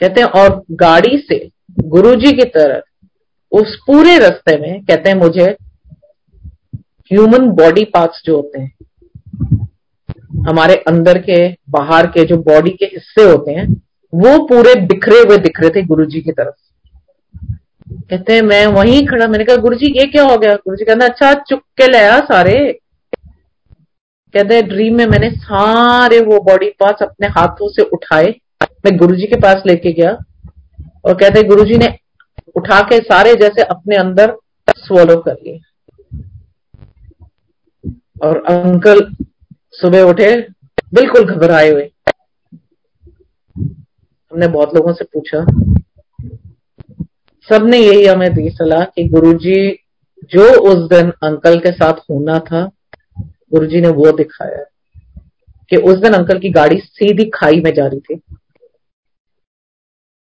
कहते 0.00 0.20
हैं, 0.20 0.28
और 0.28 0.62
गाड़ी 0.72 1.18
से 1.20 1.38
गुरु 1.80 2.14
जी 2.16 2.32
की 2.32 2.44
तरफ़, 2.46 2.84
उस 3.52 3.76
पूरे 3.86 4.16
रास्ते 4.18 4.56
में, 4.58 4.84
कहते 4.84 5.10
हैं 5.10 5.16
मुझे 5.16 5.44
ह्यूमन 7.10 7.48
बॉडी 7.52 7.84
पार्ट्स 7.94 8.22
जो 8.26 8.36
होते 8.36 8.60
हैं, 8.60 8.72
हमारे 10.48 10.74
अंदर 10.88 11.18
के, 11.20 11.48
बाहर 11.70 12.06
के, 12.06 12.24
जो 12.24 12.36
बॉडी 12.42 12.70
के 12.72 12.84
हिस्से 12.86 13.22
होते 13.22 13.52
हैं, 13.52 13.66
वो 14.12 14.38
पूरे 14.46 14.74
बिखरे 14.86 15.18
हुए 15.18 15.36
दिख 15.38 15.60
रहे 15.60 15.70
थे 15.70 15.82
गुरु 15.82 16.04
जी 16.06 16.20
की 16.20 16.32
तरफ़। 16.32 16.54
कहते 18.10 18.32
हैं, 18.32 18.42
मैं 18.42 18.66
वहीं 18.68 19.06
खड़ा, 19.06 19.26
मैंने 19.26 19.44
कहा 19.44 19.56
गुरु 19.58 19.76
जी 19.76 19.92
ये 19.98 20.06
क्या 20.06 20.24
हो 20.24 20.36
गया? 20.38 20.54
गुरु 20.56 20.76
जी 20.76 20.84
कहते 20.84 21.04
अच्छा 21.04 21.32
चुप 21.40 21.60
के 21.76 21.86
लिया 21.88 22.18
सारे 22.22 22.56
कहते 24.34 24.54
हैं 24.54 24.68
ड्रीम 24.68 24.96
में 24.96 25.06
मैंने 25.06 25.30
सारे 25.30 26.20
वो 26.20 26.40
बॉडी 26.40 26.68
पार्ट्स 26.80 27.02
अपने 27.02 27.28
हाथों 27.28 27.68
से 27.68 27.82
उठाए। 27.82 28.34
मैं 28.84 28.96
गुरु 28.96 29.16
जी 29.16 29.26
के 29.26 29.36
पास 29.36 29.62
लेके 29.66 29.92
गया 29.92 30.12
और 31.04 31.14
कहते 31.14 31.42
गुरु 31.42 31.64
जी 31.64 31.76
ने 31.76 31.88
उठा 32.56 32.80
के 32.80 32.98
सारे 32.98 33.34
जैसे 33.34 33.62
अपने 33.62 33.96
अंदर 33.96 34.36
स्वलो 34.70 35.16
कर 35.16 35.32
लिए। 35.32 35.60
और 38.22 38.42
अंकल 38.48 39.00
सुबह 39.72 40.02
उठे, 40.02 40.36
बिल्कुल 40.94 41.24
घबराए 41.24 41.70
हुए। 41.70 41.90
हमने 43.56 44.46
बहुत 44.46 44.74
लोगों 44.74 44.92
से 44.92 45.04
पूछा। 45.04 45.44
सबने 47.48 47.78
यही 47.78 48.04
हमें 48.06 48.32
दी 48.34 48.50
सलाह 48.50 48.84
कि 48.84 49.08
गुरुजी, 49.08 49.78
जो 50.24 50.60
उस 50.62 50.88
दिन 50.88 51.10
अंकल 51.22 51.58
के 51.58 51.72
साथ 51.72 51.92
होना 52.10 52.38
था 52.38 52.70
गुरुजी 53.52 53.80
ने 53.80 53.88
वो 53.90 54.10
दिखाया 54.12 54.64
कि 55.70 55.76
उस 55.78 55.96
दिन 55.96 56.12
अंकल 56.12 56.38
की 56.38 56.50
गाड़ी 56.50 56.78
सीधी 56.78 57.24
खाई 57.30 57.60
में 57.60 57.72
जा 57.74 57.86
रही 57.86 58.00
थी। 58.00 58.16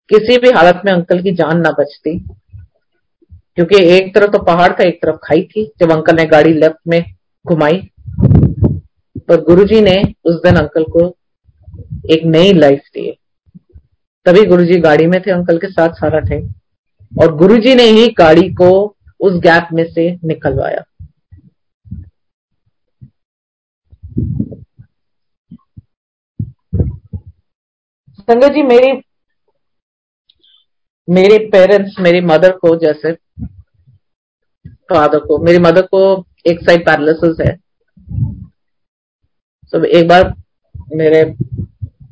किसी 0.09 0.37
भी 0.37 0.49
हालत 0.49 0.81
में 0.85 0.91
अंकल 0.93 1.21
की 1.21 1.31
जान 1.31 1.59
ना 1.61 1.69
बचती, 1.71 2.17
क्योंकि 3.55 3.83
एक 3.87 4.13
तरफ़ 4.15 4.31
तो 4.31 4.43
पहाड़ 4.43 4.71
था, 4.71 4.87
एक 4.87 5.01
तरफ़ 5.01 5.15
खाई 5.23 5.41
थी। 5.43 5.65
जब 5.79 5.91
अंकल 5.91 6.15
ने 6.15 6.25
गाड़ी 6.25 6.53
लेफ़्ट 6.53 6.77
में 6.87 7.03
घुमाई, 7.45 7.81
पर 9.27 9.41
गुरुजी 9.41 9.81
ने 9.81 9.95
उस 10.25 10.35
दिन 10.35 10.55
अंकल 10.55 10.83
को 10.89 11.07
एक 12.09 12.25
नई 12.25 12.53
लाइफ 12.53 12.81
दी। 12.93 13.11
तभी 14.25 14.45
गुरुजी 14.45 14.79
गाड़ी 14.79 15.07
में 15.07 15.21
थे, 15.21 15.31
अंकल 15.31 15.57
के 15.57 15.67
साथ 15.67 15.93
सारा 15.95 16.19
थे, 16.21 16.41
और 17.11 17.35
गुरुजी 17.35 17.75
ने 17.75 17.83
ही 17.83 18.07
गाड़ी 18.17 18.49
को 18.53 18.71
उस 19.19 19.39
गैप 19.39 19.67
में 19.73 19.83
से 19.93 20.09
निकलवाया। 20.25 20.83
संगत 28.19 28.51
जी, 28.51 28.61
मेरी, 28.61 29.01
मेरे 31.09 31.37
पेरेंट्स 31.37 31.95
मेरी 31.99 32.21
मदर 32.21 32.51
को 32.51 32.75
जैसे 32.75 33.13
फादर 34.69 35.19
को, 35.19 35.37
मेरी 35.37 35.57
मदर 35.57 35.81
को 35.81 36.25
एक 36.47 36.59
साइड 36.61 36.85
पैरालिसिस 36.85 37.47
है। 37.47 37.55
तो 39.71 39.83
एक 39.83 40.07
बार 40.07 40.33
मेरे 40.95 41.23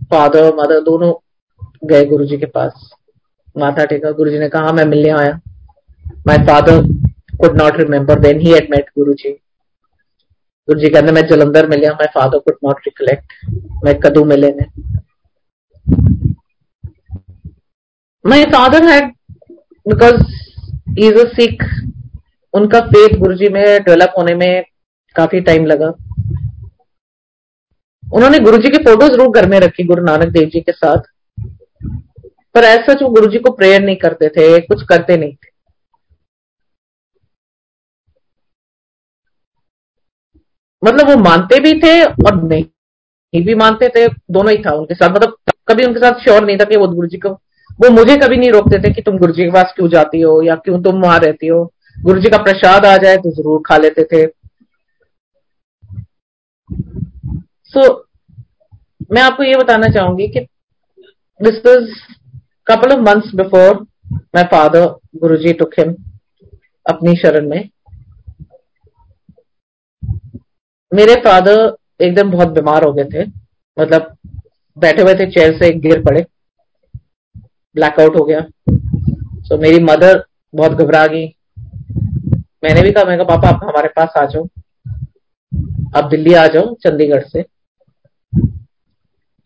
फादर 0.06 0.44
और 0.44 0.56
मदर 0.56 0.82
दोनों 0.82 1.14
गए 1.88 2.06
गुरुजी 2.06 2.38
के 2.38 2.46
पास। 2.46 2.94
माथा 3.58 3.86
टेका 3.86 4.12
गुरु 4.12 4.32
जी 4.32 4.40
ने 4.40 4.50
कहा, 4.50 4.72
मैं 4.72 4.86
मिलने 4.86 5.10
आया। 5.10 5.40
My 6.28 6.38
father 6.38 6.82
could 7.38 7.62
not 7.62 7.78
remember 7.78 8.20
then 8.20 8.40
he 8.40 8.54
at 8.54 8.72
met 8.72 8.90
Guru 8.90 9.14
ji 9.14 9.42
Guru 10.70 10.80
ji 10.80 10.90
कहते 10.90 11.12
मैं 11.12 11.26
जलंधर 11.28 11.68
मिलिया 11.68 11.92
my 11.94 12.08
father 12.14 12.40
could 12.40 12.58
not 12.66 12.82
recollect 12.88 13.34
मैं 13.84 13.94
कदू 14.00 14.24
मिले 14.26 14.52
ने 14.52 14.66
my 18.26 18.44
father 18.52 18.86
had 18.86 19.08
because 19.86 20.22
is 21.00 21.18
a 21.20 21.26
Sikh 21.34 21.64
उनका 22.54 22.82
फेथ 22.88 23.18
गुरु 23.20 23.36
जी 23.36 23.50
में 23.50 23.64
डेवलप 23.84 24.14
होने 24.18 24.36
में 24.36 24.64
काफ़ी 25.16 25.42
टाइम 25.42 25.66
लगा। 25.66 25.88
उन्होंने 28.04 28.40
गुरु 28.40 28.58
जी 28.58 28.70
की 28.70 28.84
फ़ोटो 28.84 29.08
ज़रूर 29.08 29.30
घर 29.32 29.50
में 29.50 29.60
रखी 29.60 29.84
गुरु 29.84 30.04
नानक 30.04 30.34
देव 30.34 30.50
जी 30.54 30.62
के 30.62 30.72
साथ। 30.72 31.02
पर 32.56 32.64
ऐसा 32.66 32.94
जो 32.94 33.10
गुरु 33.10 33.28
जी 33.28 33.40
को 33.40 33.52
प्रेयर 33.52 33.82
नहीं 33.82 33.96
करते 33.96 34.30
थे, 34.30 34.60
कुछ 34.62 34.84
करते 34.84 35.18
नहीं 35.18 35.34
थे। 35.34 35.49
मतलब 40.84 41.10
वो 41.10 41.16
मानते 41.20 41.60
भी 41.60 41.74
थे 41.82 42.02
और 42.04 42.42
नहीं 42.44 43.44
भी 43.44 43.56
मानते 43.56 43.88
थे 43.96 44.08
दोनों 44.32 44.52
ही 44.52 44.58
था 44.64 44.72
उनके 44.74 44.96
साथ। 44.96 45.10
मतलब 45.10 45.36
कभी 45.68 45.86
उनके 45.86 46.00
साथ 46.00 46.20
श्योर 46.24 46.46
नहीं 46.46 46.58
था 46.58 46.64
कि 46.66 46.78
वो 46.78 46.88
गुरु 46.88 47.08
जी 47.08 47.18
को 47.18 47.30
वो 47.80 47.90
मुझे 47.92 48.16
कभी 48.18 48.38
नहीं 48.38 48.52
रोकते 48.52 48.78
थे 48.84 48.94
कि 48.94 49.02
तुम 49.02 49.18
गुरु 49.18 49.34
जी 49.34 49.44
के 49.44 49.52
पास 49.52 49.74
क्यों 49.76 49.90
जाती 49.90 50.22
हो 50.22 50.42
या 50.44 50.56
क्यों 50.56 50.82
तुम 50.84 51.02
वहाँ 51.02 51.20
रहती 51.20 51.48
हो। 51.48 51.64
गुरु 51.98 52.22
जी 52.22 52.30
का 52.30 52.38
प्रसाद 52.44 52.86
आ 52.86 52.96
जाए 52.98 53.18
तो 53.18 53.32
ज़रूर 53.32 53.62
खा 53.66 53.78
लेते 53.78 54.04
थे। 54.04 54.26
सो 57.66 57.82
so, 57.82 57.96
मैं 59.12 59.22
आपको 59.22 59.44
ये 59.44 59.56
बताना 59.58 59.88
चाहूँगी 59.94 60.28
कि 60.28 60.40
this 61.40 61.58
is 61.68 61.92
couple 62.68 62.92
of 62.94 63.00
months 63.02 63.30
before 63.38 63.74
my 64.36 64.42
father 64.50 64.82
guruji 65.24 65.54
took 65.60 65.72
him 65.80 65.94
अपनी 66.86 67.16
शरण 67.16 67.50
में। 67.50 67.70
मेरे 70.94 71.16
फादर 71.16 71.76
एक 72.02 72.16
दिन 72.16 72.30
बहुत 72.30 72.48
बीमार 72.48 72.84
हो 72.84 72.94
गए 72.94 73.04
थे। 73.04 73.26
मतलब 73.78 74.18
बैठे 74.78 75.02
हुए 75.02 75.14
थे 75.14 75.26
चेयर 75.32 75.58
से 75.58 75.72
गिर 75.80 76.04
पड़े। 76.04 76.26
ब्लैकआउट 77.76 78.16
हो 78.16 78.24
गया। 78.24 78.40
सो 78.40 79.56
so, 79.56 79.62
मेरी 79.62 79.84
मदर 79.84 80.24
बहुत 80.56 80.72
घबरा 80.72 81.08
गई। 81.08 81.26
मैंने 82.64 82.82
भी 82.82 82.92
कहा 82.92 83.04
मैं 83.04 83.26
पापा 83.26 83.50
आप 83.50 83.64
हमारे 83.64 83.88
पास 83.88 84.10
आ 84.18 84.26
जाओ। 84.26 84.44
आप 85.96 86.10
दिल्ली 86.10 86.34
आ 86.34 86.48
जाओ 86.48 86.74
चंडीगढ़ 86.74 87.24
से। 87.24 87.42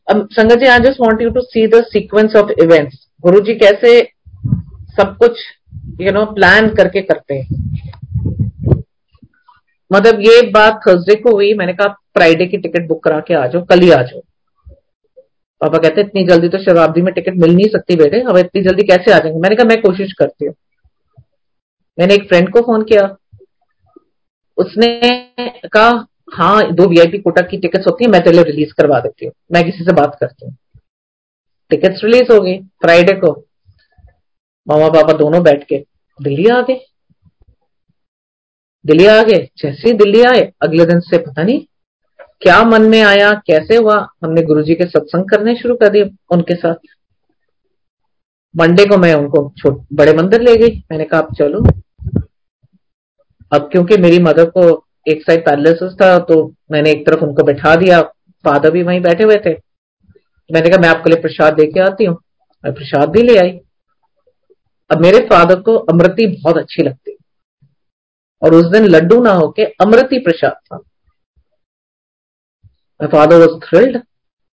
अब 0.08 0.28
Sangat 0.32 0.56
ji 0.56 0.66
I 0.66 0.80
just 0.80 1.00
want 1.02 1.22
you 1.22 1.30
to 1.30 1.42
see 1.42 1.68
the 1.68 1.84
sequence 1.84 2.36
of 2.36 2.52
events 2.64 3.08
Guru 3.22 3.40
ji 3.40 3.56
कैसे 3.56 4.02
सब 4.98 5.16
कुछ 5.20 5.40
यू 6.02 6.12
नो 6.12 6.26
प्लान 6.26 6.70
करके 6.76 7.02
करते 7.02 7.34
हैं। 7.34 8.02
मतलब 9.94 10.20
ये 10.20 10.52
बात 10.52 10.80
थर्सडे 10.88 11.16
को 11.16 11.32
हुई, 11.32 11.54
मैंने 11.54 11.74
कहा 11.74 11.88
फ्राइडे 11.88 12.46
की 12.46 12.58
टिकट 12.58 12.88
बुक 12.88 13.04
करा 13.04 13.20
के 13.20 13.34
आ 13.34 13.48
जाओ, 13.48 13.66
कल 13.66 13.80
ही 13.80 13.92
आ 13.92 14.02
जाओ। 14.02 14.22
पापा 15.62 15.78
कहते, 15.78 16.02
इतनी 16.02 16.24
जल्दी 16.24 16.50
तो 16.50 16.58
शताब्दी 16.58 17.02
में 17.02 17.14
टिकट 17.14 17.34
मिल 17.34 17.56
नहीं 17.56 17.68
सकती 17.68 17.96
बेटे, 17.96 18.22
अब 18.22 18.38
इतनी 18.38 18.62
जल्दी 18.62 18.84
कैसे 18.84 19.14
आ 19.14 19.20
जाएँगे? 19.20 19.40
मैंने 19.40 19.56
कहा, 19.56 19.66
मैं 19.66 19.82
कोशिश 19.82 20.14
करती 20.14 20.46
हूँ। 20.46 20.56
मैंने 22.00 22.14
एक 22.14 22.28
फ्रेंड 22.28 22.50
को 22.50 22.62
फ़ोन 22.62 22.84
किया। 22.84 23.18
उसने 24.58 25.00
कहा 25.74 26.08
हाँ 26.34 26.72
दो 26.72 26.86
वीआईपी 26.86 27.18
कोटा 27.18 27.42
की 27.42 27.58
टिकट्स 27.58 27.88
होती 27.88 28.06
है, 28.06 28.12
मैं 28.12 28.24
तेरे 28.24 28.44
रिलीज़ 28.44 28.74
करवा 28.74 29.00
देती 29.00 29.26
हूँ। 29.26 29.34
मैं 29.52 29.66
किसी 29.66 29.84
से 29.84 29.94
बात 29.94 30.18
करती 30.20 30.46
हूँ। 30.46 30.58
टिकट्स 31.70 32.04
रिलीज़ 32.04 32.34
हो 32.34 32.40
गई 32.40 32.60
फ्राइडे 32.60 33.14
को। 33.14 33.46
मामा 34.68 34.90
पापा 34.90 35.14
दोनों 35.14 35.44
बैठ 35.44 35.64
के, 35.64 35.86
दिल्ली 36.22 36.48
आ 36.48 36.62
गए? 36.62 36.93
दिल्ली 38.86 39.06
आ 39.06 39.22
गए, 39.24 39.48
जैसे 39.58 39.88
ही 39.88 39.94
दिल्ली 39.94 40.22
आए, 40.26 40.52
अगले 40.62 40.86
दिन 40.86 41.00
से 41.02 41.18
पता 41.20 41.44
नहीं 41.44 41.66
क्या 42.42 42.64
मन 42.64 42.82
में 42.82 43.02
आया, 43.02 43.32
कैसे 43.48 43.76
हुआ, 43.76 43.96
हमने 44.24 44.42
गुरुजी 44.44 44.76
के 44.76 44.86
सत्संग 44.86 45.30
करने 45.30 45.56
शुरू 45.56 45.76
कर 45.76 45.90
दिए 45.90 46.10
उनके 46.32 46.56
साथ। 46.56 46.76
मंडे 48.56 48.86
को 48.86 48.98
मैं 48.98 49.14
उनको 49.16 49.44
बड़े 49.94 50.14
मंदिर 50.14 50.42
ले 50.42 50.56
गई, 50.58 50.78
मैंने 50.92 51.06
कहा, 51.06 51.20
आप 51.20 51.34
चलो। 51.34 51.64
अब 53.52 53.70
क्योंकि 53.72 53.98
मेरी 53.98 54.20
मदर 54.20 54.50
को 54.50 54.64
एक 55.08 55.22
साइड 55.22 55.46
पैरालिसिस 55.46 55.94
था 55.94 56.18
तो 56.22 56.44
मैंने 56.72 56.92
एक 56.92 57.06
तरफ़ 57.08 57.24
उनको 57.24 57.44
बैठा 57.44 57.76
दिया, 57.76 58.02
फादर 58.46 58.72
भी 58.72 58.84
वहीं 58.84 59.02
बैठे 59.02 59.24
हुए 59.24 59.38
थे। 59.46 59.54
मैंने 60.50 60.70
कहा, 60.70 60.82
मैं 60.82 60.90
आपके 60.90 61.10
लिए 61.10 61.22
प्रसाद 61.22 61.54
देके 61.54 61.80
आती 61.82 62.06
हूँ। 62.06 62.18
प्रसाद 62.64 63.10
भी 63.10 63.22
ले 63.22 63.38
आई। 63.38 63.60
अब 64.90 65.02
मेरे 65.02 65.20
फादर 65.28 65.60
को 65.62 65.76
अमृति 65.92 66.28
बहुत 66.36 66.58
अच्छी 66.58 66.84
लगती 66.84 67.13
और 68.44 68.54
उस 68.54 68.66
दिन 68.66 68.86
लड्डू 68.86 69.22
ना 69.24 69.32
होके 69.32 69.66
अमृति 69.82 70.20
प्रसाद 70.20 70.52
था। 70.52 70.80
Thrilled. 73.00 73.96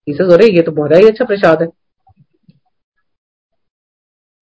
He 0.07 0.13
says, 0.13 0.31
अरे 0.33 0.45
ये 0.47 0.61
तो 0.61 0.71
बहुत 0.71 0.91
ही 0.91 1.07
अच्छा 1.07 1.25
प्रसाद 1.25 1.61
है। 1.61 1.67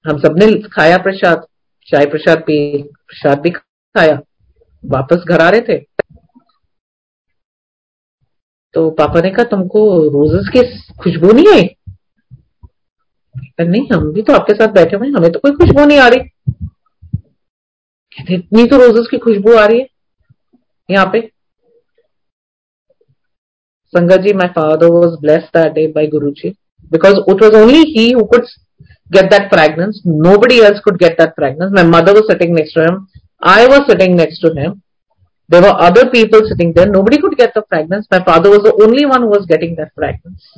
हम 0.06 0.20
सबने 0.20 0.46
खाया 0.70 0.98
प्रसाद 0.98 1.46
चाय 1.88 2.06
प्रसाद 2.06 2.42
पी 2.42 2.58
प्रसाद 2.84 3.42
भी 3.42 3.50
खाया। 3.50 4.20
वापस 4.86 5.24
घर 5.30 5.42
आ 5.42 5.50
रहे 5.50 5.62
थे। 5.62 5.78
तो 8.74 8.90
पापा 8.92 9.22
ने 9.22 9.30
कहा 9.30 9.44
तुमको 9.44 9.82
रोजेस 10.10 10.50
की 10.56 10.62
खुशबू 10.94 11.32
नहीं 11.32 11.48
आई? 11.48 11.68
नहीं 13.60 13.88
हम 13.94 14.12
भी 14.14 14.22
तो 14.22 14.34
आपके 14.34 14.54
साथ 14.54 14.68
बैठे 14.68 14.96
हुए 14.96 15.10
हमें 15.10 15.32
तो 15.32 15.40
कोई 15.40 15.52
खुशबू 15.52 15.86
नहीं 15.86 16.00
आ 16.00 16.08
रही। 16.08 16.20
कहते 18.18 18.34
इतनी 18.36 18.66
तो 18.68 18.78
रोजेस 18.78 19.08
की 19.12 19.18
खुशबू 19.26 19.56
आ 19.58 19.66
रही 19.66 19.80
है। 19.80 19.88
यहाँ 20.90 21.06
पे। 21.14 21.20
Sangat 23.94 24.22
ji 24.22 24.34
my 24.34 24.48
father 24.56 24.88
was 24.92 25.20
blessed 25.22 25.46
that 25.58 25.72
day 25.74 25.88
by 25.94 26.08
Guru 26.08 26.32
ji 26.40 26.50
because 26.92 27.16
it 27.32 27.44
was 27.44 27.56
only 27.58 27.84
he 27.92 28.12
get 29.12 29.30
that 29.32 29.48
fragrance 29.50 30.02
nobody 30.40 30.60
else 30.66 30.80
could 30.86 30.98
get 31.04 31.18
that 31.20 31.30
fragrance 31.36 31.72
my 31.74 31.84
mother 31.90 32.14
was 32.14 32.32
sitting 32.32 32.54
next 32.56 32.76
to 32.76 32.82
him 32.82 33.06
I 33.42 33.66
was 33.68 33.82
sitting 33.92 34.16
next 34.16 34.42
to 34.42 34.54
him 34.58 34.74
there 35.50 35.66
are 35.66 35.86
other 35.86 36.10
people 36.10 36.48
sitting 36.48 36.74
there 36.76 36.90
nobody 37.04 37.18
could 37.18 37.36
get 37.36 37.58
the 37.58 37.62
fragrance 37.64 38.08
my 38.14 38.22
father 38.28 38.50
was 38.50 38.68
only 38.84 39.06
one 39.06 39.24
was 39.34 39.48
getting 39.48 39.76
that 39.78 39.90
fragrance 39.96 40.54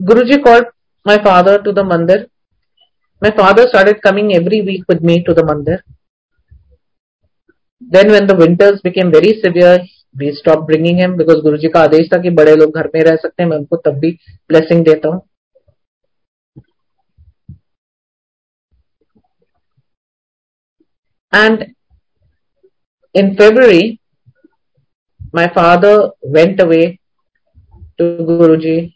Guru 0.00 0.22
ji 0.24 0.36
call 0.42 0.66
my 1.06 1.16
father 1.24 1.62
to 1.62 1.72
the 1.72 1.86
मंदिर 1.86 2.26
My 3.22 3.30
father 3.30 3.68
started 3.68 4.02
coming 4.02 4.34
every 4.34 4.62
week 4.62 4.84
with 4.88 5.00
me 5.00 5.22
to 5.22 5.32
the 5.32 5.42
mandir. 5.42 5.80
Then 7.80 8.10
when 8.10 8.26
the 8.26 8.34
winters 8.34 8.80
became 8.80 9.12
very 9.12 9.40
severe, 9.40 9.78
we 10.18 10.32
stopped 10.32 10.66
bringing 10.66 10.98
him 10.98 11.16
because 11.16 11.42
Guruji 11.42 11.68
का 11.74 11.80
आदेश 11.80 12.08
था 12.12 12.18
कि 12.22 12.30
बड़े 12.38 12.54
लोग 12.56 12.76
घर 12.78 12.90
में 12.94 13.02
रह 13.04 13.16
सकते 13.16 13.42
हैं 13.42 13.48
मैं 13.50 13.56
उनको 13.56 13.76
तब 13.84 13.98
भी 14.00 14.10
ब्लेसिंग 14.48 14.84
देता 14.84 15.08
हूँ 15.08 15.20
And 21.32 21.62
in 23.14 23.36
February, 23.36 24.00
my 25.32 25.46
father 25.54 26.10
went 26.22 26.60
away 26.60 27.00
to 27.98 28.04
Guruji 28.30 28.94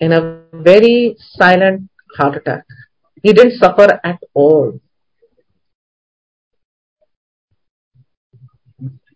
in 0.00 0.12
a 0.12 0.20
very 0.54 1.16
silent 1.38 1.88
heart 2.18 2.36
attack. 2.36 2.64
He 3.23 3.33
didn't 3.33 3.59
suffer 3.59 3.99
at 4.03 4.19
all. 4.33 4.79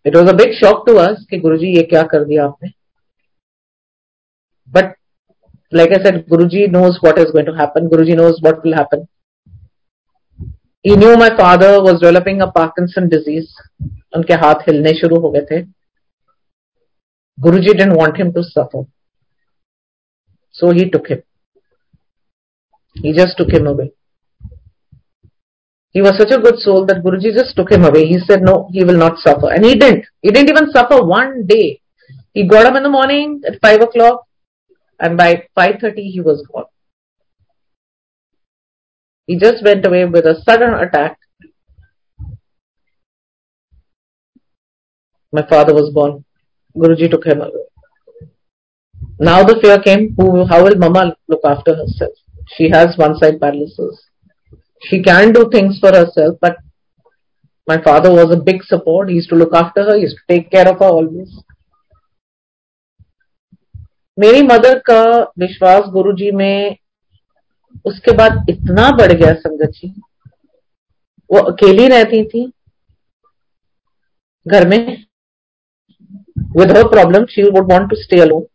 It 0.06 0.14
was 0.14 0.30
a 0.30 0.34
big 0.34 0.54
shock 0.60 0.86
to 0.88 0.98
us 0.98 1.26
कि 1.30 1.40
गुरुजी 1.40 1.76
ये 1.76 1.84
क्या 1.92 2.04
कर 2.14 2.26
दिया 2.26 2.46
आपने 2.46 2.72
But 4.74 4.96
like 5.72 5.92
I 5.92 6.02
said, 6.04 6.28
Guruji 6.28 6.70
knows 6.72 7.00
what 7.02 7.18
is 7.18 7.32
going 7.32 7.46
to 7.46 7.54
happen. 7.54 7.90
Guruji 7.90 8.16
knows 8.16 8.40
what 8.42 8.64
will 8.64 8.74
happen. 8.74 9.08
He 10.82 10.96
knew 10.96 11.16
my 11.16 11.30
father 11.38 11.82
was 11.82 12.00
developing 12.00 12.42
a 12.42 12.52
Parkinson 12.52 13.10
disease. 13.10 13.54
उनके 14.16 14.34
हाथ 14.42 14.68
हिलने 14.68 14.92
शुरू 15.00 15.20
हो 15.22 15.30
गए 15.32 15.46
थे 15.52 15.62
Guruji 17.38 17.72
didn't 17.78 17.98
want 18.00 18.20
him 18.22 18.32
to 18.34 18.44
suffer. 18.44 18.84
So 20.52 20.72
he 20.72 20.90
took 20.90 21.08
him. 21.08 21.24
He 22.96 23.14
just 23.14 23.38
took 23.38 23.52
him 23.52 23.68
away. 23.68 23.92
He 25.99 26.03
was 26.03 26.17
such 26.17 26.31
a 26.31 26.39
good 26.39 26.61
soul 26.61 26.87
that 26.87 27.03
Guruji 27.03 27.33
just 27.35 27.57
took 27.57 27.73
him 27.73 27.85
away. 27.85 28.07
He 28.07 28.21
said, 28.21 28.43
no, 28.43 28.71
he 28.73 28.85
will 28.85 28.97
not 28.97 29.19
suffer. 29.19 29.51
And 29.51 29.65
he 29.65 29.75
didn't. 29.75 30.05
He 30.23 30.31
didn't 30.31 30.49
even 30.49 30.71
suffer 30.71 31.03
one 31.05 31.45
day. 31.45 31.81
He 32.35 32.47
got 32.47 32.67
up 32.67 32.77
in 32.77 32.85
the 32.85 32.89
morning 32.89 33.41
at 33.45 33.61
5 33.61 33.81
o'clock 33.81 34.25
and 35.01 35.17
by 35.17 35.49
5.30 35.57 35.95
he 35.97 36.21
was 36.21 36.47
gone. 36.53 36.67
He 39.27 39.41
just 39.41 39.65
went 39.65 39.85
away 39.85 40.05
with 40.05 40.25
a 40.25 40.41
sudden 40.45 40.73
attack. 40.75 41.19
My 45.33 45.45
father 45.49 45.75
was 45.75 45.91
born. 45.93 46.25
Guruji 46.77 47.11
took 47.11 47.27
him 47.27 47.41
away. 47.41 47.67
Now 49.19 49.43
the 49.43 49.59
fear 49.61 49.81
came, 49.81 50.15
who, 50.17 50.47
how 50.47 50.63
will 50.63 50.77
mama 50.77 51.17
look 51.27 51.41
after 51.45 51.75
herself? 51.75 52.13
She 52.57 52.71
has 52.71 52.97
one 52.97 53.17
side 53.17 53.41
paralysis. 53.41 54.08
She 54.83 55.03
can 55.03 55.33
do 55.33 55.49
things 55.51 55.79
for 55.79 55.91
herself, 55.91 56.39
but 56.41 56.57
my 57.69 57.81
father 57.83 58.11
was 58.13 58.31
a 58.31 58.41
big 58.41 58.63
support. 58.65 59.09
He 59.09 59.17
used 59.17 59.29
to 59.31 59.37
look 59.37 59.55
after 59.55 59.85
her, 59.85 59.97
he 59.97 60.03
used 60.03 60.17
to 60.17 60.35
take 60.35 60.51
care 60.51 60.69
of 60.69 60.79
her 60.79 60.87
always. 60.87 61.31
मेरी 64.19 64.43
mother 64.43 64.79
का 64.79 65.03
विश्वास 65.39 65.85
गुरुजी 65.93 66.31
में 66.31 66.77
उसके 67.87 68.13
बाद 68.17 68.47
इतना 68.51 68.91
बढ़ 68.97 69.13
गया 69.13 69.33
संगत 69.35 69.71
जी 69.75 69.89
वो 71.31 71.41
अकेली 71.51 71.87
रहती 71.89 72.23
थी 72.25 72.45
घर 74.47 74.69
में 74.69 74.79
with 76.57 76.77
her 76.77 76.89
problem 76.89 77.25
she 77.31 77.43
would 77.51 77.73
want 77.73 77.89
to 77.91 77.97
stay 77.97 78.21
alone 78.21 78.47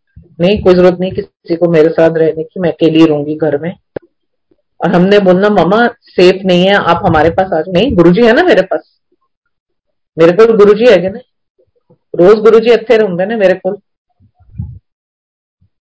नहीं 0.42 0.62
कोई 0.64 0.74
ज़रूरत 0.74 1.00
नहीं 1.00 1.12
किसी 1.12 1.56
को 1.56 1.70
मेरे 1.72 1.90
साथ 1.90 2.18
रहने 2.18 2.44
की 2.44 2.60
मैं 2.60 2.72
अकेली 2.72 3.06
रहूँगी 3.06 3.36
घर 3.36 3.58
में 3.62 3.74
और 4.84 4.96
हमने 4.96 5.20
बोलना 5.20 5.50
मामा 5.50 5.86
सेफ़ 6.08 6.46
नहीं 6.46 6.66
है, 6.68 6.74
आप 6.74 7.02
हमारे 7.06 7.30
पास 7.30 7.54
आज 7.54 7.66
नहीं। 7.70 7.96
गुरुजी 7.96 8.26
है 8.26 8.34
ना 8.34 8.44
मेरे 8.44 8.62
पास? 8.62 8.90
मेरे 10.18 10.32
को 10.32 10.46
गुरु 10.58 10.74
जी 10.74 10.86
है 10.86 11.12
ना 11.12 11.20
रोज 12.14 12.40
गुरु 12.40 12.60
जी 12.60 12.72
अच्छे 12.72 12.98
रहूँगे 12.98 13.26
ना 13.26 13.38
मेरे 13.38 13.54
को 13.60 13.72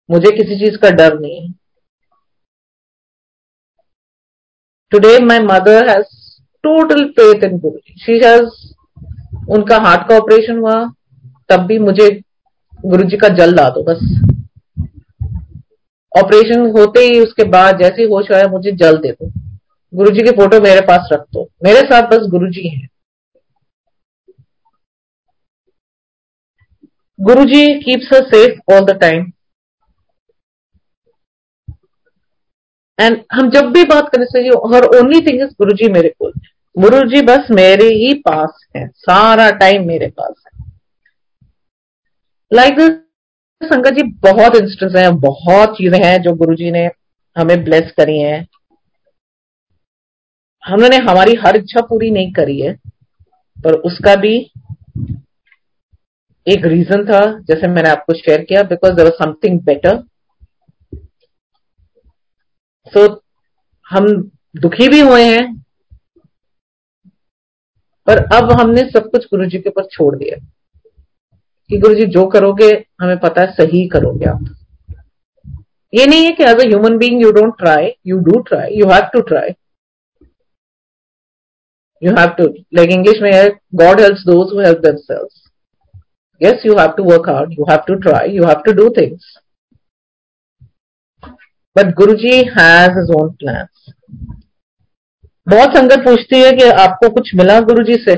मुझे 0.09 0.30
किसी 0.36 0.59
चीज़ 0.59 0.76
का 0.78 0.90
डर 0.90 1.18
नहीं 1.20 1.40
है। 1.40 1.53
Today 4.92 5.18
my 5.24 5.40
mother 5.40 5.88
has 5.88 6.40
total 6.64 7.05
faith 7.11 7.44
in 7.44 7.59
Guru 7.59 7.78
she 7.99 8.18
has 8.24 8.74
उनका 9.49 9.78
हार्ट 9.78 10.09
का 10.09 10.16
ऑपरेशन 10.16 10.59
हुआ, 10.59 10.74
तब 11.51 11.66
भी 11.66 11.78
मुझे 11.78 12.09
गुरु 12.86 13.03
जी 13.03 13.16
का 13.16 13.28
जल 13.36 13.55
ला 13.55 13.68
दो, 13.70 13.82
बस। 13.82 14.26
ऑपरेशन 16.16 16.60
होते 16.70 17.00
ही 17.00 17.20
उसके 17.20 17.44
बाद 17.44 17.78
जैसे 17.78 18.02
ही 18.02 18.08
होश 18.08 18.30
आया, 18.32 18.46
मुझे 18.48 18.70
जल 18.72 18.96
दे 18.96 19.12
दो। 19.12 19.30
गुरु 19.92 20.10
जी 20.10 20.22
की 20.22 20.30
फ़ोटो 20.30 20.60
मेरे 20.60 20.80
पास 20.80 21.08
रख 21.12 21.24
दो। 21.32 21.48
मेरे 21.64 21.80
साथ 21.80 22.02
बस 22.02 22.26
गुरु 22.28 22.50
जी 22.50 22.68
हैं। 22.68 22.88
Guru 27.18 27.44
ji 27.44 27.74
keeps 27.80 28.08
safe 28.28 28.72
all 28.72 28.84
the 28.84 28.98
time 29.00 29.32
and 32.98 33.24
हम 33.32 33.50
जब 33.50 33.70
भी 33.72 33.84
बात 33.84 34.08
करने 34.08 34.26
से 34.26 34.40
हर 34.74 34.84
ओनली 34.98 35.20
थिंग 35.20 35.40
इज़ 35.42 35.50
गुरु 35.50 35.72
जी 35.72 35.88
मेरे 35.92 36.08
को 36.08 36.30
गुरु 36.76 37.00
जी 37.08 37.20
बस 37.22 37.50
मेरे 37.50 37.84
ही 37.84 38.12
पास 38.14 38.64
है। 38.76 38.86
सारा 38.88 39.50
टाइम 39.50 39.86
मेरे 39.86 40.06
पास 40.20 40.44
है। 40.46 40.64
लाइक 42.52 42.74
like 42.74 43.05
संगत 43.66 43.94
जी 43.94 44.02
बहुत 44.22 44.56
इंस्टेंस 44.56 44.94
हैं, 44.96 45.18
बहुत 45.20 45.76
चीज़ें 45.78 45.98
हैं 46.04 46.20
जो 46.22 46.32
गुरु 46.36 46.54
जी 46.54 46.70
ने 46.70 46.84
हमें 47.36 47.62
ब्लेस 47.64 47.90
करी 47.96 48.18
हैं। 48.20 48.46
हमने 50.62 50.96
हमारी 51.02 51.34
हर 51.36 51.56
इच्छा 51.56 51.80
पूरी 51.80 52.10
नहीं 52.10 52.32
करी 52.32 52.58
है, 52.60 52.72
पर 53.56 53.74
उसका 53.82 54.14
भी 54.16 54.34
एक 56.46 56.64
रीजन 56.66 57.04
था, 57.04 57.20
जैसे 57.40 57.68
मैंने 57.68 57.88
आपको 57.90 58.14
शेयर 58.14 58.42
किया 58.44 58.62
because 58.64 58.92
there 58.92 59.04
was 59.04 59.14
something 59.14 59.60
better 59.60 60.02
so 62.92 63.06
हम 63.86 64.06
दुखी 64.54 64.88
भी 64.88 65.00
हुए 65.00 65.22
हैं, 65.24 65.44
पर 68.06 68.18
अब 68.34 68.50
हमने 68.52 68.82
सब 68.90 69.10
कुछ 69.10 69.24
गुरु 69.24 69.46
जी 69.46 69.58
के 69.58 69.68
ऊपर 69.68 69.86
छोड़ 69.86 70.14
दिया। 70.16 70.36
कि 71.70 71.78
गुरु 71.78 71.94
जी 71.94 72.04
जो 72.06 72.26
करोगे, 72.26 72.70
हमें 73.00 73.18
पता 73.18 73.40
है 73.40 73.52
सही 73.52 73.86
करोगे 73.88 74.24
आप। 74.24 74.44
ये 75.92 76.06
नहीं 76.06 76.24
है 76.24 76.32
कि 76.32 76.44
as 76.44 76.60
human 76.66 76.96
being 76.98 77.22
you 77.22 77.30
don't 77.32 77.54
try 77.58 77.90
you 78.06 78.18
do 78.18 78.40
try 78.40 78.74
you 78.74 78.88
have 78.88 79.08
to 79.12 79.20
try 79.20 79.50
you 82.02 82.12
have 82.12 82.28
to 82.28 82.44
like 82.74 82.90
English 82.90 83.22
में 83.22 83.30
God 83.74 84.00
help 84.00 84.16
those 84.26 84.66
help 84.66 84.78
themselves 84.96 85.28
yes 86.40 86.66
you 86.66 86.76
have 86.78 86.90
to 86.96 87.04
work 87.04 87.28
out 87.28 87.52
you 87.52 87.64
have 87.70 87.82
to 87.88 87.94
try 87.94 88.30
you 88.30 88.44
have 88.44 88.62
to 88.66 88.72
do 88.72 88.88
things 88.90 89.34
but 91.76 91.94
Guru 91.94 92.12
ji 92.14 92.36
has 92.58 93.12
own 93.12 93.30
plan 93.32 93.66
बहुत 95.46 95.76
संगत 95.76 96.04
पूछती 96.04 96.40
है 96.40 96.52
कि 96.52 96.68
आपको 96.82 97.08
कुछ 97.10 97.34
मिला 97.34 97.60
गुरु 97.60 97.84
जी 97.84 97.94
से? 97.94 98.14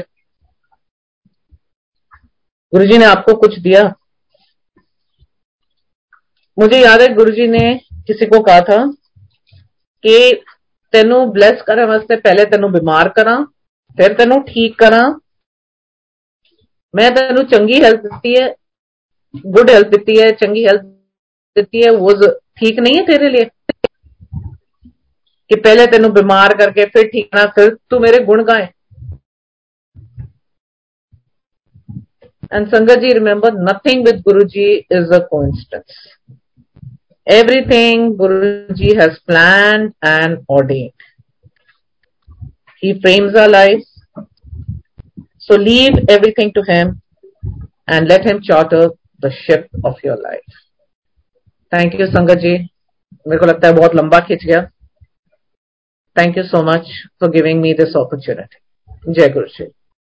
गुरुजी 2.72 2.98
ने 2.98 3.04
आपको 3.04 3.34
कुछ 3.34 3.58
दिया? 3.58 3.82
मुझे 6.58 6.78
याद 6.78 7.00
है, 7.00 7.14
गुरुजी 7.14 7.46
ने 7.46 7.74
किसी 8.06 8.26
को 8.26 8.40
कहा 8.40 8.60
था 8.60 8.84
कि 10.04 10.42
तेनू 10.92 11.24
ब्लेस 11.26 11.62
करने 11.66 11.84
वास्ते 11.84 12.16
पहले 12.16 12.44
तेनू 12.44 12.68
बीमार 12.68 13.08
करा, 13.08 13.36
फिर 13.98 14.12
तेन 14.12 14.40
ठीक 14.42 14.78
करा। 14.78 15.02
मैं 16.94 17.10
तेन 17.14 17.42
चंगी 17.44 17.80
हेल्थ 17.80 18.06
दी 18.06 18.40
है 18.40 18.48
गुड 19.46 19.70
हेल्थ 19.70 19.96
दी 19.96 20.20
है, 20.20 20.30
चंगी 20.32 20.64
हेल्थ 20.64 20.82
दी 21.58 21.84
है, 21.84 21.90
वो 21.90 22.12
ठीक 22.30 22.78
नहीं 22.78 22.96
है 22.96 23.06
तेरे 23.06 23.28
लिए? 23.28 23.44
कि 25.50 25.56
पहले 25.56 25.86
तेन 25.86 26.08
बीमार 26.08 26.56
करके 26.58 26.84
फिर 26.84 27.06
ठीक 27.08 27.28
ना 27.34 27.44
फिर 27.46 27.76
तू 27.90 27.98
मेरे 27.98 28.24
गुण 28.24 28.44
गाए। 28.44 28.68
एंड 32.53 32.67
संगत 32.67 32.99
जी 32.99 33.13
remember 33.13 33.61
nothing 33.69 34.05
with 34.05 34.21
Guru 34.21 34.43
ji 34.55 34.71
is 34.91 35.13
a 35.13 35.19
coincidence 35.31 36.01
everything 37.27 38.17
Guruji 38.17 38.95
has 38.95 39.19
planned 39.19 39.93
and 40.01 40.39
ordained. 40.49 40.93
He 42.83 42.99
frames 42.99 43.35
our 43.35 43.47
lives. 43.47 43.85
So 45.37 45.55
leave 45.55 45.93
everything 46.09 46.53
to 46.53 46.63
Him 46.63 47.01
and 47.87 48.07
let 48.07 48.25
Him 48.25 48.41
charter 48.41 48.91
the 49.19 49.31
ship 49.31 49.69
of 49.83 49.95
your 50.03 50.17
life. 50.17 50.41
Thank 51.71 51.93
you, 51.93 52.07
Sangat 52.07 52.41
ji. 52.41 52.69
मेरे 53.27 53.39
को 53.39 53.45
लगता 53.45 53.67
है 53.67 53.73
बहुत 53.73 53.95
लंबा 53.95 54.19
खिंच 54.19 54.43
गया 54.45 54.61
thank 56.15 56.37
you 56.37 56.43
so 56.43 56.61
much 56.63 56.89
for 57.19 57.29
giving 57.31 57.61
me 57.61 57.73
this 57.73 57.95
opportunity 57.97 59.13
जय 59.13 59.29
गुरु 59.33 59.47
जी 59.47 59.65